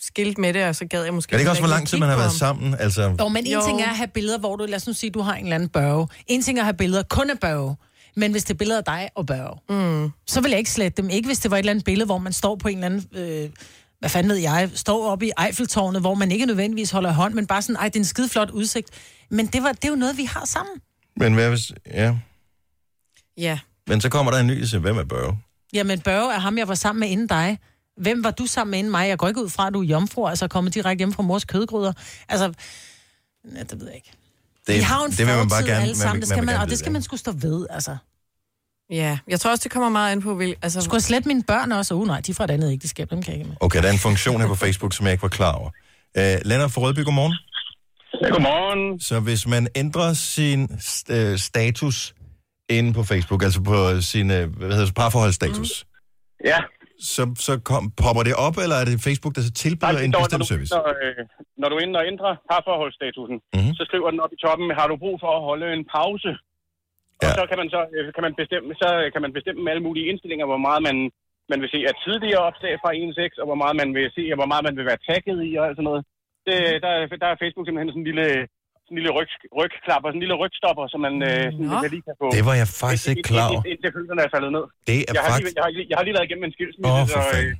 [0.00, 1.32] skilt med det, og så gad jeg måske...
[1.32, 2.74] Er det ikke også, hvor lang tid man har været sammen?
[2.78, 3.60] Altså, Jo, men en Jo.
[3.66, 5.54] ting er at have billeder, hvor du, lad os nu sige, du har en eller
[5.54, 6.08] anden børge.
[6.26, 7.76] En ting er at have billeder kun af børge.
[8.16, 9.58] Men hvis det er billeder af dig og børge,
[10.04, 10.10] mm.
[10.26, 11.10] så vil jeg ikke slette dem.
[11.10, 13.04] Ikke hvis det var et eller andet billede, hvor man står på en eller anden...
[13.44, 13.50] Øh,
[13.98, 17.46] hvad fanden ved jeg, står oppe i Eiffeltårnet, hvor man ikke nødvendigvis holder hånd, men
[17.46, 18.88] bare sådan, ej, det er en skide flot udsigt.
[19.30, 20.74] Men det, var, det er jo noget, vi har sammen.
[21.16, 21.72] men hvad hvis...
[21.94, 22.14] Ja.
[23.38, 23.58] Ja.
[23.86, 25.38] Men så kommer der en ny, så hvem er Børge?
[25.72, 27.58] Jamen, Børge er ham, jeg var sammen med inden dig.
[27.96, 29.08] Hvem var du sammen med inden mig?
[29.08, 31.44] Jeg går ikke ud fra, at du er jomfru, altså kommet direkte hjem fra mors
[31.44, 31.92] kødgryder.
[32.28, 32.52] Altså,
[33.56, 34.12] ja, det ved jeg ikke.
[34.66, 36.38] Det, vi har jo en det vil man bare gerne, alle sammen, man, det skal
[36.38, 37.96] man, man, man og det skal man skulle stå ved, altså.
[38.90, 40.56] Ja, jeg tror også, det kommer meget an på, hvil...
[40.62, 41.94] Altså, Skulle jeg slette mine børn også?
[41.94, 43.56] Uh, nej, de er fra et andet ægteskab, dem kan jeg ikke med.
[43.60, 45.70] Okay, der er en funktion her på Facebook, som jeg ikke var klar over.
[46.18, 47.34] Uh, Lennart fra Rødby, godmorgen.
[48.22, 49.00] Ja, godmorgen.
[49.00, 50.62] Så hvis man ændrer sin
[51.10, 52.14] uh, status
[52.76, 53.76] inde på Facebook, altså på
[54.12, 55.70] sin uh, hvad hedder det, parforholdsstatus,
[56.50, 56.58] Ja.
[57.14, 60.20] så, så kom, popper det op, eller er det Facebook, der så tilbyder en står,
[60.22, 60.70] bestemt når du, service?
[60.76, 61.20] Når, øh,
[61.60, 63.54] når du er inde og ændrer parforholdsstatusen, Mhm.
[63.56, 63.74] mm-hmm.
[63.78, 66.30] så skriver den op i toppen, har du brug for at holde en pause?
[67.22, 67.26] Ja.
[67.28, 70.06] Og så kan man så øh, kan man bestemme, så kan man bestemme alle mulige
[70.10, 70.96] indstillinger, hvor meget man,
[71.52, 74.22] man vil se af tidligere opslag fra ens ex, og hvor meget man vil se,
[74.32, 76.02] og hvor meget man vil være tagget i og alt sådan noget.
[76.46, 78.26] Det, der, er- der er Facebook simpelthen sådan en lille,
[78.88, 79.30] sådan en lille ryg,
[79.60, 82.26] rygklapper, sådan en lille rygstopper, som man øh, sådan, man lige kan få.
[82.36, 83.62] Det var jeg faktisk ikke klar over.
[83.72, 84.64] Indtil, følelserne er faldet ned.
[84.88, 86.54] Det er jeg, har lige, faktisk- jeg, har lige, jeg har lige været igennem en
[86.56, 87.50] skilsmisse, Åh, for så, øh,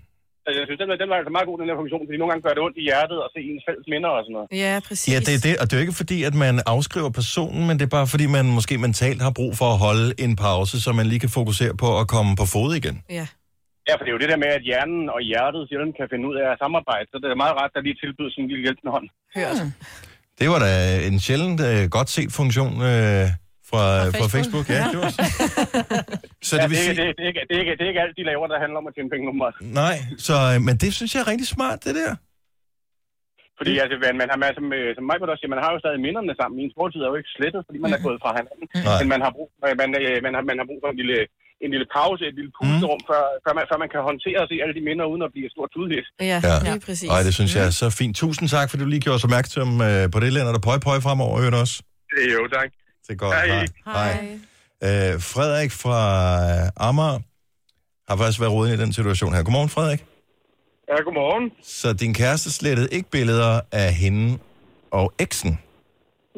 [0.44, 2.30] så jeg synes, den, var- den var altså meget god, den her funktion, fordi nogle
[2.32, 4.48] gange gør det ondt i hjertet at se ens fælles minder og sådan noget.
[4.64, 5.08] Ja, præcis.
[5.14, 7.74] Ja, det er det, og det er jo ikke fordi, at man afskriver personen, men
[7.78, 10.90] det er bare fordi, man måske mentalt har brug for at holde en pause, så
[10.98, 12.96] man lige kan fokusere på at komme på fod igen.
[13.20, 13.26] Ja.
[13.88, 16.24] Ja, for det er jo det der med, at hjernen og hjertet sjældent kan finde
[16.30, 18.64] ud af at samarbejde, så det er meget ret, at lige tilbyder sådan en lille
[18.66, 19.06] hjælpende hånd.
[19.38, 19.58] Hørt.
[20.40, 20.70] Det var da
[21.08, 23.24] en sjældent uh, godt set funktion uh,
[23.70, 23.84] fra,
[24.18, 24.66] fra Facebook.
[24.76, 25.10] Ja, det var
[26.48, 27.90] Så ja, det vil det, sige- det, det, er ikke, det, er ikke, det er
[27.92, 29.46] ikke alt, de laver, der handler om at tjene penge nummer.
[29.82, 32.12] Nej, så, øh, men det synes jeg er rigtig smart, det der.
[33.58, 36.00] Fordi altså, man, man har, som, øh, som mig også siger, man har jo stadig
[36.06, 36.56] minderne sammen.
[36.62, 38.66] Ens fortid er jo ikke slettet, fordi man er gået fra hinanden.
[38.88, 38.98] Nej.
[39.00, 41.18] Men man har brug, øh, man, øh, man, har, man har brug for en lille,
[41.64, 43.08] en lille pause, et lille pusterum, mm.
[43.10, 45.48] før, før, man, før man kan håndtere og se alle de minder, uden at blive
[45.54, 46.06] stort tudlæs.
[46.32, 46.56] Ja, Ja.
[46.68, 47.08] lige præcis.
[47.14, 48.14] Ej, det synes jeg er så fint.
[48.22, 50.98] Tusind tak, fordi du lige gjorde os opmærksom øh, på det, Lennart, og pøj pøj
[51.06, 51.74] fremover, hørt også.
[52.34, 52.68] Jo, tak.
[53.06, 53.34] Det er godt.
[53.36, 53.66] Hej.
[53.84, 55.12] Hej.
[55.12, 56.00] Øh, Frederik fra
[56.50, 57.18] øh, Amager
[58.08, 59.42] har faktisk været rodet i den situation her.
[59.42, 60.04] Godmorgen, Frederik.
[60.90, 61.50] Ja, godmorgen.
[61.62, 64.38] Så din kæreste slettede ikke billeder af hende
[64.90, 65.58] og eksen.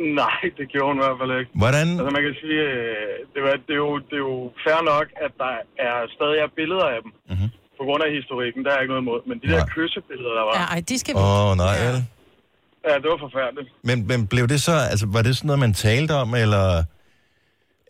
[0.22, 1.50] Nej, det gjorde hun i hvert fald ikke.
[1.62, 1.86] Hvordan?
[2.00, 5.06] Altså man kan sige, øh, det, var, det, er jo, det er jo fair nok,
[5.24, 5.52] at der
[5.88, 7.12] er stadig er billeder af dem.
[7.30, 7.50] Mm-hmm.
[7.78, 9.20] På grund af historikken, der er ikke noget imod.
[9.28, 10.54] Men de der kyssebilleder, der var...
[10.60, 11.98] Ja, ej, de skal Åh, oh, nej, vel?
[12.88, 13.68] Ja, det var forfærdeligt.
[13.88, 16.66] Men, men blev det så, altså var det sådan noget, man talte om, eller...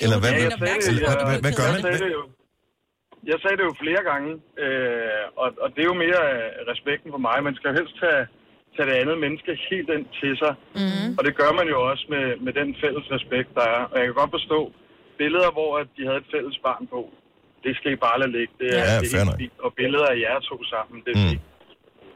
[0.05, 1.83] Eller hvad, Ja, hvad, jeg sagde det, eller, hvad, hvad, gør jeg man?
[1.87, 2.23] Sagde det jo,
[3.31, 4.31] jeg sagde det jo flere gange,
[4.65, 7.37] øh, og, og det er jo mere øh, respekten for mig.
[7.49, 8.23] Man skal helst tage,
[8.77, 10.55] tage det andet menneske helt ind til sig.
[10.81, 11.09] Mm.
[11.19, 13.83] Og det gør man jo også med, med den fælles respekt, der er.
[13.91, 14.61] Og jeg kan godt forstå
[15.21, 17.01] billeder, hvor at de havde et fælles barn på.
[17.65, 18.53] Det skal I bare lade ligge.
[18.61, 19.57] Det er, Ja, det er helt fint.
[19.67, 21.29] Og billeder af jer to sammen, det er Mm.
[21.31, 21.43] fint.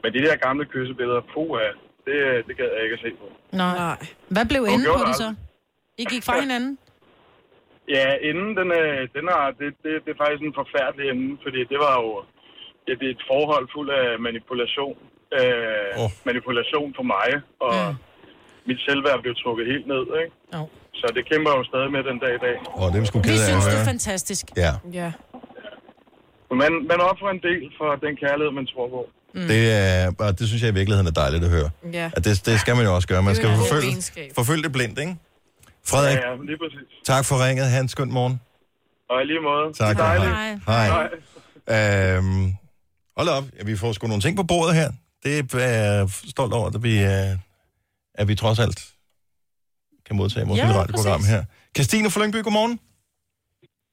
[0.03, 1.67] Men de der gamle kyssebilleder, puha,
[2.05, 2.15] det,
[2.47, 3.27] det gad jeg ikke at se på.
[3.63, 3.97] Nej.
[4.35, 5.29] Hvad blev enden på det så?
[6.01, 6.73] I gik fra hinanden?
[7.95, 8.87] Ja, inden den, er,
[9.17, 12.09] den er, det, det, det er faktisk en forfærdelig ende, fordi det var jo
[12.87, 14.97] er et forhold fuld af manipulation.
[15.39, 16.09] Øh, oh.
[16.29, 17.29] Manipulation for mig,
[17.65, 17.95] og mm.
[18.69, 20.03] mit selvværd blev trukket helt ned.
[20.21, 20.33] Ikke?
[20.59, 20.67] Oh.
[20.99, 22.55] Så det kæmper jeg jo stadig med den dag i dag.
[22.81, 24.45] Åh, det er vi sgu Vi synes, det er fantastisk.
[24.65, 25.09] Ja, Ja.
[26.49, 29.01] Men man, man offrer en del for den kærlighed, man tror på.
[29.35, 29.47] Mm.
[29.51, 31.69] det, er, og det synes jeg i virkeligheden er dejligt at høre.
[31.93, 32.07] Ja.
[32.17, 33.23] At det, det skal man jo også gøre.
[33.23, 33.91] Man skal forfølge,
[34.35, 35.15] forfølge det blindt, ikke?
[35.87, 36.87] Frederik, Ja, ja, lige præcis.
[37.05, 37.65] tak for ringet.
[37.65, 38.41] Ha' en skøn morgen.
[39.09, 39.73] Og i lige måde.
[39.73, 39.95] Tak.
[39.95, 40.31] Er dejligt.
[40.67, 40.87] Hej.
[41.67, 42.17] Hej.
[42.17, 42.53] Øhm,
[43.17, 44.89] hold op, Ja, vi får sgu nogle ting på bordet her.
[45.25, 47.31] Det er jeg stolt over, at vi, øh,
[48.21, 48.79] at vi trods alt
[50.05, 51.33] kan modtage vores Ja, lille radioprogram præcis.
[51.33, 51.43] her.
[51.75, 52.75] Christine fra Lyngby, godmorgen.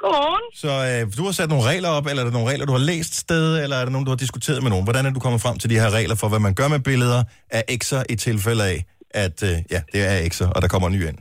[0.02, 0.46] Godmorgen.
[0.62, 2.84] Så øh, du har sat nogle regler op, eller er der nogle regler, du har
[2.92, 4.86] læst sted, eller er der nogen, du har diskuteret med nogen?
[4.88, 7.20] Hvordan er du kommet frem til de her regler for, hvad man gør med billeder
[7.58, 8.78] af ekser i tilfælde af,
[9.24, 11.18] at øh, ja, det er ekser, og der kommer en ny ind?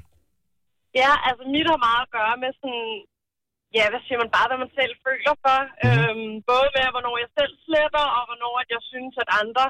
[1.01, 2.88] Ja, altså mit har meget at gøre med sådan,
[3.78, 5.59] ja, hvad siger man, bare hvad man selv føler for.
[5.66, 6.05] Mm-hmm.
[6.09, 9.66] Øhm, både med, hvornår jeg selv sletter, og hvornår at jeg synes, at andre,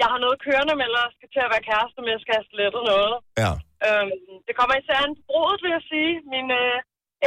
[0.00, 2.82] jeg har noget kørende med, eller skal til at være kæreste med, skal have slettet
[2.92, 3.14] noget.
[3.42, 3.52] Ja.
[3.86, 6.12] Øhm, det kommer især an på brudet, vil jeg sige.
[6.34, 6.76] Min øh,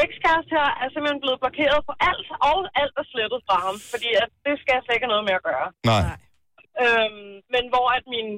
[0.05, 4.09] ekskæreste her er simpelthen blevet blokeret for alt, og alt er slettet fra ham, fordi
[4.23, 5.67] at det skal jeg slet ikke have noget med at gøre.
[5.91, 6.03] Nej.
[6.83, 8.29] Øhm, men hvor at min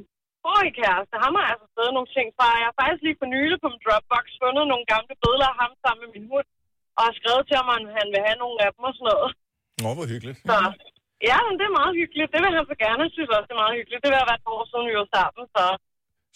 [0.45, 2.47] forrige kæreste, ham har altså stadig nogle ting fra.
[2.61, 5.71] Jeg har faktisk lige for nylig på min Dropbox fundet nogle gamle billeder af ham
[5.83, 6.47] sammen med min hund,
[6.97, 9.29] og har skrevet til ham, at han vil have nogle af dem og sådan noget.
[9.83, 10.39] Nå, hvor hyggeligt.
[10.49, 10.57] Så
[11.29, 12.29] ja, men det er meget hyggeligt.
[12.33, 12.99] Det vil han så gerne.
[13.05, 13.99] Jeg synes også, det er meget hyggeligt.
[14.03, 15.63] Det vil have været et år siden, vi var sammen, så...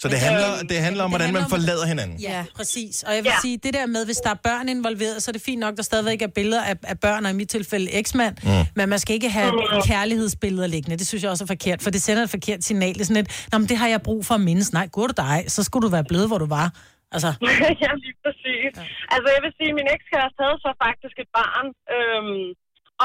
[0.01, 2.17] Så det handler, det handler om, hvordan man forlader hinanden.
[2.29, 2.95] Ja, præcis.
[3.07, 3.41] Og jeg vil ja.
[3.45, 5.83] sige, det der med, hvis der er børn involveret, så er det fint nok, der
[5.91, 8.35] stadigvæk er billeder af, af børn, og i mit tilfælde eksmand.
[8.43, 8.65] Mm.
[8.77, 9.51] Men man skal ikke have
[9.91, 10.97] kærlighedsbilleder liggende.
[11.01, 12.93] Det synes jeg også er forkert, for det sender et forkert signal.
[12.93, 14.73] Det er sådan et, Nå, men det har jeg brug for at mindes.
[14.73, 16.67] Nej, går du dig, så skulle du være blevet, hvor du var.
[17.15, 17.29] Altså,
[17.85, 18.71] ja, lige præcis.
[18.79, 18.83] Ja.
[19.13, 21.65] Altså, jeg vil sige, at min ekskæreste havde så faktisk et barn.
[21.95, 22.45] Øhm,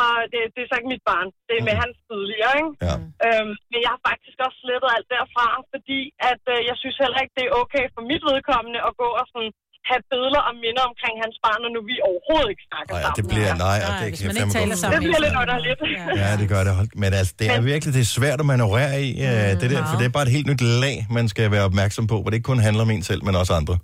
[0.01, 1.29] og det, det er så ikke mit barn.
[1.49, 2.73] Det er med hans tidligere, ikke?
[2.87, 2.95] Ja.
[3.27, 7.19] Øhm, men jeg har faktisk også slettet alt derfra, fordi at, øh, jeg synes heller
[7.23, 9.53] ikke, det er okay for mit vedkommende at gå og sådan
[9.91, 13.17] have billeder og minder omkring hans barn, når nu vi overhovedet ikke snakker Nej, sammen.
[13.19, 14.97] det bliver, nej, og det kan jeg ikke fandme taler godt sammen.
[14.97, 15.81] Det bliver lidt underligt.
[16.23, 16.73] Ja, det gør det.
[17.03, 19.97] Men altså, det er virkelig det er svært at manøvrere i, mm, det der, for
[20.01, 22.51] det er bare et helt nyt lag, man skal være opmærksom på, hvor det ikke
[22.53, 23.75] kun handler om en selv, men også andre.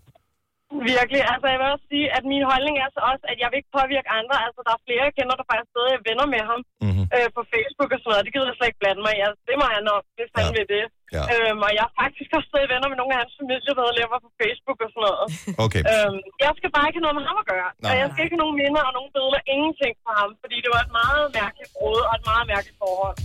[0.93, 1.21] Virkelig.
[1.33, 3.77] Altså, jeg vil også sige, at min holdning er så også, at jeg vil ikke
[3.79, 4.37] påvirke andre.
[4.47, 7.07] Altså, der er flere, jeg kender, der faktisk stadig er venner med ham mm-hmm.
[7.17, 8.25] øh, på Facebook og sådan noget.
[8.27, 9.21] Det gider jeg slet ikke blande mig i.
[9.29, 10.85] Altså, det må han nok, hvis han vil det.
[11.17, 11.23] Ja.
[11.33, 14.79] Øhm, og jeg er faktisk også stadig venner med nogle af hans familiemedlemmer på Facebook
[14.85, 15.27] og sådan noget.
[15.65, 15.83] Okay.
[15.93, 17.71] Øhm, jeg skal bare ikke have noget med ham at gøre.
[17.73, 17.89] Nej.
[17.91, 19.41] Og jeg skal ikke have nogen minder og nogen billeder.
[19.55, 20.31] Ingenting fra ham.
[20.43, 23.17] Fordi det var et meget mærkeligt brud og et meget mærkeligt forhold.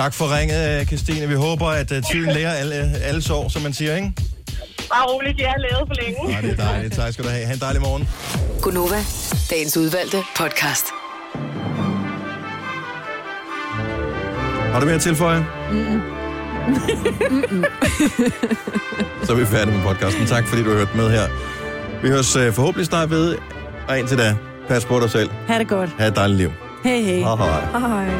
[0.00, 1.24] Tak for ringet, Christine.
[1.34, 2.78] Vi håber, at uh, tiden lærer alle,
[3.08, 4.10] alle sår, som man siger, ikke?
[4.92, 6.32] Bare roligt, jeg har lavet for længe.
[6.32, 6.94] Nej, det er dejligt.
[6.94, 7.46] Tak skal du have.
[7.46, 8.08] Ha' en dejlig morgen.
[8.62, 9.00] Gunova,
[9.50, 10.86] dagens udvalgte podcast.
[14.72, 15.46] Har du mere at tilføje?
[19.24, 20.26] Så er vi færdige med podcasten.
[20.26, 21.22] Tak fordi du har hørt med her.
[22.02, 23.36] Vi høres uh, forhåbentlig snart ved.
[23.88, 24.36] Og indtil da,
[24.68, 25.30] pas på dig selv.
[25.48, 25.90] ha' det godt.
[25.98, 26.52] Ha' et dejligt liv.
[26.84, 27.18] Hej, hej.
[27.18, 27.78] Hej hej.
[27.80, 28.10] Hej.